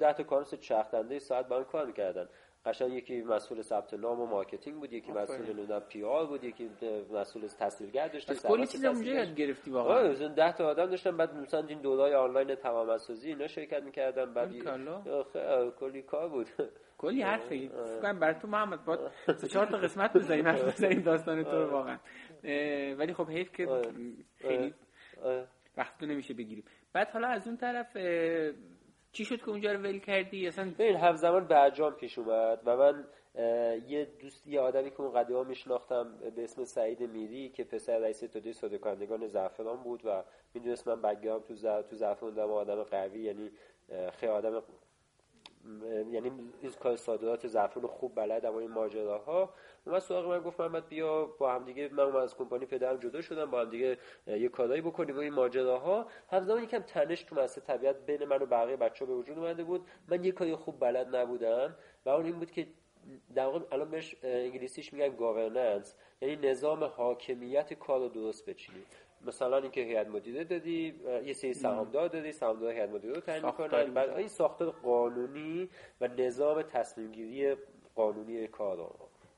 [0.00, 2.28] 10 تا کارمند چرخ دنده ساعت با کار می‌کردن.
[2.66, 6.70] قشنگ یکی مسئول ثبت نام و marketing بود یکی مسئول نمی‌دونم PR بود یکی
[7.12, 9.96] مسئول تسهیلگر داشت کلی چیز اونجا یاد گرفتی واقعا.
[9.96, 14.34] آره 10 تا آدم داشتم بعد مثلا این دورای آنلاین تیم سازی اینا شرکت می‌کردم
[14.34, 14.50] بعد
[15.80, 16.48] کلی کار بود.
[17.02, 21.42] کلی حرفی فکر برای تو محمد با سه چهار تا قسمت بزنیم حرف بزنیم داستان
[21.42, 21.98] تو رو واقعا.
[22.98, 23.66] ولی خب حیف که
[24.36, 24.74] خیلی
[25.76, 26.64] وقت نمیشه بگیریم.
[26.92, 27.96] بعد حالا از اون طرف
[29.12, 33.04] چی شد که اونجا رو ول کردی؟ اصلا ببین همزمان برجام پیش اومد و من
[33.88, 38.20] یه دوست یه آدمی که اون قدیما میشناختم به اسم سعید میری که پسر رئیس
[38.20, 40.24] توده صادر کنندگان زعفران بود و
[40.54, 43.50] می‌دونست من بگیرم تو زعفران تو زعفران آدم قوی یعنی
[44.12, 44.62] خیلی آدم
[46.10, 46.32] یعنی
[46.62, 49.54] این کار صادرات زعفران خوب بلد و این ماجراها.
[49.86, 53.50] اومد سراغ من گفت محمد بیا با هم دیگه من از کمپانی پدرم جدا شدم
[53.50, 56.06] با هم دیگه یه کارایی بکنیم و این ماجراها.
[56.30, 59.86] همزمان یکم تنش تو مسئله طبیعت بین من و بقیه بچه‌ها به وجود اومده بود.
[60.08, 61.76] من یه کاری خوب بلد نبودم
[62.06, 62.66] و اون این بود که
[63.34, 68.82] در واقع الان بهش انگلیسیش میگن گاورننس یعنی نظام حاکمیت کار رو درست بچینی.
[69.26, 70.94] مثلا اینکه هیئت مدیره دادی
[71.24, 75.68] یه سری سهامدار دادی سهامدار هیئت مدیره رو تعیین می‌کنن بعد این ساختار قانونی
[76.00, 77.56] و نظام تصمیم گیری
[77.94, 78.94] قانونی کار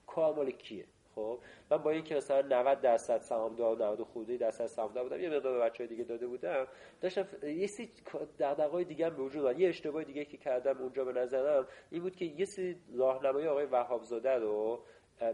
[0.07, 0.85] کار مال کیه؟
[1.15, 1.39] خب
[1.71, 5.89] من با اینکه مثلا 90 درصد سهامدار 90 خورده درصد سهامدار بودم یه مقدار بچهای
[5.89, 6.67] دیگه داده بودم.
[7.01, 7.91] داشتم یه سری
[8.39, 9.61] دغدغه‌های دیگه هم به وجود اومد.
[9.61, 13.65] یه اشتباه دیگه که کردم اونجا به نظرم این بود که یه سری راهنمای آقای
[13.65, 14.81] وهابزاده رو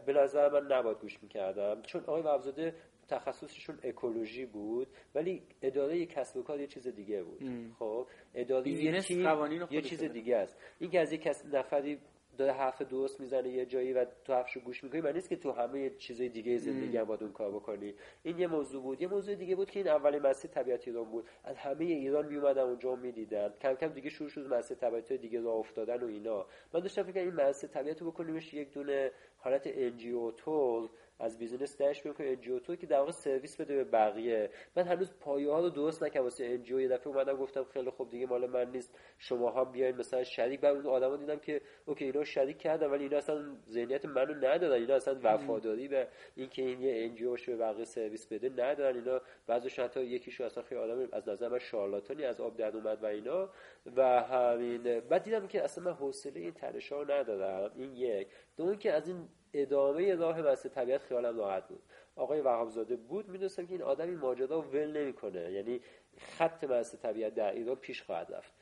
[0.07, 1.83] به نظر من نباید گوش می‌کردم.
[1.83, 2.75] چون آقای وهابزاده
[3.11, 7.41] تخصصشون اکولوژی بود ولی اداره کسب و کار یه چیز دیگه بود.
[7.79, 10.37] خب اداره یه چیز دیگه.
[10.37, 10.59] است.
[10.79, 11.99] این که از یک کس نفری
[12.39, 15.53] داره حرف درست می‌زنه یه جایی و تو حرفشو گوش می‌کنی من نیست که تو
[15.53, 17.95] همه چیزای دیگه زندگی هم باید اون کار بکنی.
[18.23, 19.03] این یه موضوع بود.
[19.03, 21.25] یه موضوع دیگه بود که این اولین مسیر طبیعت ایران بود.
[21.45, 23.55] از همه ایران میومدن اونجا می‌دیدن.
[23.63, 26.47] کم کم دیگه شروع شد مسیر طبیعت دیگه راه افتادن و اینا.
[26.75, 30.89] من داشتم فکر این مسیر طبیعت رو بکنیمش یک دونه حالت NGO طور
[31.21, 34.51] از business داش می‌کنه انجیو تو که در واقع سرویس بده به بقیه.
[34.77, 36.25] من هنوز پایه ها رو درست نکردم.
[36.25, 38.99] واسه NGO یه دفعه اومدم گفتم خیلی خوب دیگه مال من نیست.
[39.19, 40.61] شما ها بیاین مثلا شریک.
[40.61, 44.73] بعد اون آدما دیدم که اوکی اینا شریک کردن ولی اینا اصلا ذهنیت منو ندادن
[44.73, 48.97] اینا اصلا وفاداری به اینکه این یه NGO به بقیه سرویس بده ندارن.
[48.97, 53.03] اینا بعضیش حتی یکیشو اصلا خیلی آدم از نظر من شارلاتانی از آب در اومد
[53.03, 53.49] و اینا.
[53.97, 55.01] و همین.
[55.01, 57.71] بعد دیدم که اصلا من حوصله این تنشا رو ندارم.
[57.75, 58.29] این یک.
[58.57, 61.83] دوم که از این ادامه راه واسه طبیعت خیالم راحت بود.
[62.17, 65.53] آقای وهابزاده بود می‌دونستم که این آدم این ماجرا ول نمی‌کنه.
[65.53, 65.81] یعنی
[66.19, 68.53] خط واسه طبیعت در ایران پیش خواهد رفت.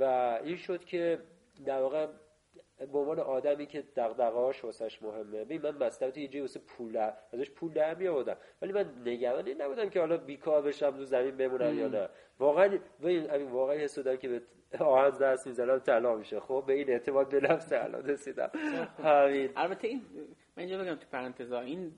[0.00, 0.04] و
[0.44, 1.18] این شد که
[1.64, 2.06] در واقع
[2.78, 5.44] به عنوان آدمی که دغدغه‌هاش واسش مهمه.
[5.44, 9.46] ببین من مثلا یه جایی واسه پول ازش پول در می آوردم ولی من نگران
[9.46, 12.08] این نبودم که حالا بیکار بشم تو زمین بمونم یا نه.
[12.38, 14.42] واقعا ببین واقعا حس که به
[14.78, 16.40] آهن دست می‌زنم طلا میشه.
[16.40, 18.50] خب به این اعتماد به نفس الان رسیدم.
[19.04, 19.50] همین.
[19.56, 20.02] البته این
[20.56, 21.92] من اینجا بگم تو پرانتزا این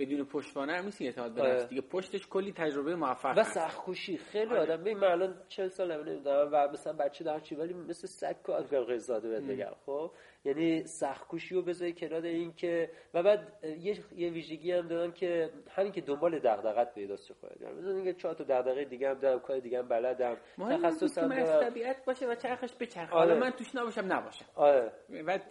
[0.00, 1.68] بدون پشتوانه هم نیست اعتماد به نفس.
[1.68, 4.60] دیگه پشتش کلی تجربه موفق و سخخوشی خیلی آره.
[4.60, 8.36] آدم ببین من الان 40 سال نمی‌دونم و مثلا بچه دارم چی ولی مثل سگ
[8.42, 10.10] کار قزاده بهت بگم خب؟
[10.44, 15.50] یعنی سخخوشی رو بذاری کنار این که و بعد یه یه ویژگی هم دارم که
[15.70, 19.40] همین که دنبال دغدغت پیداست خواهد یعنی مثلا اینکه چهار تا دغدغه دیگه هم دارم
[19.40, 20.36] کار دیگه هم بلدم.
[20.58, 21.70] تخصصم دارم.
[21.70, 23.14] طبیعت باشه و چرخش بچرخه.
[23.14, 23.28] آره.
[23.28, 24.92] حالا من توش نباشم نباشم آره.
[25.26, 25.42] بعد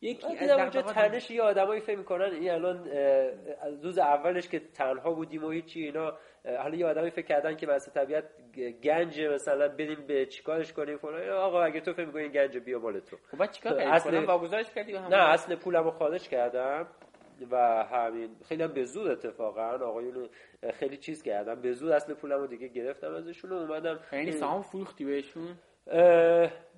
[0.00, 2.88] یکی از اونجا تنش یه آدمایی فکر می‌کنن این الان
[3.62, 6.12] از روز اولش که تنها بودیم و هیچی اینا
[6.44, 8.24] حالا یه آدمی فکر کردن که واسه طبیعت
[8.82, 11.28] گنج مثلا بریم به چیکارش کنیم فلان.
[11.28, 13.16] آقا اگه تو فکر می‌کنی گنج بیا مال تو.
[13.30, 16.86] خب چیکار کردی؟ اصل واگذارش کردی نه اصل پولمو خارج کردم
[17.50, 20.28] و همین خیلی هم به زور اتفاقا آقایون
[20.74, 21.60] خیلی چیز کردم.
[21.60, 25.56] به زور اصل پولمو دیگه گرفتم ازشون و اومدم یعنی سهام فروختی بهشون؟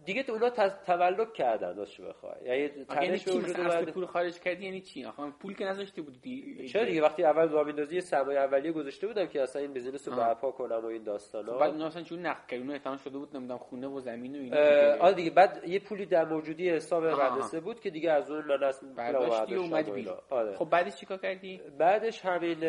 [0.04, 0.50] دیگه تو اونا
[0.86, 2.32] تولد کردن داشت بخوای.
[2.44, 6.68] یعنی تنش به وجود اومد پول خارج کردی یعنی چی؟ آخه پول که نذاشته بودی
[6.68, 10.16] چرا دیگه؟ وقتی اول راه اندازی سرمایه اولیه گذاشته بودم که اصلا این بزنس رو
[10.16, 11.52] برپا کنم و این داستانا.
[11.52, 14.38] خب بعد اونا اصلا چون نقد کردن احتمال شده بود نمی‌دونم خونه و زمین و
[14.38, 14.56] اینا
[15.04, 18.62] آره دیگه بعد یه پولی در موجودی حساب مدرسه بود که دیگه از اون من
[18.62, 20.16] اصلا برداشتی اومدی بیرون.
[20.30, 20.56] آره.
[20.56, 22.60] خب بعدش چیکار کردی؟ بعدش همین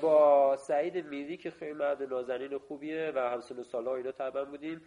[0.00, 4.80] با سعید میری که خیلی مرد نازنین خوبیه و همسن سال‌ها اینا تقریبا بودیم.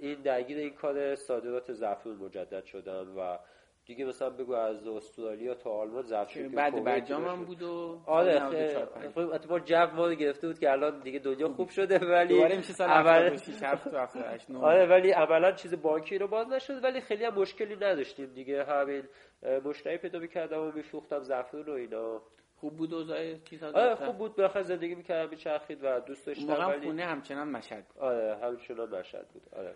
[0.00, 3.38] این درگیر این کار صادرات زعفرون مجدد شدم و
[3.86, 8.42] دیگه مثلا بگو از استرالیا تا آلمان زعفرون بعد برجام هم بود و آره
[9.16, 12.88] اتفاق جو ما گرفته بود که الان دیگه دنیا خوب شده ولی دوباره میشه سال
[12.88, 13.38] اول
[14.60, 18.64] آره ولی عملا چیز بانکی رو باز نشد ولی خیلی هم مشکلی نداشتیم دیگه.
[18.64, 19.02] همین
[19.64, 22.22] مشتری پیدا می‌کردم و میفروختم زعفرون و اینا.
[22.60, 24.36] خوب بود اوضاع چیزا آره خوب بود.
[24.36, 29.42] بخاطر زندگی می‌کردم چرخید و دوست داشتم ولی خونه همچنان مشهد آره همچنان مشهد بود؟
[29.56, 29.74] آره.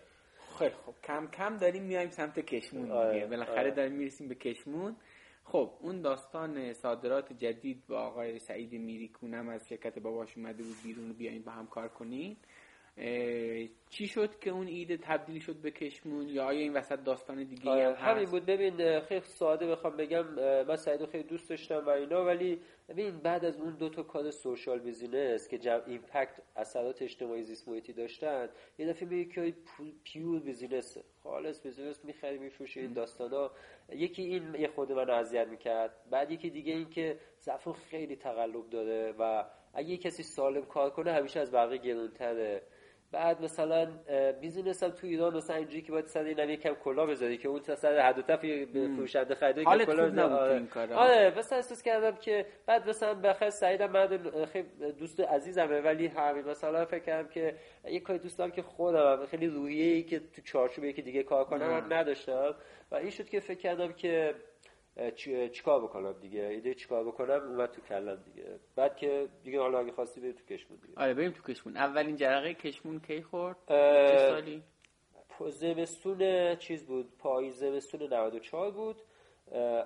[0.59, 3.27] خیلی خب کم کم داریم میایم سمت کشمون آره.
[3.27, 3.71] بالاخره آره.
[3.71, 4.95] داریم می‌رسیم به کشمون.
[5.43, 10.75] خب اون داستان صادرات جدید با آقای سعید میری کونم از شرکت باباش اومده بود
[10.83, 12.37] بیرون بیاین با هم کار کنین.
[13.89, 17.71] چی شد که اون ایده تبدیل شد به کشمون یا آیا این وسط داستان دیگه
[17.71, 18.45] هم هست؟ همین بود.
[18.45, 20.25] ببین خیلی ساده بخوام بگم
[20.67, 24.31] من سعیدو خیلی دوست داشتم و اینا ولی ببین بعد از اون دو تا کار
[24.31, 29.53] social business که جمع impact اثرات اجتماعی زیست محیطی داشتن یه دفعه میگه که
[30.03, 33.51] pure business خالص business می‌خری میفروشه این داستانا.
[33.89, 35.95] یکی این یه خود من اذیت می‌کرد.
[36.11, 37.19] بعد یکی دیگه این که
[37.89, 42.61] خیلی تقلب داره و اگه کسی سالم کار کنه همیشه از بقیه گرونتره.
[43.11, 43.87] بعد مثلا
[44.41, 47.61] business هم تو ایران مثلا اینجوری که باید سر این یکی کلاه بذاری که اون
[47.61, 48.45] سر حد و تف
[48.95, 50.67] فروشنده خریده که کلا آره.
[50.95, 54.07] آره مثلا احساس کردم که بعد مثلا بخیر سعیدم من
[54.45, 54.67] خیلی
[54.99, 57.55] دوست عزیزمه ولی همین مثلا فکر کردم که
[57.85, 61.45] یه کاری دوست دارم که خودم خیلی رویه ای که تو چارچوب یکی دیگه کار
[61.45, 62.55] کنم نداشتم.
[62.91, 64.35] و این شد که فکر کردم که
[65.51, 68.59] چیکار بکنم دیگه؟ ایده چیکار بکنم؟ اومد تو کلم دیگه.
[68.75, 70.93] بعد که دیگه حالا اگه خواستی بریم تو کشمون دیگه.
[70.97, 71.77] آره بریم تو کشمون.
[71.77, 74.63] اولین جرقه کشمون کی خورد؟ چه سالی؟
[75.49, 79.01] زمستون چیز بود؟ پاییز زمستون 94 بود.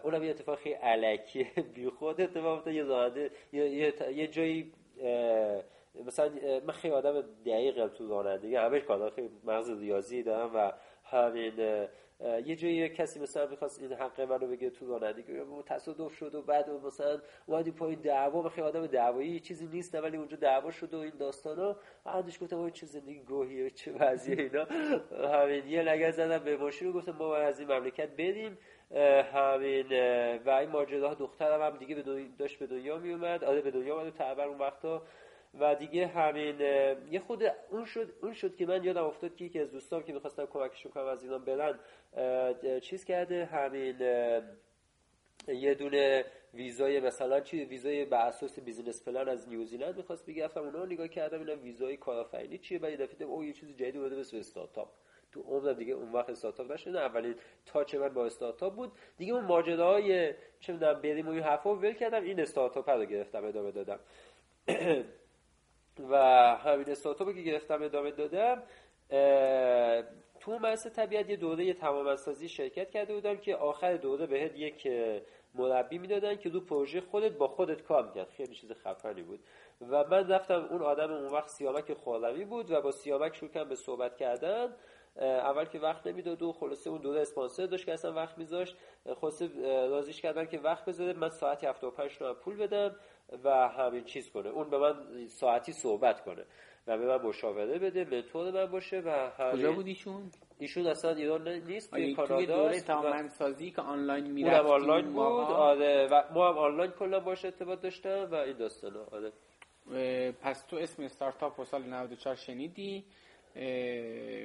[0.03, 1.43] اونم یه اتفاق خیلی علکی.
[1.75, 2.73] بی خود اتفاق افتاد.
[2.73, 4.71] یه زانده یه, یه, یه جایی
[6.05, 6.29] مثلا
[6.67, 10.71] من خیلی آدم دقیقم تو رانندگی همه کارا خیلی مغز ریاضی دارم و
[11.03, 11.87] همین
[12.19, 15.33] یه جایی کسی مثلا می‌خواست این حق منو بگه تو رانندگی
[15.65, 20.17] تصادف شد و بعد مثلا اومدی پای دعوا و خیلی آدم دعوایی چیزی نیست ولی
[20.17, 21.75] اونجا دعوا شد و این داستانا
[22.05, 24.65] بعدش گفتم این چه زندگی گوهیه چه وضعیه اینا.
[25.33, 28.57] همین یه لگد زدم به ماشین و گفتم ما از این مملکت بریم.
[29.33, 29.87] همین
[30.45, 34.01] و این ماجراها دخترم هم دیگه به داشت به دنیا می اومد آره به دنیا
[34.01, 35.01] اومد و اون وقتا
[35.59, 36.59] و دیگه همین
[37.11, 40.13] یه خود اون شد اون شد که من یادم افتاد که یکی از دوستام که
[40.13, 41.79] می‌خواستم کمکشون کنم از اینا برن
[42.79, 44.01] چیز کرده؟ همین
[45.47, 50.61] یه دونه ویزای مثلا چی ویزای به اساس business plan از نیوزیلند می‌خواست بگه رفتم
[50.61, 54.37] اونا نگاه کردم اینا ویزای کارآفرینی چیه؟ بعد دفعه او یه چیز جدید اومده مثل
[54.37, 54.89] استارتاپ.
[55.31, 58.91] تو عمر دیگه اون وقت استارتاپ نشده اولین تاچ من با استارتاپ بود.
[59.17, 63.45] دیگه اون ماجراهای چه می‌دونم بریم و این حرفا ول کردم این استارتاپ رو گرفتم
[63.45, 63.99] ادامه دادم.
[65.99, 66.15] و
[66.55, 68.63] همین استارتاپی که گرفتم ادامه دادم
[70.39, 74.87] تو مرس طبیعت یه دوره تمام سازی شرکت کرده بودم که آخر دوره بهت یک
[75.57, 78.29] مربی می‌دادن که دو پروژه خودت با خودت کار می‌کرد.
[78.29, 79.39] خیلی چیز خفنی بود.
[79.81, 83.69] و من رفتم اون آدم اون وقت سیامک خورمی بود و با سیامک شروع کردم
[83.69, 84.75] به صحبت کردن.
[85.21, 88.75] اول که وقت نمی‌داد و خلاصه اون دوره اسپانسر داشت که اصلا وقت میذاشت.
[89.15, 89.49] خلاصه
[89.87, 91.13] رازیش کردن که وقت بذاره.
[91.13, 92.95] من ساعتی 75 تومن پول بدم
[93.43, 94.49] و همین چیز کنه.
[94.49, 96.45] اون به من ساعتی صحبت کنه
[96.87, 99.85] و به من مشاوره بده منتور من باشه و کجا بود
[100.59, 105.19] ایشون اصلا ایران نیست توی کانادا دوره تمام سازی که آنلاین می‌رفت آنلاین بود.
[105.19, 109.31] آره و ما هم آنلاین کلا باشه ارتباط داشتم و این داستانا آره.
[110.31, 113.05] پس تو اسم استارتاپ و سال 94 شنیدی؟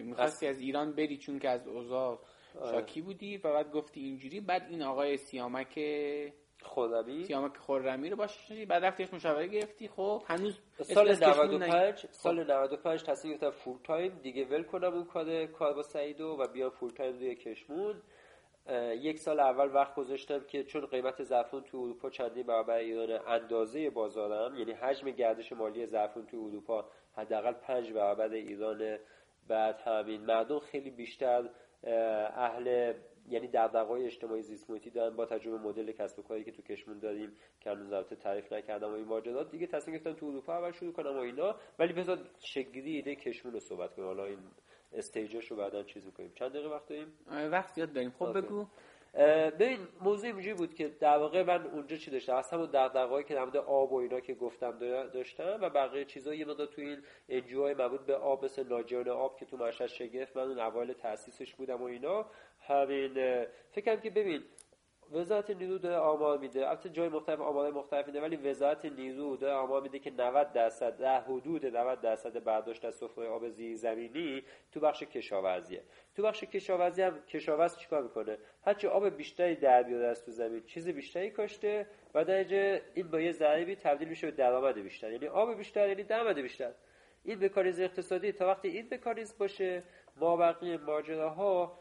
[0.04, 2.18] می‌خواستی از ایران بری چون که از اوضاع
[2.60, 2.72] آره.
[2.72, 4.40] شاکی بودی و بعد گفتی اینجوری.
[4.40, 5.78] بعد این آقای سیامک
[6.62, 9.88] خورمی سیامک خورمی رو باشه بعد رفتیش مشاوره گرفتی.
[9.88, 15.46] خب هنوز سال 95 سال 95 تصمیم گرفتم full time دیگه ول کنم اون کار
[15.46, 18.02] کار با سعیدو و بیام full time روی کشمون.
[19.00, 23.90] یک سال اول وقت گذاشتم که چون قیمت زعفرون تو اروپا چندین برابر ایران اندازه
[23.90, 28.98] بازارم یعنی حجم گردش مالی زعفرون تو اروپا حداقل پنج برابر ایران
[29.48, 31.50] بعد همین مردم خیلی بیشتر
[31.84, 32.94] اهل
[33.30, 36.98] یعنی دغدغه‌های اجتماعی زیست محیطی دارن با تجربه مدل کسب و کاری که تو کشمون
[36.98, 40.72] داریم که هنوز البته تعریف نکردم و این ماجرات دیگه تصمیم گرفتم تو اروپا اول
[40.72, 41.54] شروع کنم و اینا.
[41.78, 44.08] ولی بذار شگیری ایده کشمون رو صحبت کنیم.
[44.08, 44.38] حالا این
[44.92, 46.32] استیجش رو بعدا چیز می‌کنیم.
[46.34, 48.10] چند دقیقه وقت داریم؟ وقت زیاد داریم.
[48.10, 48.66] خب بگو.
[49.60, 53.34] ببین موضوع اینجوری بود که در واقع من اونجا چی داشتم؟ از همون دغدغه‌ای که
[53.34, 54.78] در آب و اینا که گفتم
[55.08, 59.38] داشتم و بقیه چیزا یه مقدار تو این انجوهای مربوط به آب مثل ناجیان آب
[59.38, 62.26] که تو مشهد شگفت من اون اوایل تاسیسش بودم و اینا.
[62.70, 64.42] همین فکرم که ببین
[65.12, 66.68] وزارت نیرو داره آمار میده.
[66.68, 70.96] البته جای مختلف آمار مختلف میده ولی وزارت نیرو داره آمار میده که 90 درصد
[70.96, 74.42] در حدود 90 درصد برداشت از سفره آب زیرزمینی
[74.72, 75.82] تو بخش کشاورزیه.
[76.16, 80.62] تو بخش کشاورزی هم کشاورز چیکار می‌کنه؟ هرچی آب بیشتری در بیاره از تو زمین
[80.62, 85.12] چیز بیشتری کاشته و در این با یه ضریبی تبدیل میشه به درآمد بیشتر.
[85.12, 86.72] یعنی آب بیشتر یعنی درآمد بیشتر.
[87.24, 89.82] این بکاریز اقتصادی تا وقتی این بکاریز باشه
[90.16, 91.79] ما بقیه ماجراها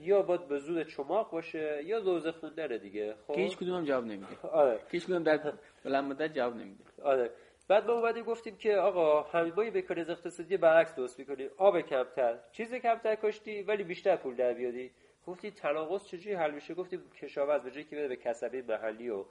[0.00, 3.84] یا باید به زور چماق باشه یا روزه خوندن دیگه خب؟ که هیچ کدوم هم
[3.84, 4.48] جواب نمیده.
[4.52, 4.80] آره.
[4.90, 5.52] هیچ کدوم در
[5.84, 6.84] بلند مدت جواب نمیده.
[7.02, 7.30] آره.
[7.68, 12.38] بعد ما اومدیم گفتیم که آقا همین ما یه اقتصادی برعکس درست می‌کنیم آب کمتر.
[12.52, 14.90] چیز کمتر کشتی ولی بیشتر پول در بیادی
[15.26, 19.24] گفتیم تناقض چجوری حل میشه؟ گفتیم کشاورز به جایی که بده به کسبه محلی و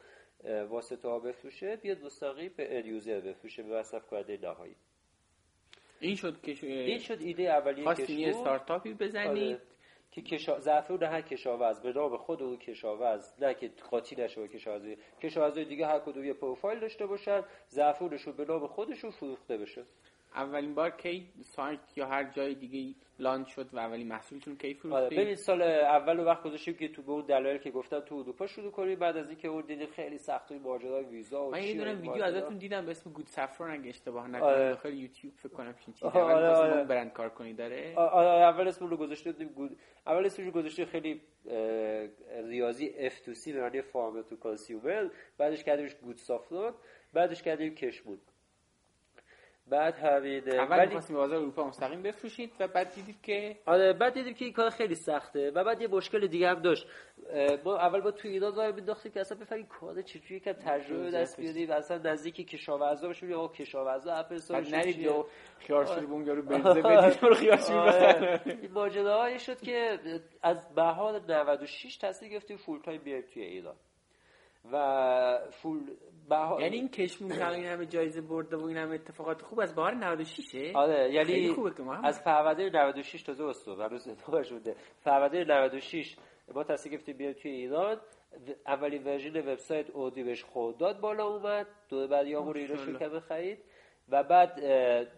[0.70, 4.76] واسطه ها بفروشه بیاد مستقیم به end user بفروشه به مصرف کننده نهایی.
[6.00, 9.56] این شد که این شد ایده اولیه یه استارتاپی بزنید.
[9.56, 9.62] آره.
[10.18, 10.60] که کشا...
[10.60, 14.86] زعفرون هر کشاورز به نام خود اون کشاورز نه که قاطی نشه با کشاورز
[15.22, 19.84] کشاورزای دیگه هر کدوم یه پروفایل داشته باشن زعفرونشون به نام خودشون فروخته بشه.
[20.36, 25.04] اولین بار کی سایت یا هر جای دیگه launch شد و اولین محصولتون کی فروختید
[25.04, 28.72] آره ببین سال اول وقت گذاشتیم که تو اون دلایل که گفتن تو اروپا شروع
[28.72, 32.24] کنیم بعد از اینکه اون دیدیم خیلی سخت ماجرای ویزا و من یه دونه ویدیو
[32.24, 34.70] ازتون دیدم به اسم Good Saffron اگه اشتباه نکنم آره.
[34.70, 36.84] داخل یوتیوب فکر کنم همچین چیزی آره اول آره.
[36.84, 37.96] برند کار کنی داره.
[37.96, 39.78] آره اول اسم رو گذاشتیم Good
[40.08, 41.22] اول اسمش رو گذاشتیم خیلی
[42.44, 46.74] ریاضی F2C به معنی farm to consumer بعدش کردیمش Good Saffron
[47.14, 48.18] بعدش کردیم کشمون
[49.70, 50.96] بعد همین اول ولی...
[50.96, 54.96] بازار اروپا مستقیم بفروشید و بعد دیدید که آره بعد دیدیم که این کار خیلی
[54.96, 56.88] سخته و بعد یه مشکل دیگه هم داشت.
[57.66, 61.42] ما اول با تو ایران راه مینداختیم که اصلا بفهمیم کار چجوری که تجربه دست
[61.42, 63.30] بیاریم اصلا نزدیکی کشاورزا بشیم.
[63.30, 65.26] یا کشاورزا اپل بعد نرید یا
[65.60, 68.42] خیار شده بون یارو بنزه بدید رو خیارشی آره.
[68.74, 70.00] ماجراهایی شد که
[70.44, 73.76] از بهار 96 تصمیم گرفتیم فول تایم بیایم توی ایران.
[74.72, 75.80] و فول
[76.30, 76.62] بها...
[76.62, 80.76] یعنی این کشمون این همه جایزه برده و این همه اتفاقات خوب از بهار 96
[80.76, 86.18] آره یعنی خوبه که ما از فروردین 96 تازه استو هنوز اتفاقش بوده فروردین 96
[86.54, 88.02] ما تصمیم گرفتیم بیایم توی ایران.
[88.68, 91.68] اولین ورژن وبسایت اودیوش خودداد بالا اومد.
[91.90, 93.58] دو بعد یامور اینا شروع خرید.
[94.10, 94.62] و بعد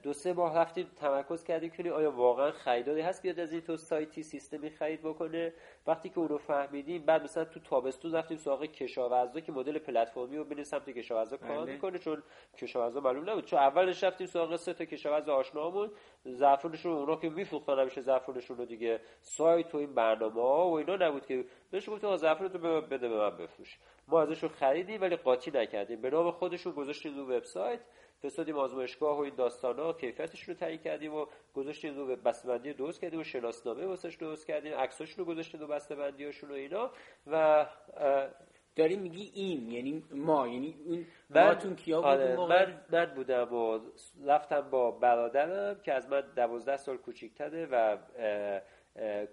[0.01, 3.77] دو سه ماه رفتیم تمرکز کردیم که آیا واقعا خریداری هست بیاد از این تو
[3.77, 5.53] سایتی سیستمی خرید بکنه؟
[5.87, 10.37] وقتی که اون رو فهمیدیم بعد مثلا تو تابستون رفتیم سراغ کشاورزا که مدل پلتفرمی
[10.37, 11.73] رو بین سمت کشاورزا کار بله.
[11.73, 12.23] می‌کنه چون
[12.57, 13.45] کشاورزا معلوم نبود.
[13.45, 15.91] چون اولش رفتیم سراغ سه تا کشاورز آشنامون
[16.25, 20.95] زعفرونشون اونا که میفروختن همیشه زعفرونشون رو دیگه سایت و این برنامه ها و اینا
[20.95, 23.79] نبود که بهش گفتم زعفرون رو بده به من بفروش.
[24.07, 26.01] ما ازشون خریدیم ولی قاطی نکردیم.
[26.01, 27.79] به نام خودشون گذاشتیم رو وبسایت.
[28.21, 29.93] فرستادیم آزمایشگاه و این داستانا.
[29.93, 34.73] کیفیتش رو تعیین کردیم و گذاشتیم رو بسته‌بندی درست کردیم و شناسنامه واسش درست کردیم.
[34.73, 36.91] عکساش رو گذاشتیم رو بسته‌بندیاشون و اینا.
[37.27, 37.65] و
[38.75, 43.79] داری میگی این یعنی ما یعنی اون من کیا بود آره من, من بودم و
[44.25, 47.97] رفتم با برادرم که از من دوازده سال کوچیک‌تره و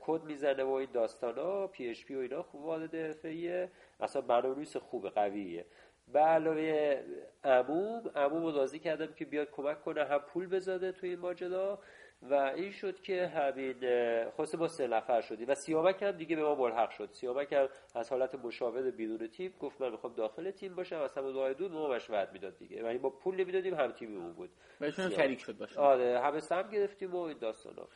[0.01, 3.71] کد می‌زنه و این داستانا PHP و اینا خوب وارد حرفه‌ایه.
[4.01, 5.65] اصلا برنامه‌نویس خوب قویه.
[6.13, 7.03] به علاوه
[7.45, 11.79] عموم عموم رو راضی کردم که بیاد کمک کنه هم پول بذاره توی این ماجرا.
[12.23, 13.77] و این شد که همین
[14.31, 17.09] خواسته با سه نفر شدی و سیامک هم دیگه به ما ملحق شد.
[17.13, 21.01] سیامک هم از حالت مشاور بیرون تیم گفت من می‌خوام داخل تیم باشم.
[21.01, 22.83] از همون راه دور ما مشورت می‌داد دیگه.
[22.83, 24.51] و این با پول نمی‌دادیم هم تیمی اون بود.
[24.81, 25.81] بهشون شریک شد باشه.
[25.81, 27.89] آره همه سم گرفتیم و این داستانا.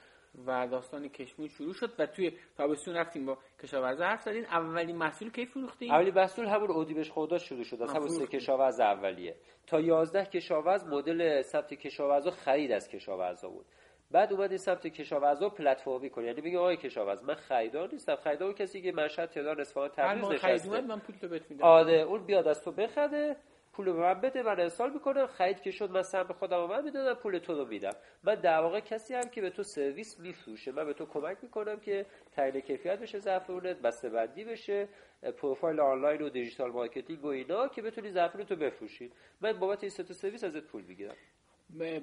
[0.46, 4.44] و داستان کشمون شروع شد و توی تابستون رفتیم با کشاورز حرف زدین.
[4.44, 7.82] اولین محصول کی فروختیم؟ اولین محصول همون اودیبش خدا شروع شد.
[7.82, 9.36] از همون سه کشاورز اولیه.
[9.66, 13.66] تا 11 کشاورز مدل ثبت کشاورزا خرید از کشاورزا بود.
[14.10, 18.16] بعد اومد این سمت کشاورزا پلتفرمی کنه یعنی میگه آقای کشاورز من خریدار نیستم.
[18.16, 20.80] خریدار کسی که مشهد تهران اصفهان تبریز نشسته.
[20.80, 21.64] من پول تو بهت میدم.
[21.64, 23.36] آره اون بیاد از تو بخره.
[23.80, 27.20] پول به من بده من ارسال می‌کنم خرید که شد من سهم خودم من می‌دادم
[27.20, 27.96] پول تو رو میدم.
[28.24, 30.72] من در واقع کسی هم که به تو سرویس میفروشه.
[30.72, 34.88] من به تو کمک می‌کنم که تعیین کیفیت بشه زعفرونت بسته بندی بشه
[35.36, 39.12] پروفایل آنلاین و digital marketing و اینا که بتونی زعفرون تو بفروشی.
[39.40, 41.16] من بابت این سه سرویس ازت پول می‌گیرم.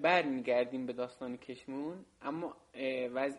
[0.01, 2.05] برمیگردیم به داستان کشمون.
[2.21, 2.57] اما
[3.13, 3.37] وز...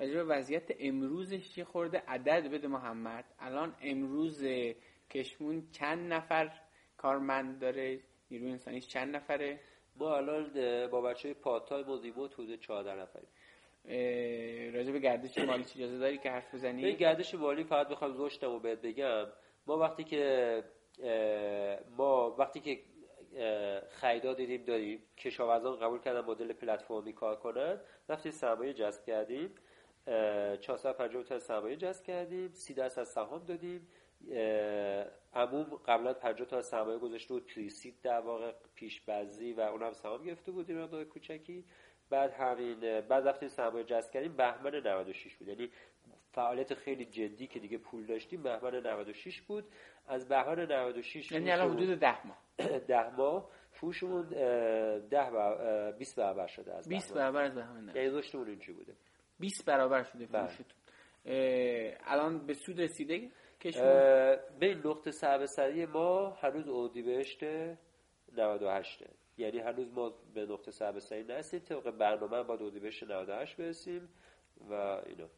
[0.00, 3.24] وضعیت امروزش یه خورده؟ عدد بده محمد.
[3.38, 4.44] الان امروز
[5.10, 6.50] کشمون چند نفر
[7.02, 8.00] کارمند داره
[8.30, 9.60] نیروی انسانیش چند نفره؟
[9.96, 10.50] ما الان
[10.90, 13.28] با بچه های پاتای و ریموت حدود 14 نفریم.
[14.74, 18.12] راجع به گردش مالی چی اجازه داری که حرف بزنی؟ این گردش مالی فقط بخوام
[18.12, 19.26] زشتمو بهت بگم.
[19.66, 20.64] ما وقتی که
[21.96, 22.80] ما وقتی که
[23.90, 29.54] خریدا دیدیم داریم کشاورزان قبول کردن مدل پلتفرمی کار کنن رفتیم سرمایه جذب کردیم.
[30.06, 32.52] 450 تا سرمایه جذب کردیم.
[32.52, 33.88] 30 درصد سهام دادیم.
[35.34, 40.24] عموم قبلا 50 تا سرمایه گذاشته بود پریسید در واقع پیش بازی و اونم سهام
[40.24, 41.64] گرفته بودیم مقدار کوچکی.
[42.10, 45.48] بعد همین بعد رفتیم سرمایه جذب کردیم بهمن 96 بود.
[45.48, 45.70] یعنی
[46.32, 49.64] فعالیت خیلی جدی که دیگه پول داشتیم بهمن 96 بود.
[50.06, 52.38] از بهمن 96 یعنی الان حدود 10 ماه.
[52.88, 53.50] 10 ماه.
[53.72, 58.92] فروشمون 10 و 20 برابر شده از 20 برابر از بهمن یعنی رشدمون اینجوری بوده.
[59.40, 60.46] 20 برابر شده بله.
[60.46, 60.66] فروشتون.
[62.06, 63.30] الان به سود رسیده؟
[64.60, 67.44] به نقطه سر ما هنوز بهشت
[68.38, 69.04] 98
[69.36, 71.60] یعنی هنوز ما به نقطه سر سعی نرسیم.
[71.60, 74.08] طبق برنامه با اردیبهشت 98 برسیم
[74.70, 75.28] و اینا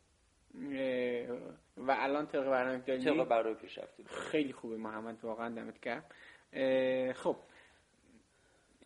[1.76, 4.06] و الان طبق برنامه طبق برنامه پیش رفتیم.
[4.06, 6.04] خیلی خوبه محمد واقعا دمت گرم.
[7.12, 7.36] خب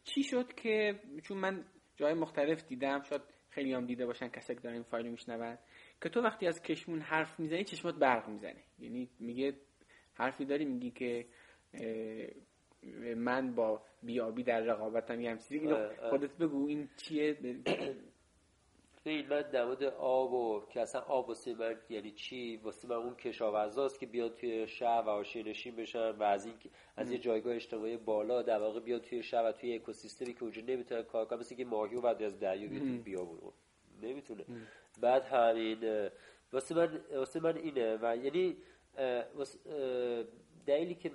[0.05, 1.65] چی شد که چون من
[1.97, 5.59] جای مختلف دیدم شاید خیلی هم دیده باشن کسی که دارن این فایل میشنون
[6.03, 8.65] که تو وقتی از کشمون حرف می‌زنی چشمات برق می‌زنه.
[8.79, 9.53] یعنی میگه
[10.15, 11.27] حرفی داری میگی که
[13.17, 15.75] من با بیابی در رقابتم یه همچیزی
[16.11, 17.39] خودت بگو این چیه؟
[19.05, 22.97] این من در مورد آب و که اصلا آب واسه من یعنی چی؟ واسه من
[22.97, 26.55] اون کشاورزاست که بیاد توی شهر و حاشیه نشین بشن و از این
[26.97, 30.63] از یه جایگاه اجتماعی بالا در واقع بیاد توی شهر و توی اکوسیستمی که اونجا
[30.63, 33.53] نمی‌تونه کار کنه مثل که ماهی و بعد از دریا بیاد بیابون.
[34.03, 34.45] نمی‌تونه.
[35.01, 36.11] بعد همین
[36.53, 38.57] واسه من واسه من اینه و یعنی
[40.67, 41.11] دلیلی که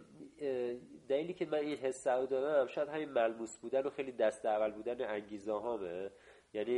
[1.10, 4.72] دلیلی که من این حس رو دارم شاید همین ملموس بودن و خیلی دست اول
[4.72, 6.12] بودن انگیزه هامه
[6.54, 6.74] یعنی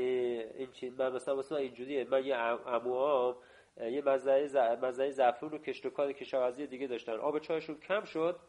[0.58, 2.04] این چیز من مثلا مثلا اینجوریه.
[2.04, 3.36] من یه عموام
[3.82, 7.14] یه مزرعه مزرعه زعفرون و کشت و کار کشاورزی دیگه داشتن.
[7.14, 8.40] آب چاهشون کم شد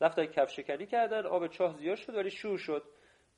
[0.00, 2.82] رفتن کف شکنی کردن آب چاه زیاد شد ولی شور شد.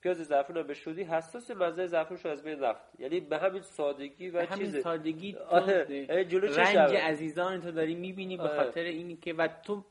[0.03, 3.01] پیاز زعفرون به شدی حساس مزه زعفرون شد از بین رفت.
[3.01, 6.07] یعنی به همین سادگی و همین سادگی تو آره.
[6.33, 9.85] رنج عزیزان تو داری می‌بینی به خاطر اینی که و تو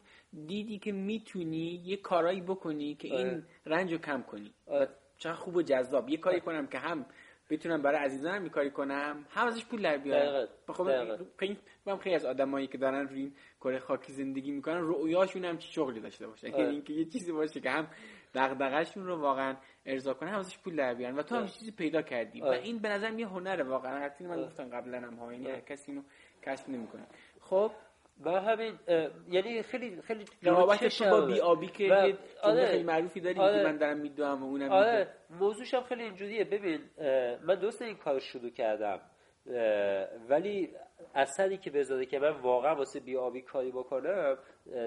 [0.47, 4.53] دیدی که می‌تونی یه کارایی بکنی که این رنج رو کم کنی.
[5.17, 6.09] چه خوب و جذاب.
[6.09, 7.05] یه کاری کنم که هم
[7.49, 9.25] بتونم برای عزیزانم یه کاری کنم.
[9.29, 10.47] هم ازش پول در بیارم.
[10.67, 10.83] خب
[11.85, 15.73] من خیلی از آدمایی که دارن روی این کره خاکی زندگی می‌کنن رؤیاشون هم چی
[15.73, 16.49] شغلی داشته باشه.
[16.49, 17.87] یعنی اینکه یه چیزی باشه که هم
[18.35, 19.55] دغدغه‌شون رو واقعا
[19.89, 21.15] ارضا کنه هم ازش پول در بیارن.
[21.15, 22.41] و تو هم چیزی پیدا کردی.
[22.41, 23.99] و این به نظر یه هنره واقعا.
[23.99, 26.03] حتی من گفتم قبلا هم ها یعنی هر کسی اینو
[26.43, 27.05] کشف نمی‌کنه.
[27.41, 27.71] خب؟
[28.25, 28.79] و همین
[29.29, 32.17] یعنی خیلی خیلی تو با بی آبی که.
[32.43, 32.65] آره.
[32.65, 33.63] خیلی معروفی داری آره.
[33.63, 35.07] من دارم میدوام و اونم آره.
[35.29, 36.43] موضوعش هم خیلی اینجوریه.
[36.43, 36.79] ببین
[37.43, 39.01] من دوست این کار شروع کردم
[40.29, 40.69] ولی
[41.15, 44.37] اثری که بذاره که من واقعا واسه بی آبی کاری بکنم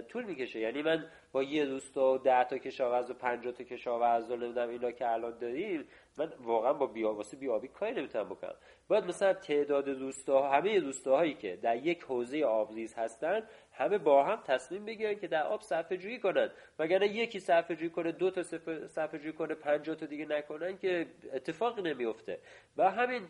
[0.09, 0.61] طول می‌کشه.
[0.61, 4.69] یعنی من با یه روستا و ده تا کشاورز و 50 تا کشاورز و نمی‌دونم
[4.69, 8.55] اینا که الان داریم من واقعا با بی واسه بی آبی کاری نمی‌تونم بکنم.
[8.89, 13.43] باید مثلا تعداد روستا همه روستاهایی که در یک حوزه آبریز هستن
[13.73, 17.91] همه با هم تصمیم بگیرن که در آب صرفه جویی کنن وگرنه یکی صرفه جویی
[17.91, 18.43] کنه دو تا
[18.87, 22.39] صرفه جویی کنه 50 تا دیگه نکنن که اتفاقی نمیفته
[22.77, 23.23] و همین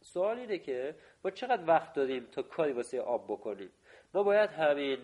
[0.00, 0.94] سوال اینه که
[1.24, 3.70] ما چقدر وقت داریم تا کاری واسه آب بکنیم؟
[4.14, 4.98] ما باید همین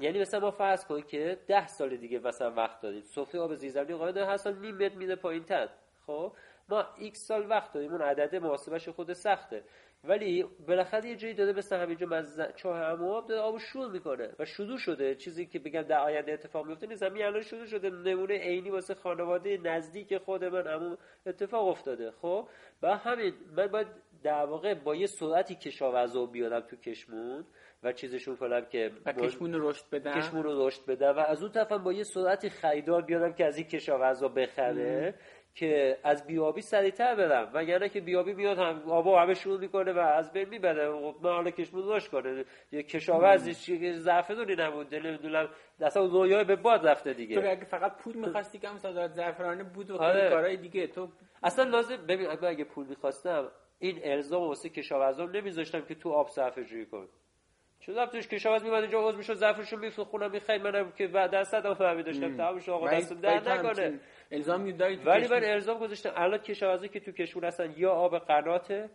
[0.00, 3.00] یعنی مثلا ما فرض کنیم که ده سال دیگه مثلا وقت داریم.
[3.00, 5.68] سفره آب زیرزمینی قاعد هر سال نیم متر میده پایین تر
[6.06, 6.32] خب؟
[6.68, 9.64] ما X سال وقت داریم اون عدد محاسبش خود سخته.
[10.04, 14.44] ولی بالاخره یه جایی داده مثل همینجا من چاه عموم داره آب شور می‌کنه و
[14.44, 15.14] شروع شده.
[15.14, 17.02] چیزی که بگم در آینده اتفاق میفته نیست.
[17.02, 17.90] همین الان شروع شده.
[17.90, 20.96] نمونه عینی واسه خانواده نزدیک خود من عموم
[21.26, 22.10] اتفاق افتاده.
[22.10, 22.48] خب؟
[22.82, 23.86] و همین من باید
[24.22, 27.44] در واقع با یه سرعتی کشاورزا بیارم تو کشمون.
[27.82, 31.42] و چیزشون کنم که و کشمون رو رشد بدم کشمون رو رشد بدم و از
[31.42, 35.14] اون طرفم با یه سرعتی خریدار بیارم که از این کشاورزا بخره
[35.54, 37.50] که از بیابی سریعتر برم.
[37.54, 40.92] وگرنه که بیابی میاد هم آبا همه شروع می‌کنه و از بین می‌بره.
[40.92, 42.44] خب من حالا کشمون روش کنه.
[42.72, 45.00] یه کشاورزی که زعفرانی نمونده.
[45.00, 45.48] نمی‌دونم.
[45.80, 47.40] اصلا رویای به باد رفته دیگه.
[47.40, 50.30] تو اگه فقط پول می‌خواستی که هم صادرات زعفرانی بود و آره.
[50.30, 51.08] کارهای دیگه تو
[51.42, 53.48] اصلا لازم ببین اگه پول می‌خواستم
[53.78, 57.08] این الزام واسه کشاورزان نمیذاشتم که تو آب صرفه جویی کن
[57.86, 60.62] چون رفتش کشاورز میومد اینجا عضو می‌شد ظرفشو میفروخت خونم می‌خرید.
[60.62, 64.00] منم که بعد از صد فهمی داشتم تمامش آقا دست در نکنه.
[64.30, 66.12] الزام دارید ولی من الزام گذاشتم.
[66.16, 68.90] الان کشاورزی که تو کشور هستن یا آب قناته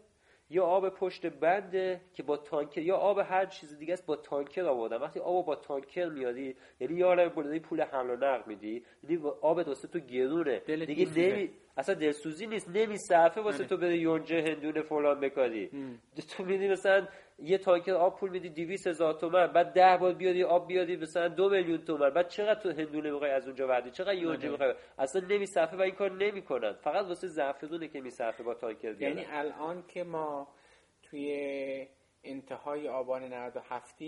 [0.50, 4.66] یا آب پشت بنده که با تانکر یا آب هر چیز دیگه است با تانکر
[4.66, 9.24] آوردن وقتی آب با تانکر میادی یعنی یا عالم پول حمل و نقل میدی یعنی
[9.42, 10.60] آب دوسته تو گرونه.
[10.60, 12.70] دیگه نمی اصلا دلسوزی نیست.
[12.70, 13.68] نمیصرفه واسه آره.
[13.68, 15.70] تو بره یونجه هندونه فلان بکاری.
[16.38, 17.08] تو میدی مثلا
[17.40, 21.28] یه تانکر آب پول میدی 200 هزار تومن بعد ده بار بیادی آب بیادی مثلا
[21.28, 24.52] دو میلیون تومن بعد چقدر تو هندونه می‌خوای از اونجا وردی چقدر یونجه آره.
[24.52, 29.18] می‌خوای اصلا نمیصرفه و این کار نمی‌کنن فقط واسه زعفرونه که میصرفه با تانکر بیادن.
[29.18, 30.48] یعنی الان که ما
[31.04, 31.88] توی
[32.24, 34.04] انتهای آبان 97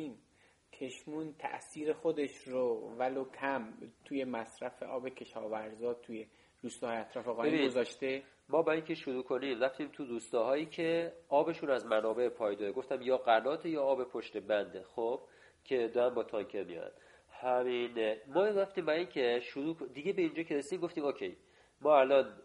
[0.73, 3.73] کشمون تاثیر خودش رو ولو کم
[4.05, 6.27] توی مصرف آب کشاورزا توی
[6.63, 8.23] روستاهای اطراف قایم گذاشته.
[8.49, 13.17] ما با اینکه شروع کنیم رفتیم تو روستاهایی که آبشون از منابع پایدار گفتم یا
[13.17, 15.21] قنات یا آب پشت بنده خب
[15.63, 16.93] که دارن با تانکر میاد
[17.31, 18.15] همین.
[18.27, 21.37] ما رفتیم با اینکه شروع دیگه به اینجا که رسیدیم گفتیم اوکی
[21.81, 22.41] ما الان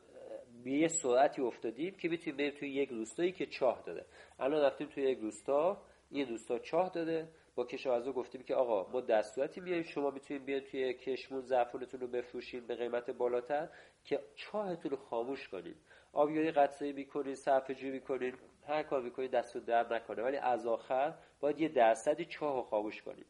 [0.65, 4.07] به یه سرعتی افتادیم که بتونیم بریم توی یک روستایی که چاه داره.
[4.39, 7.29] الان رفتیم توی یک روستا این روستا چاه داره.
[7.55, 12.07] با کشاورزا گفتیم که آقا ما دستوراتی میایم شما می‌تونید بیاین توی کشمون زعفرونتون رو
[12.07, 13.69] بفروشین به قیمت بالاتر
[14.05, 15.75] که چاهتون رو خاموش کنین
[16.13, 18.35] آبیاری قطعی می‌کنین صرفه جویی می‌کنین
[18.67, 20.23] هر کار می‌کنین دست درد نکنه.
[20.23, 23.25] ولی از آخر باید یه درصدی چاه رو خاموش کنین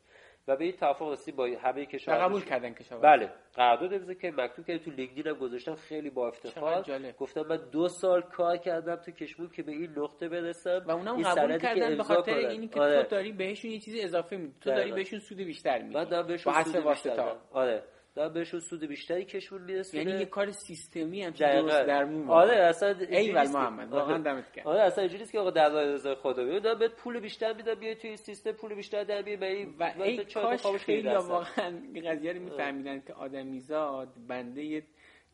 [0.49, 4.31] و به این توافق رسیدیم با همه کشورها قبول کردن کشاورز بله قرارداد امضا که
[4.31, 7.12] مکتوب کردیم تو لینکدین هم گذاشتم خیلی با افتخار.
[7.19, 10.85] گفتم من دو سال کار کردم تو کشمون که به این نقطه برسم.
[10.87, 13.03] و اونم قبول کردن به خاطر اینی که آره.
[13.03, 14.55] تو داری بهشون یه چیزی اضافه میدی.
[14.61, 15.95] تو داری بهشون سود بیشتر میدی.
[15.95, 17.83] من دارم بهشون سود بیشتر آره.
[18.15, 22.57] دارم بهشون سود بیشتری کشمون می‌رسه یعنی یه کار سیستمی هم درست در میون آره
[22.57, 24.66] اصلا ایول محمد واقعا دمت گرم.
[24.66, 27.95] آره اصلا اینجوریه که آقا در رضای خدا میاد دارم بهت پول بیشتر میدم بیای
[27.95, 33.01] توی سیستم پول بیشتر در بیای و ای کاش خیلی واقعا این قضیه رو میفهمیدن
[33.01, 34.82] که آدمیزاد بنده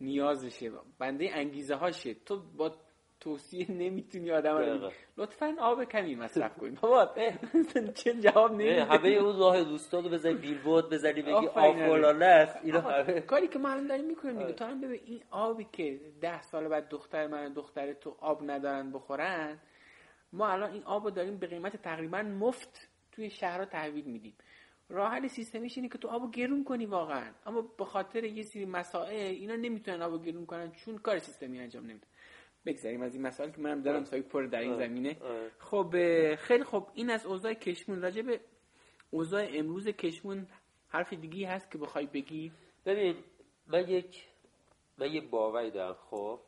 [0.01, 0.71] نیازشه.
[0.99, 2.75] بنده انگیزه هاشه تو با
[3.21, 7.15] توصیه نمی‌تونی آدم رو لطفا آب کمی مصرف کنید بابا
[7.95, 12.57] چه جواب نمیدی همه اون راه دوستا رو بزنی بیلبورد بزنی بگی آب فلانه است.
[13.27, 14.53] کاری که ما الان داریم می‌کنیم دیگه.
[14.53, 18.93] تو هم ببین این آبی که ده سال بعد دختر من دختر تو آب ندارن
[18.93, 19.59] بخورن
[20.33, 24.35] ما الان این آب رو داریم به قیمت تقریبا مفت توی شهرها تحویل میدیم.
[24.89, 27.31] راه حل سیستمیش اینه که تو آبو گرون کنی واقعا.
[27.47, 31.83] اما به خاطر یه سری مسائل اینا نمی‌تونن آبو گرون کنن چون کار سیستمی انجام
[31.85, 32.07] نمیدن
[32.67, 35.17] بگذاریم از این مسائل که منم دارم سایه پر در این زمینه.
[35.59, 35.95] خب
[36.37, 38.03] خیلی خب این از اوضاع کشمون.
[38.03, 38.41] راجع به
[39.11, 40.47] اوضاع امروز کشمون
[40.89, 42.53] حرف دیگه هست که بخوای بگی؟
[42.87, 43.17] ببین
[43.67, 44.29] من یک
[44.99, 46.41] من یه باوری دارم خب؟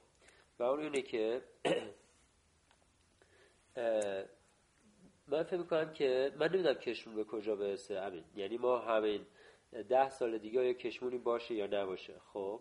[0.59, 1.43] و اون اینه که
[5.28, 9.26] من فکر می‌کنم که من نمی‌دونم کشمون به کجا برسه همین یعنی ما همین
[9.89, 12.60] ده سال دیگه یا کشمونی باشه یا نباشه خب؟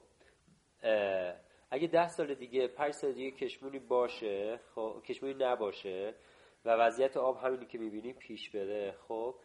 [1.73, 6.13] اگه ده سال دیگه پنج سال دیگه کشمونی باشه خب کشمونی نباشه
[6.65, 9.35] و وضعیت آب همینی که می‌بینیم پیش بره خب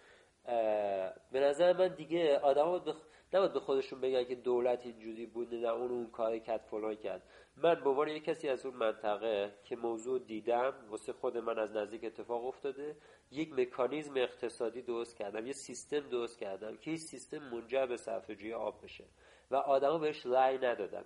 [1.33, 2.97] به نظر من دیگه آدم بخ...
[3.35, 7.23] نباید به خودشون بگن که دولت اینجوری بود نه اون اون کار کرد فلان کرد.
[7.57, 11.77] من به عنوان یک کسی از اون منطقه که موضوع دیدم واسه خود من از
[11.77, 12.97] نزدیک اتفاق افتاده
[13.31, 18.53] یک مکانیزم اقتصادی درست کردم یه سیستم درست کردم که این سیستم منجر به صرفه‌جویی
[18.53, 19.05] آب بشه
[19.51, 21.05] و آدما بهش رأی ندادن.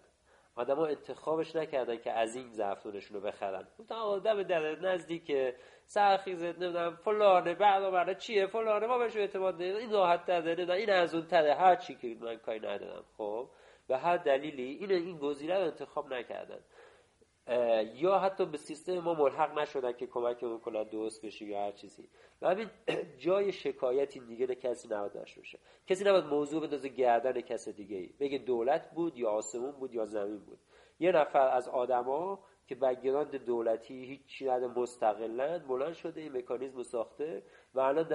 [0.56, 3.68] آدما انتخابش نکردن که از این زعفرونشون رو بخرن.
[3.78, 5.54] گفتن آدم در نزدیک
[5.84, 9.76] سرخیزت نمی‌دونم فلانه برنامه چیه فلانه ما بهش اعتماد نداریم.
[9.76, 11.54] این راحت تره این از اون تره.
[11.54, 13.50] هر چی که من کاری ندارم خب؟
[13.88, 16.60] به هر دلیلی این این گزینه رو انتخاب نکردن.
[17.94, 22.08] یا حتی به سیستم ما ملحق نشدن که کمک کنن درست بشه یا هر چیزی.
[22.42, 22.70] و همین
[23.24, 25.58] جای شکایتی دیگه کسی نباید داشته باشه.
[25.86, 28.14] کسی نباید موضوع بندازه گردن کس دیگه ای.
[28.20, 30.58] بگه دولت بود یا آسمون بود یا زمین بود.
[30.98, 37.42] یه نفر از آدما که بگراند دولتی هیچی نده مستقلن بلند شده این مکانیزم ساخته
[37.74, 38.08] و الان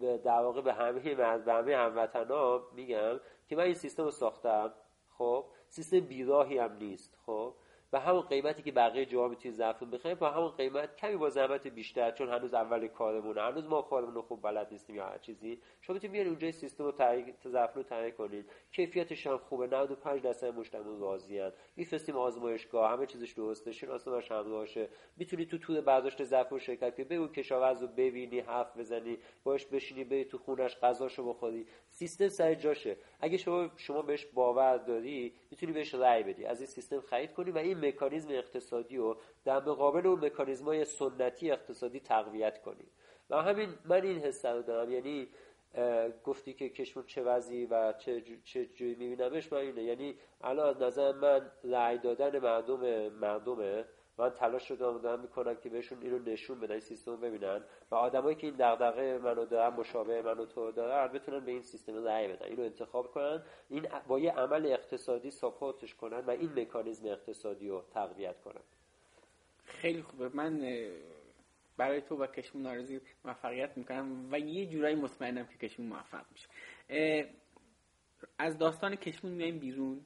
[0.00, 4.74] در واقع به همه به همه هموطنا میگم که من این سیستم رو ساختم.
[5.18, 7.18] خب سیستم بیراهی هم نیست.
[7.26, 7.54] خب
[7.92, 11.66] و همون قیمتی که بقیه جاها می‌تونید زعفرون بخرید با همون قیمت کمی با زحمت
[11.66, 15.58] بیشتر چون هنوز اول کارمونه هنوز ما کارمون خوب بلد نیستیم یا هر چیزی.
[15.80, 18.50] شما می‌تونید بیان اونجا سیستم رو تعریف زعفرون رو تعریف کنید.
[18.72, 19.66] کیفیتش هم خوبه.
[19.66, 22.90] 95 درصد مشتریمون راضیان میفرستیم آزمایشگاه.
[22.90, 23.72] همه چیزش درسته.
[23.72, 29.18] شناسنامه‌اش همراهشه می‌تونید تو تور برداشت زعفرون شرکت کنی بگو کشاورز رو ببینی حرف بزنی
[29.44, 31.66] باش بشینی بری تو خونش غذاشو بخوری.
[31.88, 32.96] سیستم سر جاشه.
[33.20, 36.44] اگه شما شما بهش باور داری می‌تونی بهش رأی بدی.
[36.44, 40.84] از این سیستم خرید کنی و این مکانیزم اقتصادی رو در مقابل اون مکانیزم های
[40.84, 42.86] سنتی اقتصادی تقویت کنی.
[43.30, 44.92] و همین من این حس رو دارم.
[44.92, 45.28] یعنی
[46.24, 49.82] گفتی که کشمون چه وضعی و چه, چه جوری میبینمش من اینه.
[49.82, 53.84] یعنی الان از نظر من رأی دادن مردم مردمه.
[54.18, 57.64] من تلاش رو دارم می‌کنم که بهشون اینو نشون بدن سیستم ببینن.
[57.90, 62.04] و آدمایی که این دغدغه منو دارن مشابه منو تو دارن بتونن به این سیستم
[62.04, 62.46] رأی بدن.
[62.46, 63.42] اینو انتخاب کنن.
[63.68, 68.62] این با یه عمل اقتصادی ساپورتش کنن و این مکانیزم اقتصادی رو تقویت کنن.
[69.64, 70.28] خیلی خوبه.
[70.28, 70.60] من
[71.76, 76.48] برای تو و کشمون آرزوی موفقیت می‌کنم و یه جورایی مطمئنم که کشمون موفق میشه.
[78.38, 80.00] از داستان کشمون میایم بیرون.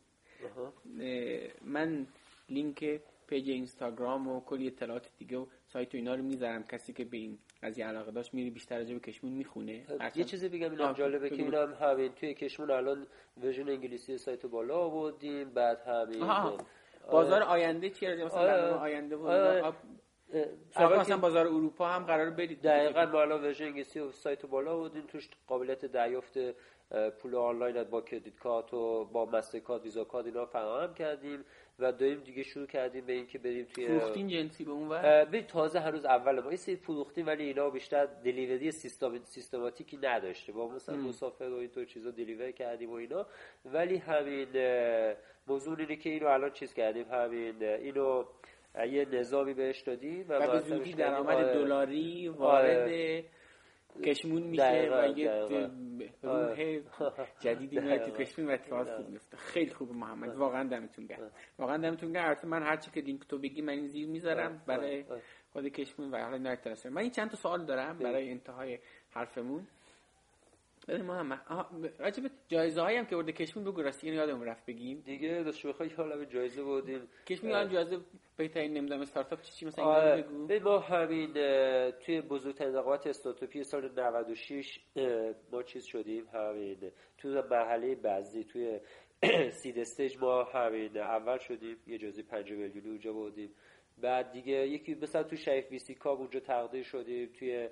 [1.61, 2.07] من
[2.49, 6.63] لینک page اینستاگرام و کلی اطلاعات دیگه و سایت و اینا رو می‌ذارم.
[6.63, 9.87] کسی که به این قضیه علاقه داشت میری بیشتر راجع به کشمون می‌خونه.
[10.15, 13.07] یه چیزی بگم اینم جالبه که اینم همین توی کشمون الان
[13.43, 16.27] version انگلیسی سایت بالا آوردیم بعد همین
[17.11, 18.71] بازار آینده چیه مثلا آره.
[18.71, 19.73] آینده بود آره.
[20.77, 25.03] مثلا بازار اروپا هم قرار برید دقیقاً ما الان version انگلیسی و سایت بالا آوردیم.
[25.09, 26.39] توش قابلیت دریافت
[27.19, 31.45] پول آنلاین با کردیت کارت و با مستر کارت ویزا کارت اینا فراهم کردیم.
[31.79, 35.81] و داریم دیگه شروع کردیم به اینکه بریم توی فروختین جنسی به اون ور؟ تازه
[35.81, 40.53] هنوز اول ما یه فروختیم ولی اینا بیشتر دلیوری سیستم سیستماتیکی نداشته.
[40.53, 43.27] با مثلا مسافر و اینطور چیزا دلیور کردیم و اینا.
[43.65, 44.49] ولی همین
[45.47, 47.07] موضوع اینه که اینو الان چیز کردیم.
[47.11, 48.25] همین اینو
[48.91, 51.55] یه نظامی بهش دادیم و, و به زودی درآمد آره.
[51.55, 53.25] دلاری وارد آره.
[54.05, 55.31] کشمون میشه و یه
[56.23, 56.81] روح
[57.41, 60.37] جدیدی میاد تو کشمون و اتفاقات خوب میفته خیلی خوب محمد.
[60.37, 61.31] واقعا دمتون گرم.
[61.59, 62.37] واقعا دمتون گرم.
[62.45, 65.05] من هر چی که دین تو بگی من این زیر می‌ذارم برای
[65.53, 66.57] خود کشمون و حالا
[66.91, 68.79] من این چند تا سوال دارم برای انتهای
[69.11, 69.67] حرفمون.
[70.89, 71.41] بله محمد
[71.99, 75.01] راجب جایزه هایی هم که برده کشمون بگو راستی اینو یادم رفت بگیم.
[75.01, 77.09] دیگه داشت بخوای حالا به جایزه بودیم.
[77.27, 77.99] کشمون الان جایزه
[78.37, 80.23] بهترین نمی‌دونم استارتاپ چی چی مثلا آره.
[80.23, 80.71] بگو.
[80.71, 81.33] ما همین
[81.91, 84.81] توی بزرگترین رقابت استارتاپی سال 96
[85.53, 88.81] ما چیز شدیم همین تو مرحله بعضی توی
[89.51, 93.51] سید استیج ما همین اول شدیم یه جایزه 5 میلیونی اونجا بودیم.
[93.99, 97.69] بعد دیگه یکی مثلا تو شریف ویسی کاب اونجا تقدیر شدیم توی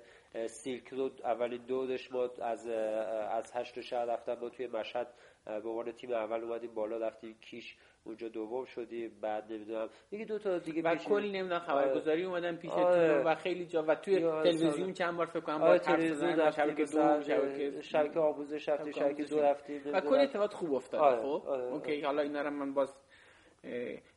[0.47, 5.07] سیلک رود اولین دورش ما از از هشت شهر رفتن ما توی مشهد
[5.45, 9.89] به عنوان تیم اول اومدیم بالا رفتیم کیش اونجا دوم شدیم بعد نمی‌دونم.
[10.11, 13.23] یکی دو تا دیگه و کلی نمی‌دونم خبرگزاری اومدن پیش آره.
[13.23, 17.81] و خیلی جا و توی تلویزیون چند بار فکر کنم با تلویزیون شبکه دو شبکه
[17.81, 21.21] شبکه آموزش رفتیم شبکه دو رفتیم و کلی اتفاقات خوب افتاد آره.
[21.21, 21.63] خب؟ آره.
[21.63, 22.95] OK حالا اینا رو من باز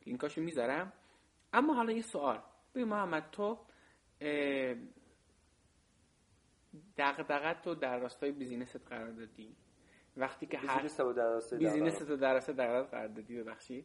[0.06, 0.92] لینکاشو می‌ذارم.
[1.52, 2.38] اما حالا یه سوال.
[2.74, 3.58] ببین محمد تو
[6.98, 9.56] دغدغت تو در راستای business ت قرار دادی.
[10.16, 10.82] وقتی که هر
[11.58, 13.84] بیزینس تو در راستای دغدغت قرار دادی ببخشید.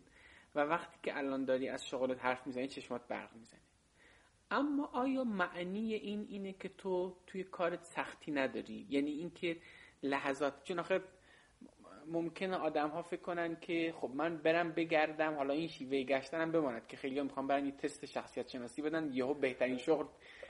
[0.56, 3.60] و وقتی که الان داری از شغلت حرف می‌زنی چشمات برق می‌زنه.
[4.52, 9.58] اما آیا معنی این اینه که تو توی کارت سختی نداری؟ یعنی اینکه
[10.04, 11.02] لحظات چون آخه
[12.08, 16.88] ممکنه آدم ها فکر کنن که خب من برم بگردم حالا این شیوه گشتنم بماند
[16.88, 20.06] که خیلی ها می‌خوام برن یه تست شخصیت شناسی بدن یهو بهترین شغل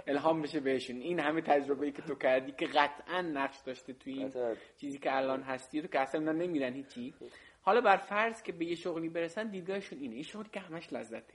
[0.07, 0.95] الهام بشه بهشون.
[1.01, 5.15] این همه تجربه ای که تو کردی که قطعا نقش داشته توی این چیزی که
[5.15, 7.13] الان هستی رو که اصلا نمیرن هیچی.
[7.61, 10.13] حالا بر فرض که به یه شغلی برسن دیدگاهشون اینه.
[10.13, 11.33] این شغلی که همش لذته.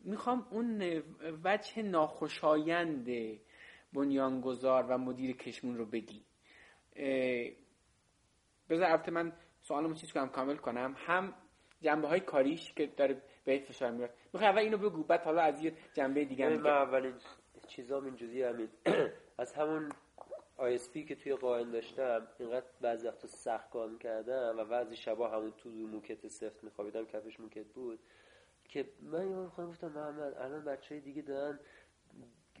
[0.00, 1.02] می‌خوام اون
[1.44, 3.08] وجه ناخوشایند
[3.92, 6.22] بنیانگذار و مدیر کشمون رو بگی
[8.70, 9.32] بذار البته من
[9.62, 10.94] سوالمو چیز کنم کامل کنم.
[10.98, 11.34] هم
[11.82, 15.64] جنبه های کاریش که داره به فشار میاد می‌خوای اول اینو بگو بعد حالا از
[15.64, 17.14] یه جنبه دیگه من اولین
[17.68, 18.68] چیزام اینجوری همین.
[19.38, 19.88] از همون
[20.58, 25.52] ISP که توی قائن داشتم اینقدر بعضی وقتا سخت کار می‌کردم و بعضی شبا همون
[25.58, 27.98] تو موکت سفت میخوابیدم کفش موکت بود
[28.68, 31.58] که من یه خودم گفتم محمد الان بچه های دیگه دارن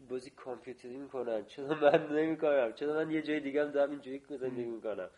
[0.08, 4.64] بازی کامپیوتری می‌کنن چرا من نمی‌کنم چرا من یه جای دیگه هم دارم اینجوری زندگی
[4.64, 5.10] می‌کنم؟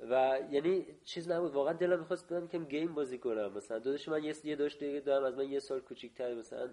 [0.00, 4.24] و یعنی چیز نبود واقعا دلم می‌خواست بدم که گیم بازی کنم مثلا داداش من
[4.24, 6.70] یه یه داشت دیگه دارم از من یه سال کوچیک‌تر مثلا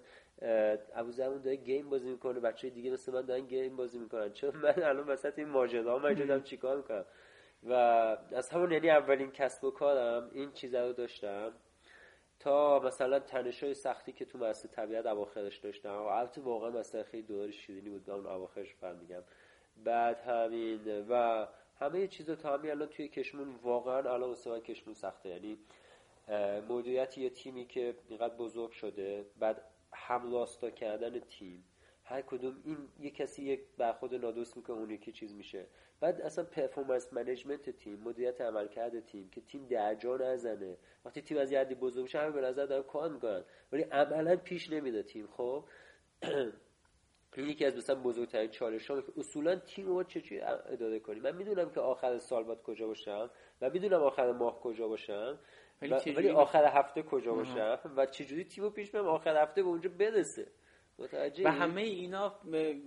[0.94, 4.32] ابو زمان داره گیم بازی می‌کنه بچه دیگه مثل من دارن گیم بازی می‌کنن.
[4.32, 7.04] چون من الان وسط این ماجرا من دارم چیکار می‌کنم؟
[7.68, 7.72] و
[8.32, 11.52] از همون یعنی اولین کسب و کارم این چیزا رو داشتم
[12.40, 15.96] تا مثلا تنشای سختی که تو مدرسه طبیعت اواخرش داشتم.
[15.96, 19.22] و البته واقعا مثلا خیلی دور شیرینی بود اون اواخرش فهمیدم
[19.84, 21.46] بعد همین و
[21.80, 25.28] همه چیزا تا همین الان توی کشمون واقعا الان واسه من کشمون سخته.
[25.28, 25.58] یعنی
[26.68, 29.62] مدیریت یه تیمی که اینقدر بزرگ شده بعد
[30.08, 31.64] هم راستا کردن تیم.
[32.04, 35.66] هر کدوم این یه کسی یک برخورد نادرست می‌کنه اون یکی چیز میشه.
[36.00, 40.76] بعد اصلا performance management تیم مدیریت عملکرد تیم که تیم درجا نزنه.
[41.04, 43.44] وقتی تیم زیادی بزرگ میشه همه به نظر دارن کار می‌کنن.
[43.72, 45.64] ولی عملا پیش نمیره تیم خب؟
[47.36, 51.36] این یکی از مثلا بزرگترین چالش ها که اصولا تیم رو چجوری اداره کنیم؟ من
[51.36, 53.30] می‌دونم که آخر سال باید کجا باشم.
[53.60, 55.38] و می‌دونم آخر ماه کجا باشم.
[55.82, 59.90] ولی, آخر هفته کجا باشم و چجوری تیم رو پیش برم آخر هفته به اونجا
[59.98, 60.46] برسه.
[61.44, 62.34] و همه اینا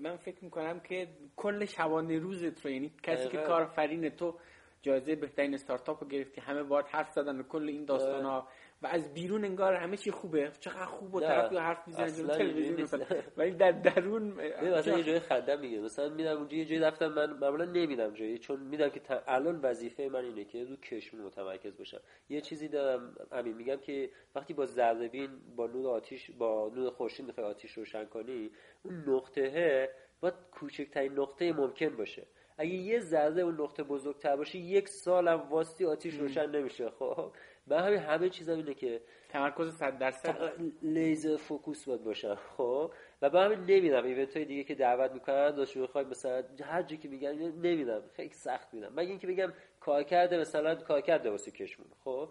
[0.01, 4.35] من فکر می‌کنم که کل شبانه روزت رو یعنی کسی که کارفرین تو
[4.81, 8.47] جایزه بهترین استارتاپ رو گرفتی همه باید حرف زدن و کل این داستان ها
[8.81, 10.51] و از بیرون انگار همه چی خوبه.
[10.59, 13.05] چقدر خوب و طرف حرف می‌زنه تلویزیون
[13.37, 14.23] ولی در درون
[14.61, 15.79] مثلا یه جای خنده میگه.
[15.79, 20.09] مثلا میرم اونجا یه جایی رفتم من معمولا نمیدم جایی چون میدم که الان وظیفه
[20.13, 22.01] من اینه که رو کشمون متمرکز باشم.
[22.29, 27.45] یه چیزی دارم همین میگم که وقتی با ذره‌بین نور آتیش با نور خورشید می‌خوای
[27.45, 28.51] آتیش روشن کنی
[28.83, 29.89] اون نقطه
[30.21, 32.27] باید کوچکترین نقطه ممکن باشه.
[32.57, 37.31] اگه یه ذره اون نقطه بزرگتر باشه یک سالم وایستی آتیش روشن نمیشه خب؟
[37.67, 40.53] من همین همه چیزا اینه که تمرکز 100 درصد.
[40.81, 45.55] laser focus باید باشه خب؟ و من همین نمیرم event های دیگه که دعوت می‌کنن
[45.55, 50.03] داشت بخوای مثلا هر جایی که میگن نمیرم خیلی سخت میرم مگه اینکه بگم کار
[50.03, 52.29] کرده مثلا کار کرده واسه کشمون خب؟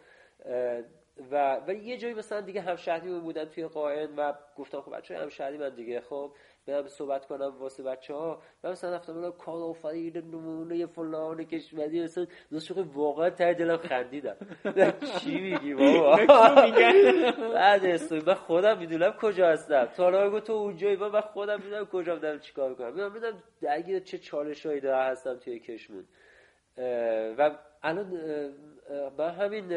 [1.31, 5.59] و و یه جایی مثلا دیگه همشهری بودن توی قائن و گفتم خب بچه همشهری
[5.59, 6.33] من دیگه خب؟
[6.67, 12.05] برم صحبت کنم واسه بچه ها و مثلا رفتم بودم کار آفرین نمونه فلان کشوری
[12.05, 14.37] مثلا دوست واقعا ته دلم خندیدم.
[15.21, 16.17] چی میگی بابا؟
[17.55, 19.85] بعد من خودم می‌دونم کجا هستم.
[19.85, 23.13] تا تو اونجایی من خودم می‌دونم کجا دارم چیکار کنم.
[23.13, 26.05] می‌دونم درگیر چه چالشایی داره هستم توی کشمون.
[27.39, 27.51] و
[27.83, 28.21] الان
[29.17, 29.73] با همین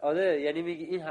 [0.00, 1.02] آره یعنی میگی این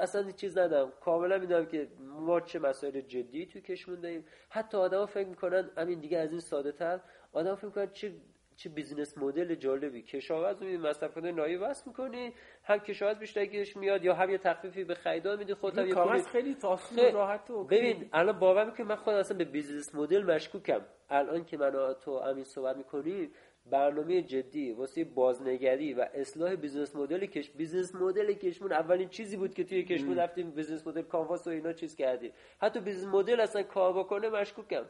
[0.00, 0.92] اصلا چیز ندارم.
[1.00, 4.24] کاملا می‌دونم که ما چه مسائل جدی تو کشمون داریم.
[4.48, 7.00] حتی آدما فکر می‌کنن همین دیگه از این ساده تر
[7.32, 8.12] آدم فکر می‌کنن چه
[8.56, 10.02] چه business model جالبی.
[10.02, 12.34] کشاورز رو مصرف کننده نهایی وصل می‌کنی
[12.64, 16.26] هم کشاورز بیشتر گیرش میاد یا هم یه تخفیفی به خریدار میدی خودت یه کاغذ
[16.26, 20.80] خیلی تاثیر راحت و ببین الان باور که من خودم اصلا به business model مشکوکم.
[21.10, 23.32] الان که من تو همین صحبت می‌کنیم
[23.66, 29.54] برنامه جدی واسه بازنگری و اصلاح business model کش business model کشمون اولین چیزی بود
[29.54, 32.32] که توی کشمون رفتیم business model canvas و اینا چیز کردیم.
[32.60, 34.84] حتی business model اصلا کار بکنه مشکوکم.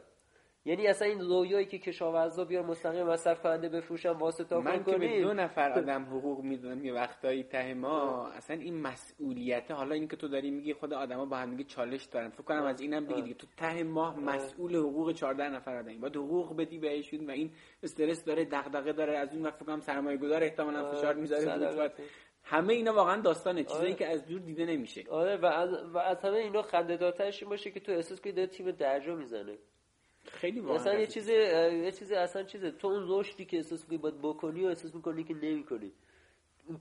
[0.65, 5.21] یعنی اصلا این رویایی که کشاورزا بیان مستقیم مصرف کننده بفروشن واسطه من که به
[5.21, 10.15] دو نفر آدم حقوق می‌دونم یه وقتایی ته ما اصلا این مسئولیت حالا این که
[10.15, 13.21] تو داری میگی خود آدما با هم میگه چالش دارن فکر کنم از اینم بگی
[13.21, 13.35] دیگه.
[13.35, 17.51] تو ته ماه مسئول حقوق 14 نفر آدمی باید حقوق بدی بهشون و این
[17.83, 21.91] استرس داره دغدغه داره از اون وقت فکر کنم سرمایه گذار احتمالاً فشار می‌ذاره
[22.43, 23.95] همه اینا واقعا داستانه چیزایی آره.
[23.95, 25.03] که از دور دیده نمیشه.
[25.09, 28.47] آره و از, و از همه اینا خنده دارترش باشه که تو احساس کنی داره
[28.47, 29.57] تیم درجا می‌زنه.
[30.25, 32.71] خیلی اصلا یه چیز یه چیزی اصلا چیزه.
[32.71, 35.91] تو اون رشدی که احساس می‌کنی باید بکنی و احساس می‌کنی که نمی‌کنی.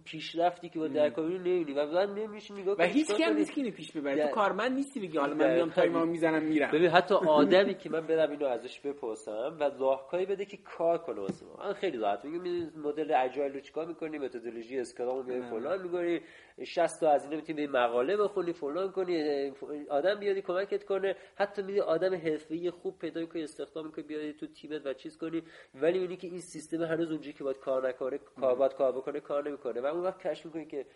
[0.05, 3.71] پیشرفتی که با در کاری نمیدی و بعد نمیشه نگاه و هیچ کم نیست که
[3.71, 4.29] پیش ببره.
[4.29, 6.71] تو کارمند نیستی بگی حالا من میام time و می‌زنم میرم.
[6.73, 11.21] ببین حتی آدمی که من برم اینو ازش بپرسم و راهکاری بده که کار کنه
[11.21, 12.25] واسه من خیلی راحت.
[12.25, 16.21] میگم مدل agile رو چیکار می‌کنی؟ متدولوژی scrum رو میاری فلان میذاری
[16.65, 19.51] 60 تا از اینا می‌تونی به مقاله بخونی فلان کنی.
[19.91, 21.17] آدم بیاری کمکت کنه.
[21.35, 25.43] حتی میدی آدم حرفه‌ای خوب پیدا کنی استخدام کنی بیاری تو تیمت و چیز کنی.
[25.75, 29.21] ولی اینی که این سیستم هنوز اونجوری که باید کار نکنه کار باید کار بکنه
[29.21, 29.70] کار نمی‌کنه.
[29.79, 30.87] و اون وقت کشف می‌کنی که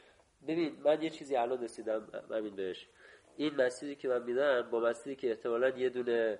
[0.49, 2.89] ببین من یه چیزی الان رسیدم همین بهش.
[3.37, 6.39] این مسیری که من میدم با مسیری که احتمالا یه دونه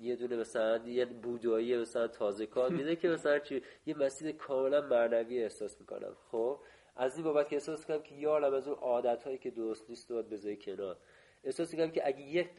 [0.00, 4.80] یه دونه مثلا یه بودایی مثلا تازه کار میده که مثلا چی یه مسیر کاملا
[4.80, 6.16] معنوی احساس می‌کنم.
[6.30, 6.60] خب؟
[6.96, 10.10] از این بابت که احساس کنم که یارم از اون عادت هایی که درست نیست
[10.10, 10.96] رو بذاری کنار.
[11.44, 12.50] احساس کنم که اگه یک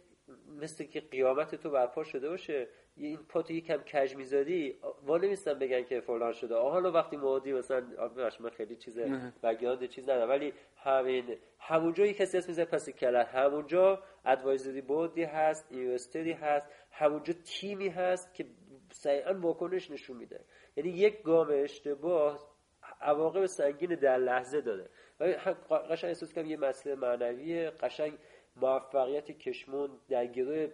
[0.62, 5.84] مثل که قیامت تو برپا شده باشه این پاتو یکم کج می‌ذاری وا نمیستم بگن
[5.84, 6.56] که فلان شده.
[6.56, 7.84] حالا وقتی مودی مثلا
[8.40, 9.00] من خیلی چیز
[9.44, 15.68] بگیاند چیز ندارم ولی همین همونجا یک کسی اسم پس کلر همونجا ادوایزری بودی هست
[15.72, 18.46] اینوستری هست همونجا تیمی هست که
[18.92, 20.40] سریعا واکنش نشون میده.
[20.76, 22.52] یعنی یک گام اشتباه
[23.02, 24.90] عواقب سنگین در لحظه داره.
[25.90, 28.14] قشنگ احساس کنم یه مسئله معنوی قشنگ
[28.56, 30.68] موفقیت کشمون در گروه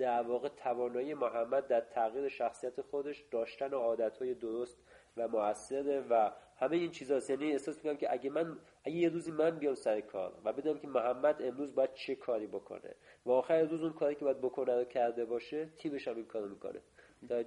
[0.00, 4.78] در واقع توانایی محمد در تغییر شخصیت خودش داشتن عادتهای درست
[5.16, 9.32] و موثره و همه این چیزاست یعنی احساس می‌کنم که اگه من اگه یه روزی
[9.32, 12.94] من بیام سر کار و بدونم که محمد امروز باید چه کاری بکنه
[13.26, 16.48] و آخر روز اون کاری که باید بکنه رو کرده باشه تیمش هم این کارو
[16.48, 16.80] می‌کنه.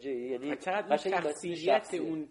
[0.03, 2.29] یعنی چقدر شخصیت اون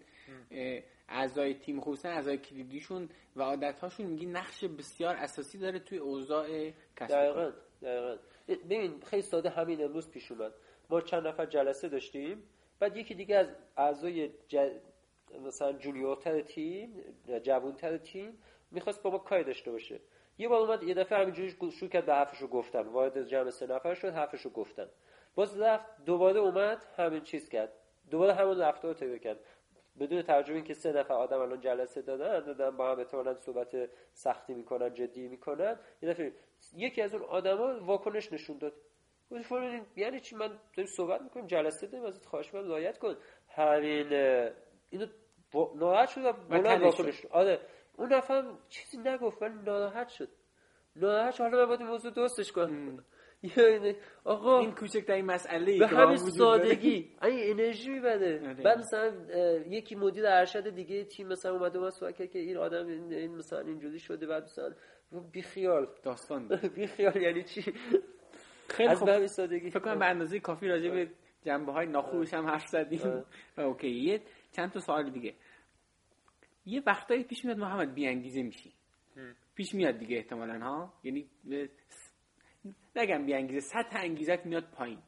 [1.09, 7.15] اعضای تیم خصوصا اعضای کلیدیشون و عادتهاشون میگی نقش بسیار اساسی داره توی اوضاع کسب
[7.15, 7.51] دقیقاً
[7.81, 8.17] دقیقاً.
[8.47, 10.53] ببین خیلی ساده همین امروز پیش اومد.
[10.89, 12.43] ما چند نفر جلسه داشتیم.
[12.79, 13.47] بعد یکی دیگه از
[13.77, 14.71] اعضای ج...
[15.45, 17.03] مثلا جونیورتر تیم
[17.43, 18.37] جوونتر تیم
[18.71, 19.99] می‌خواست با ما کاری داشته باشه.
[20.37, 22.81] یه بار اومد یه دفعه همینجوری شروع کرد به حرفشو گفتن.
[22.81, 24.89] وارد جمع سه نفر شد حرفشو گفتن.
[25.35, 27.73] باز رفت دوباره اومد همین چیز کرد.
[28.11, 29.39] دوباره همون رفتار رو کرد.
[29.99, 34.53] بدون توجه که سه نفر آدم الان جلسه دادن دادن با هم احتمالاً صحبت سختی
[34.53, 35.79] می‌کنن جدی می‌کنن.
[36.01, 36.33] یه دفعه
[36.75, 38.73] یکی از اون آدما واکنش نشون داد.
[39.31, 39.51] گفت
[39.95, 43.15] یعنی چی؟ من داریم صحبت می‌کنیم جلسه داریم ازت خواهش من رعایت کن.
[43.49, 44.13] همین
[44.89, 45.05] اینو
[45.75, 47.59] ناراحت شد بلند واکنش آره.
[47.97, 50.29] اون نفر چیزی نگفت ولی ناراحت شد.
[50.95, 53.03] ناراحت حالا من باید موضوع درستش کنم.
[53.57, 57.15] یعنی آقا این کوچکترین مسئله به همین سادگی.
[57.23, 58.63] این انرژی میبده آره.
[58.63, 59.13] بعد مثلا
[59.67, 64.27] یکی مدیر ارشد دیگه تیم مثلا اومده سوال که این آدم این مثلا اینجوری شده
[64.27, 64.73] بعد مثلا
[65.19, 66.47] بی خیال داستان.
[66.75, 67.73] بی خیال یعنی چی؟
[68.69, 69.25] خیلی خوب.
[69.25, 69.69] سادگی.
[69.69, 71.11] فکر کنم به اندازه کافی راجع به
[71.45, 73.23] جنبه های ناخوش هم حرف زدیم.
[73.57, 73.89] اوکی.
[73.89, 74.21] یه
[74.51, 75.33] چند تا سوال دیگه.
[76.65, 78.73] یه وقتایی پیش میاد محمد بی انگیزه میشی
[79.55, 81.29] پیش میاد دیگه احتمالا ها؟ یعنی
[82.95, 84.99] نگم بی انگیزه سطح انگیزت میاد پایین.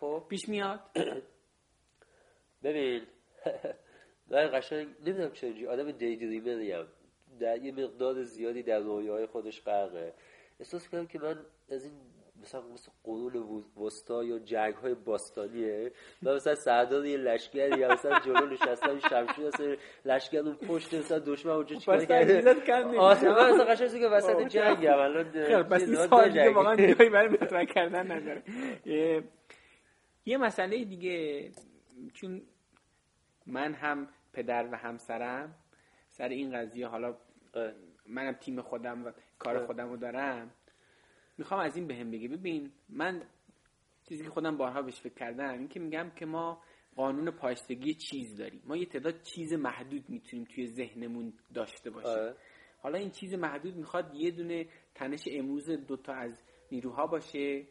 [0.00, 0.26] خب.
[0.28, 0.80] پیش میاد.
[2.62, 3.06] ببین.
[4.30, 6.86] من قشنگ نمی‌دونم چرا آدم دی دریمریم
[7.38, 10.14] در یه مقدار زیادی در رویاهای خودش غرقه
[10.60, 11.38] احساس کنم که من
[11.70, 11.92] از این
[12.42, 15.92] مثلا مثل قرون وسطا یا جنگ های باستانیه.
[16.22, 21.18] و مثلا سردار یه لشکر یا مثلا جلو نشستن شمشیر مثلا لشکر اون پشت مثلا
[21.18, 25.24] دشمن اونجا چیکار کرده؟ آره من مثلا قشنگ که وسط جنگ ام الان
[25.62, 28.42] بس این سوال دیگه واقعا جایی برای مطرح کردن نداره.
[30.26, 31.50] یه مسئله دیگه
[32.14, 32.42] چون
[33.46, 35.54] من هم پدر و همسرم
[36.18, 37.16] سر این قضیه حالا
[38.06, 40.50] منم تیم خودم و کار خودم رو دارم.
[41.38, 42.28] می‌خوام از این بهم بگی.
[42.28, 43.22] ببین من
[44.08, 46.62] چیزی که خودم بارها بهش فکر کردم این که میگم که ما
[46.96, 48.62] قانون پایستگی چیز داریم.
[48.64, 52.10] ما یه تعداد چیز محدود می‌تونیم توی ذهنمون داشته باشیم.
[52.10, 52.34] آه.
[52.78, 57.66] حالا این چیز محدود می‌خواد یه دونه تنش امروز دوتا از نیروها باشه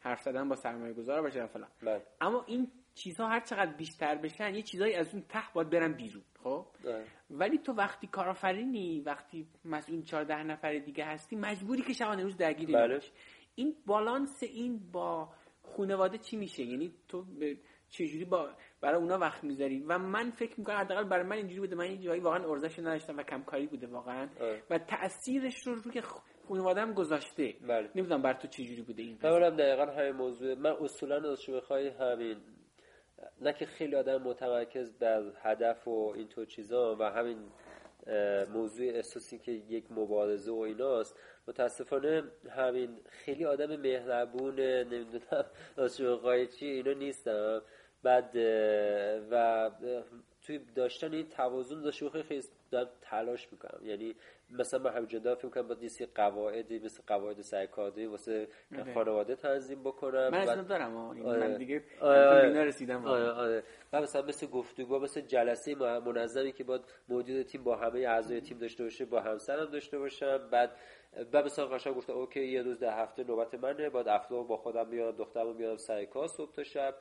[0.00, 1.70] حرف زدن با سرمایه گذار باشه فلان.
[1.82, 2.02] بله.
[2.20, 6.22] اما این چیزها هر چقدر بیشتر بشن یه چیزایی از اون ته باید برن بیرون
[6.42, 7.04] خب؟ بله.
[7.30, 12.72] ولی تو وقتی کارآفرینی وقتی مسئول 14 نفر دیگه هستی مجبوری که شبانه روز درگیری
[12.72, 13.00] بله.
[13.54, 15.28] این بالانس این با
[15.76, 17.24] خانواده چی میشه؟ یعنی تو
[17.88, 18.50] چجوری با
[18.80, 21.76] برای اونا وقت می‌ذاری؟ و من فکر می‌کنم حداقل برای من اینجوری بوده.
[21.76, 24.28] من این جایی واقعا ارزش نداشتم و کمکاری بوده واقعا.
[24.70, 26.00] و تاثیرش رو روی
[26.48, 27.54] خانواده‌ام گذاشته.
[27.68, 27.90] بله.
[27.94, 30.54] نمی‌دونم بر تو چجوری بوده این من دقیقا های موضوع.
[30.54, 32.36] من اصولا از بخوای همین
[33.40, 37.38] نه که خیلی آدم متمرکز بر هدف و این تو چیزا و همین
[38.52, 41.16] موضوع احساسی که یک مبارزه و ایناست.
[41.48, 45.44] متاسفانه همین خیلی آدم مهربون نمی‌دونم
[46.58, 47.62] چی اینا نیستم.
[48.02, 48.36] بعد
[49.30, 49.70] و
[50.46, 54.14] توی داشتن این توازن داشته خیلی دارم تلاش می‌کنم یعنی
[54.50, 58.48] مثلا من همینجا دارم فکر کنم باید یه قواعدی مثل قواعد سرکاری واسه
[58.78, 58.94] آره.
[58.94, 61.38] خانواده تنظیم بکنم من از دارم آره.
[61.38, 62.64] من دیگه آره.
[62.64, 63.62] رسیدم آره آره
[63.92, 68.58] و مثلا مثل گفتگو مثل جلسه منظمی که باید موجود تیم با همه اعضای تیم
[68.58, 70.70] داشته باشه با همسرم داشته باشم بعد
[71.32, 74.88] و مثلا قشنگ گفتم اوکی یه روز در هفته نوبت منه بعد افلو با خودم
[74.88, 76.94] میارم دخترمو میارم سر کار صبح تا شب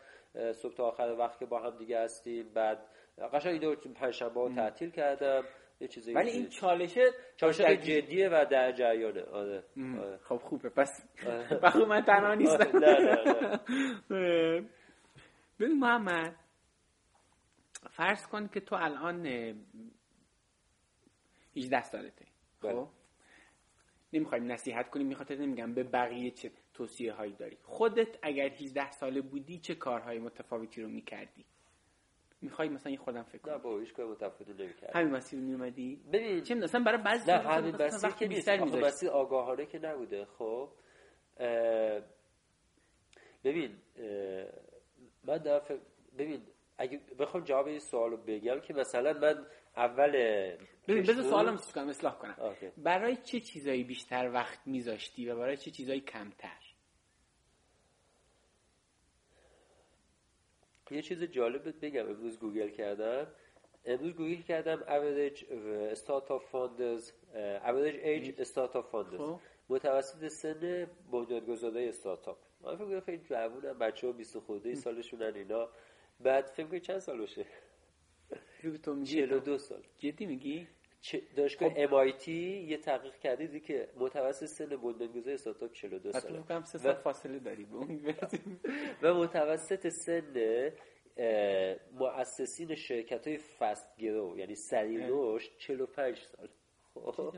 [0.54, 2.86] صبح تا آخر وقت که با هم دیگه هستیم بعد
[3.28, 5.44] قشنگ اینو پنج شنبه تعطیل کردم
[5.82, 9.24] یه چیزی ولی این چالشه چالشه جدیه و در جریانه.
[9.24, 9.64] آره.
[9.78, 10.18] آره.
[10.18, 10.70] خب خوبه.
[10.70, 11.08] پس
[11.64, 12.78] بخو من تنها نیستم.
[12.78, 13.24] نه نه
[14.10, 14.70] نه
[15.60, 16.36] ببین محمد
[17.92, 19.26] فرض کن که تو الان
[21.56, 22.26] 18 سالته
[22.62, 22.74] بله.
[22.74, 22.88] خب؟
[24.14, 27.58] نمی‌خوایم نصیحت کنیم میخاطر نمیگم به بقیه چه توصیه هایی داری.
[27.64, 31.46] خودت اگر 18 ساله بودی چه کارهای متفاوتی رو می‌کردی؟
[32.42, 33.54] می‌خوای مثلا خودم فکر کنم.
[33.54, 37.32] نه با هیچ کار متفاوتی نمی‌کردم همین مسیر می اومدی ببین چه مثلا برای بعضی
[37.32, 40.70] نه همین مسیر که بیشتر میذاشت مسیر آگاهانه که نبوده خب؟
[43.44, 43.78] ببین
[45.24, 45.80] من دارم
[46.18, 46.42] ببین
[46.78, 49.46] اگه بخوام جواب این سوالو بگم که مثلا من
[49.78, 50.12] اول
[50.88, 52.36] ببین بذار سوالم کنم اصلاح کنم.
[52.78, 56.71] برای چه چیزایی بیشتر وقت میذاشتی و برای چه چیزایی کمتر؟
[60.92, 62.10] یه چیز جالب بگم.
[62.10, 63.28] امروز گوگل کردم.
[63.86, 65.40] امروز گوگل کردم average
[65.96, 67.04] startup founders
[67.70, 69.22] average age startup founders
[69.70, 75.70] متوسط سن بنیانگذارای استارتاپ من فکر کنم خیلی جوونم بچه ها 20 خورده سالشونن اینا.
[76.20, 77.18] بعد فکر کنم چند سال.
[77.18, 77.46] باشه
[78.62, 79.84] 42 سال.
[79.98, 80.68] جدی میگی؟
[81.36, 81.88] دانشگاه خب.
[81.88, 86.34] MIT یه تحقیق کرده که متوسط سن بنیانگذار استارتاپ 42 ساله.
[86.34, 87.68] فکر کنم سه سال فاصله داری
[89.02, 90.72] و متوسط سن
[91.94, 96.50] مؤسسین شرکت های فست گرو یعنی سریع رشد 45 سال.
[96.94, 97.36] خب.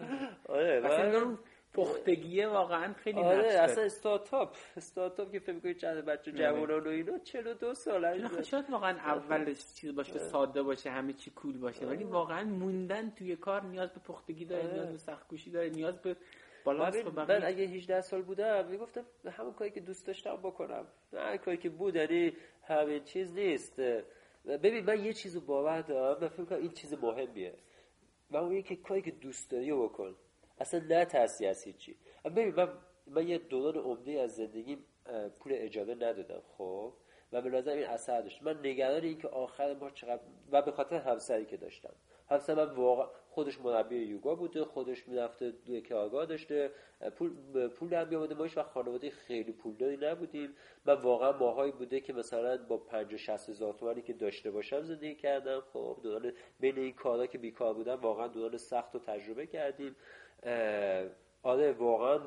[0.50, 0.82] آره
[1.74, 6.40] پختگیه واقعا خیلی آره اصلا استارتاپ استارتاپ که فکر کنید چند بچه آره.
[6.40, 10.24] جوانان و اینا 42 سال شاید واقعا اولش چیز باشه آره.
[10.24, 12.14] ساده باشه همه چی کول باشه ولی آره.
[12.14, 16.16] واقعا موندن توی کار نیاز به پختگی داره نیاز به سخت کوشی داره نیاز به
[16.64, 20.88] بالانس من اگه 18 سال بودم می‌گفتم همون کاری که دوست داشتم بکنم.
[21.14, 22.34] نه کاری که بود یعنی
[22.64, 23.80] همین چیز نیست.
[24.46, 27.54] ببین من یه چیزو باور دارم من فکر کنم این چیز مهمیه.
[28.32, 30.16] و اون که کاری که دوست داری بکن.
[30.64, 31.98] اصلا نه ترسی از هیچی.
[32.26, 32.70] ببین من,
[33.08, 34.78] من یه دوران عمده از زندگی
[35.40, 36.94] پول اجاره ندادم خب؟
[37.32, 38.44] و به نظر این اثر داشت.
[38.44, 40.22] من نگران این که آخر ما چقدر
[40.52, 41.94] و به خاطر همسری که داشتم.
[42.30, 46.72] همسر من واقعا خودش مربی یوگا بوده خودش می‌رفته دوی آگاه داشته.
[47.18, 50.56] پول پول هم بیامده ما و خانواده خیلی پولداری نبودیم.
[50.86, 55.16] من واقعا ماهایی بوده که مثلا با 50 60 هزار تومانی که داشته باشم زندگی
[55.16, 59.96] کردم خب؟ دوران بین این کارا که بیکار بودم واقعا دوران سخت و تجربه کردیم.
[61.44, 62.20] آره واقعا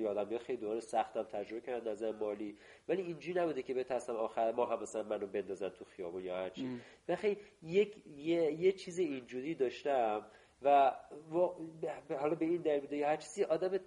[0.00, 2.58] یادم خیلی دوران سختم تجربه کردم نظر مالی.
[2.88, 6.80] ولی اینجوری نبوده که بترسم آخر ما هم مثلا منو بندازن تو خیابون یا هرچی
[7.08, 10.26] و خیلی یک یه،, یه چیز اینجوری داشتم
[10.62, 10.92] و
[12.18, 13.80] حالا به این دلیل بوده یا هر چیزی آدم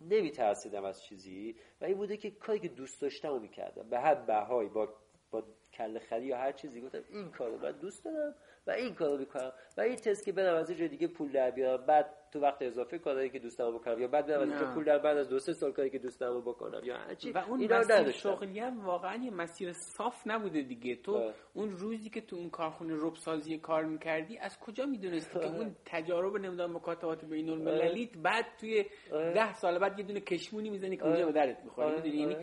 [0.00, 1.56] نمیترسیدم از چیزی.
[1.80, 3.88] و این بوده که کاری که دوست داشتم رو می‌کردم.
[3.90, 4.88] به هر بهایی با
[5.30, 8.34] با کل خری یا هر چیزی گفتم این کارو من دوست دارم
[8.66, 9.52] و این کارو می‌کنم.
[9.76, 12.98] و این تست که برم از یه دیگه پول در بیارم بعد تو وقت اضافه
[12.98, 15.72] کاری که دوستم بکنم یا بعد برم از پول در بعد از دو سه سال
[15.72, 20.26] کاری که دوستم بکنم یا هرچی و اون مسیر شغلی هم واقعا یه مسیر صاف
[20.26, 20.96] نبوده دیگه.
[20.96, 25.46] تو اون روزی که تو اون کارخونه رب سازی کار می‌کردی از کجا می‌دونستی که
[25.46, 30.96] اون تجارب نمی‌دونم مکاتبات بین المللیت بعد توی ده سال بعد یه دونه کشمونی می‌زنی
[30.96, 32.36] که اونجا به درت می‌خوره یعنی؟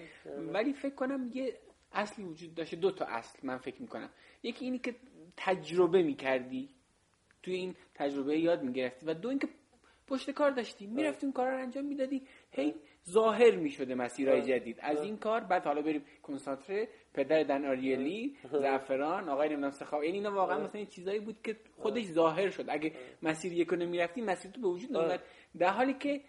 [0.53, 1.53] ولی فکر کنم یه
[1.91, 4.09] اصلی وجود داشته دو تا اصل من فکر می‌کنم.
[4.43, 4.95] یکی اینی که
[5.37, 6.69] تجربه می‌کردی
[7.43, 9.47] توی این تجربه یاد می‌گرفتی و دو اینکه
[10.07, 10.87] پشت کار داشتی.
[10.87, 12.21] می‌رفتی اون کار رو انجام می‌دادی.
[12.51, 12.75] هی
[13.09, 14.77] ظاهر می‌شده مسیرهای جدید.
[14.79, 20.13] از این کار بعد حالا بریم کنسانتره پدر دن آریلی زعفران آقای نمی‌دونم سخاو این
[20.13, 22.65] اینا واقعا مثلا چیزایی بود که خودش ظاهر شد.
[22.69, 25.19] اگه مسیر یکونه می‌رفتی مسیر تو به وجود نمیاد
[25.57, 26.21] در حالی که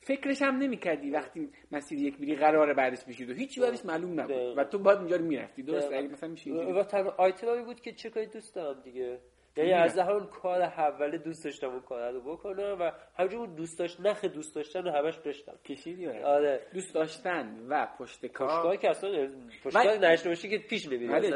[0.00, 4.58] فکرش هم نمی‌کردی وقتی مسیر یک میری قرار بعدش بشید و هیچ بعدش معلوم نبود.
[4.58, 5.62] و تو بعد اونجا رو می‌رفتی.
[5.62, 9.20] درست اگه مثلا میشه و تنها آیتمی بود که چه کاری دوست دارم دیگه؟
[9.58, 14.00] یعنی از همون کار اوله دوست داشتم اون کار رو بکنم و همونجور دوست داشت
[14.00, 15.54] نخ دوست داشتن رو همش داشتم.
[15.64, 16.66] کشیدی آره.
[16.74, 19.28] دوست داشتن و پشت کار پشت کار که اصلا
[19.64, 21.30] پشت کار باشی که پیش نمیره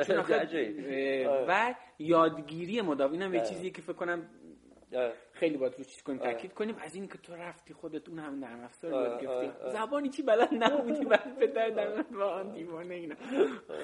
[1.49, 3.13] و یادگیری مداوم.
[3.13, 4.29] اینم یه چیزیه که فکر کنم
[5.33, 6.77] خیلی باید رو چیز کنیم تاکید کنیم.
[6.81, 9.71] از این که تو رفتی خودت اون هم نرم افزار یاد گرفتی.
[9.71, 13.15] زبانی چی بلد نبودی؟ بعد به در در با آن دیوانه اینا.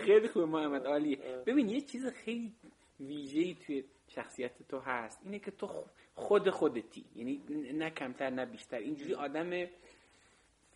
[0.05, 2.53] خیلی خوب محمد عالی ببین یه چیز خیلی
[3.01, 3.85] ویژه‌ای توی
[4.19, 5.21] شخصیت تو هست.
[5.25, 5.85] اینه که تو
[6.15, 7.05] خود خودتی.
[7.17, 7.43] یعنی
[7.73, 8.79] نه کمتر نه بیشتر.
[8.79, 9.67] اینجوری آدم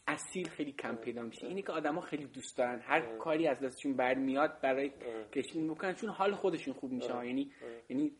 [0.06, 1.46] اصیل خیلی کم پیدا میشه.
[1.46, 2.80] اینه که آدما خیلی دوست دارن.
[2.80, 4.92] هر کاری از دستشون برمیاد برای
[5.32, 5.94] کشون می‌کنن.
[5.94, 7.26] چون حال خودشون خوب میشه.
[7.26, 7.50] یعنی
[7.88, 8.12] یعنی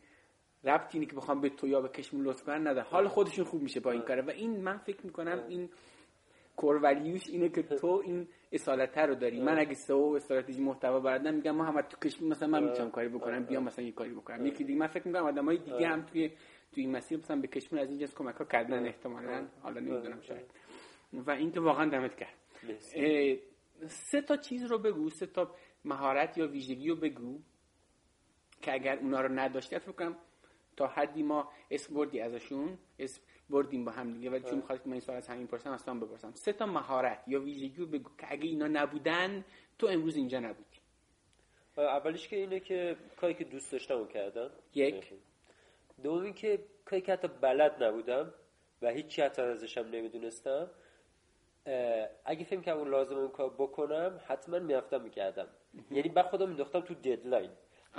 [0.63, 3.61] ربطی اینه که بخوام به تو یا به کشمون لطف کنن نده حال خودشون خوب
[3.61, 4.21] میشه با این کاره.
[4.21, 5.69] و این من فکر می‌کنم این
[6.55, 9.39] کورولیوش اینه که تو این اصالت رو داری.
[9.39, 13.43] من اگه سو استراتژی محتوا بردم میگم محمد تو کشمون مثلا من می‌تونم کاری بکنم
[13.45, 14.45] بیام مثلا یه کاری بکنم.
[14.45, 16.29] یکی دیگه من فکر می‌کنم آدمای دیگه هم توی
[16.71, 19.47] تو این مسیر مثلا به کشمون از اینجا کمک ها کردن احتمالاً.
[19.61, 20.45] حالا نمی‌دونم شاید.
[21.13, 22.33] و این که واقعا دمت کرد
[23.87, 25.55] سه تا چیز رو بگو سه تا
[25.85, 27.39] مهارت یا ویژگی رو بگو
[28.61, 30.15] که اگر اونا رو نداشتی فکر کنم
[30.77, 34.29] تا حدی ما اسم بردی ازشون اسم بردیم با هم دیگه.
[34.29, 36.31] ولی چون می‌خواد که من این سوال از همین پرسم اصلا بپرسم.
[36.33, 39.45] سه تا مهارت یا ویژگی بگو که اگه اینا نبودن
[39.79, 40.79] تو امروز اینجا نبودی.
[41.77, 44.49] اولیش که اینه که کاری که دوست داشتم کردم.
[44.73, 45.13] یک.
[46.03, 48.33] دومی که کاری که حتی بلد نبودم
[48.81, 50.69] و هیچی حتی ازشم نمی‌دونستم
[52.25, 55.47] اگه فکر کنم لازم اون کار بکنم حتما می‌رفتم می‌کردم.
[55.91, 57.49] یعنی بعد خودم مینداختم تو ددلاین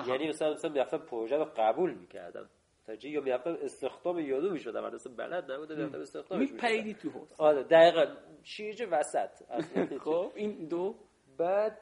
[0.07, 2.51] یعنی مثلا مثلا می‌رفتم پروژه رو قبول می‌کردم.
[2.87, 7.33] تا یا می‌رفتم استخدام یادو می‌شدم اصلا بلد نبودم می‌رفتم استخدام میپریدی تو حوض.
[7.39, 8.07] آره دقیقا.
[8.43, 9.31] شیرج وسط.
[10.05, 10.95] خب این دو.
[11.37, 11.79] بعد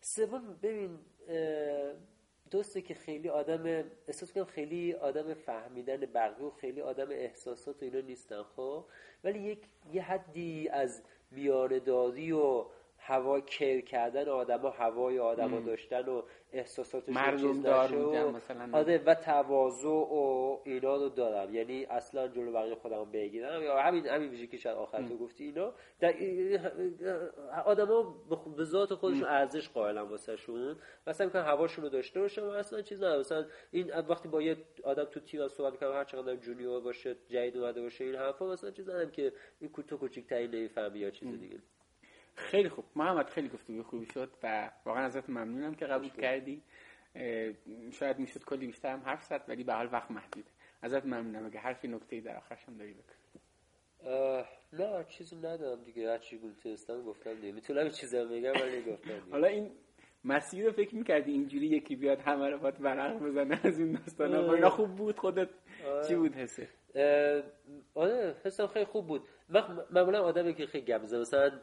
[0.00, 0.98] سوم ببین
[2.50, 7.84] دوسته که خیلی آدم احساس کنم خیلی آدم فهمیدن بقیه و خیلی آدم احساسات و
[7.84, 8.84] اینا نیستن خب.
[9.24, 9.58] ولی یک
[9.92, 12.66] یه حدی از میاندازی و
[13.04, 16.22] هوا کر کردن آدما هوای آدما داشتن و
[16.52, 18.78] احساساتش مردم دار و مثلا.
[18.78, 21.54] آده و تواضع و اینا رو دارم.
[21.54, 23.62] یعنی اصلا جلو بقیه خودم بگیرم.
[23.62, 25.44] یا همین همین ویژه که شاید آخر تو گفتی.
[25.44, 26.14] اینا در
[27.64, 28.14] آدما
[28.56, 30.76] به ذات خودشون ارزش قائلن واسهشون.
[31.06, 35.04] مثلا میگن هواشون رو داشته باشه اصلا چیز نه مثلا این وقتی با یه آدم
[35.04, 38.88] تو تیم صحبت می‌کنم هر چقدر جونیور باشه جدید اومده باشه این حرفا مثلا چیز
[38.88, 41.58] ندارم که این کوتاه کوچیک‌ترین نمی‌فهمی یا چیز دیگه.
[42.34, 42.84] خیلی خوب.
[42.96, 46.62] محمد خیلی گفتگو خوبی شد و واقعا ازت ممنونم که قبول کردی.
[47.92, 50.50] شاید می‌شد کلی بیشتر هم حرف زد ولی به حال وقت محدوده
[50.82, 51.46] ازت ممنونم.
[51.46, 53.14] اگه حرفی نکته در آخرش هم داری بکن
[54.72, 56.10] نه چیزی ندارم دیگه.
[56.10, 57.52] هر چی گفتم گفتم دیگه.
[57.52, 59.70] می‌تونم چیزی هم بگم ولی گفتم حالا این
[60.24, 64.54] مسیر رو فکر می‌کردی اینجوری یکی بیاد همه رو باید برق بزنه از این داستانا؟
[64.54, 65.48] اینا خوب بود؟ خودت
[66.08, 66.68] چی بود حسه؟
[67.94, 69.28] آره حسم خیلی خوب بود.
[69.90, 71.60] معمولا آدمی که خیلی گمزه مثلا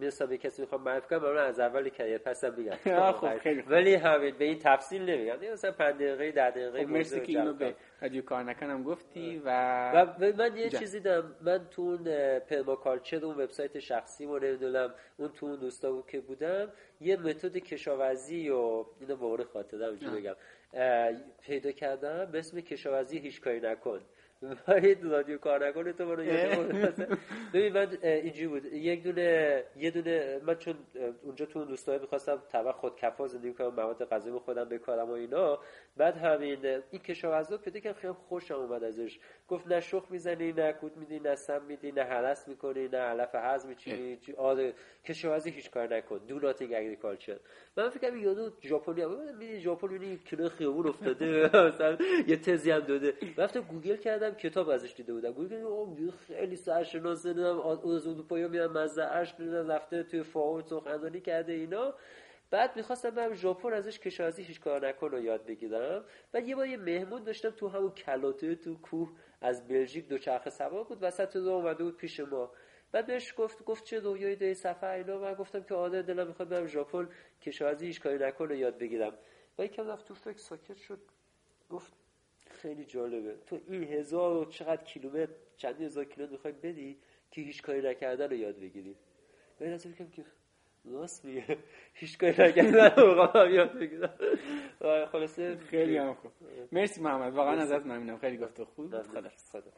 [0.00, 3.12] مثلا به کسی می‌خوام معرفی کنم من از اول کریر پسم میگم.
[3.12, 5.52] خب خیلی ولی همین به این تفصیل نمیگم.
[5.52, 9.90] مثلا 5 دقیقه 10 دقیقه خب مرسی که اینو به رادیو کار نکنم گفتی و
[10.02, 11.36] و من یه چیزی دارم.
[11.40, 12.04] من تو اون
[12.38, 18.48] پرماکالچر اون وبسایت شخصی مو نمی‌دونم اون تو اون دوستا که بودم یه متد کشاورزی
[18.48, 20.36] و اینو به خاطر اینجوری بگم.
[21.42, 22.24] پیدا کردم.
[22.24, 24.00] به اسم کشاورزی هیچ کاری نکن.
[24.82, 26.22] این رادیو کار نکنه تو برو
[27.54, 28.64] ببین من اینجوری بود.
[28.72, 30.74] یک دونه یه دونه من چون
[31.22, 35.12] اونجا تو اون دوستای می‌خواستم طبق خود کفا زندگی کنم مواد غذایی خودم بکارم و
[35.12, 35.58] اینا.
[35.96, 39.18] بعد همین این کشاورزا پیدا که خیلی خوشم اومد ازش.
[39.48, 43.34] گفت نه شخ می‌زنی نه کود میدی نه سم میدی نه حلس می‌کنی نه علف
[43.34, 44.18] هضم میچینی.
[44.36, 44.72] آره.
[45.04, 46.20] کشاورزی هیچ کار نکن.
[46.28, 47.36] دو ناتینگ اگریکالچر
[47.76, 49.36] من فکر کنم یادو ژاپنی هم.
[49.38, 53.14] میدی ژاپن کیلو خیابون افتاده مثلا یه تزی هم داده.
[53.36, 54.25] رفتم گوگل کردم.
[54.34, 55.32] کتاب ازش دیده بودم.
[55.32, 61.52] گوگل خیلی سرشناسه دیدم از اروپا میاد مزه اش دیدم رفته توی فاون سخنرانی کرده
[61.52, 61.94] اینا.
[62.50, 66.04] بعد می‌خواستم برم ژاپن ازش کشاورزی هیچ کار نکن و یاد بگیرم.
[66.34, 70.84] و یه بار یه مهمون داشتم تو همون کلاته تو کوه از بلژیک دوچرخه سوار
[70.84, 72.50] بود وسط رو اومده بود پیش ما.
[72.92, 76.48] بعد بهش گفت گفت چه رویای ده سفر اینا؟ من گفتم که آره دلم می‌خواد
[76.48, 77.08] برم ژاپن
[77.42, 79.18] کشاورزی هیچ کاری نکن و یاد بگیرم.
[79.58, 80.98] و یکم رفت تو فکر ساکت شد.
[81.70, 81.92] گفت
[82.56, 83.34] خیلی جالبه.
[83.46, 86.96] تو این هزار و چقدر کیلومتر چند هزار کیلومتر می‌خوای بدی
[87.30, 88.96] که هیچ کاری نکردن رو یاد بگیری؟
[89.58, 90.24] به نظر که
[90.84, 91.58] راست میگه.
[91.94, 94.14] هیچ کاری نکردن رو یاد بگیرم
[95.12, 96.32] خلاصه خیلی هم خوب.
[96.72, 97.34] مرسی محمد.
[97.34, 98.18] واقعا ازت ممنونم.
[98.18, 98.86] خیلی گفته خوب.
[98.86, 99.02] خدا
[99.52, 99.70] خدا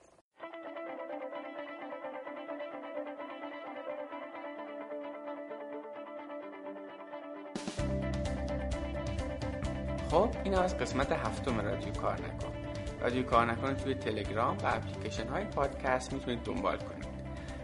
[10.10, 12.57] خب این از قسمت هفتم رادیو کار نکن.
[13.00, 17.08] رادیو کار نکن توی تلگرام و اپلیکیشن های پادکست می‌تونید دنبال کنید.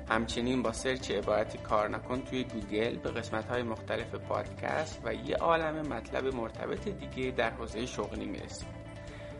[0.08, 5.36] همچنین با search عبارتی کار نکن توی گوگل به قسمت های مختلف پادکست و یه
[5.36, 8.68] عالم مطلب مرتبط دیگه در حوزه شغلی می‌رسید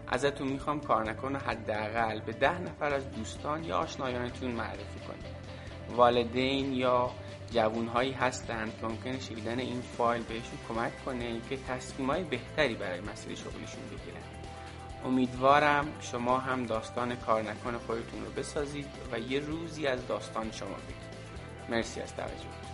[0.08, 5.34] ازتون می‌خوام کار نکن حداقل به ده نفر از دوستان یا آشنایانتون معرفی کنید.
[5.96, 7.10] والدین یا
[7.50, 13.34] جوونهایی هستند که ممکنه شنیدن این فایل بهشون کمک کنه که تصمیمای بهتری برای مسیر
[13.34, 14.43] شغلشون بگیرن.
[15.04, 20.68] امیدوارم شما هم داستان کار نکن خودتون رو بسازید و یه روزی از داستان شما
[20.68, 21.14] بگید.
[21.68, 22.73] مرسی از توجهتون.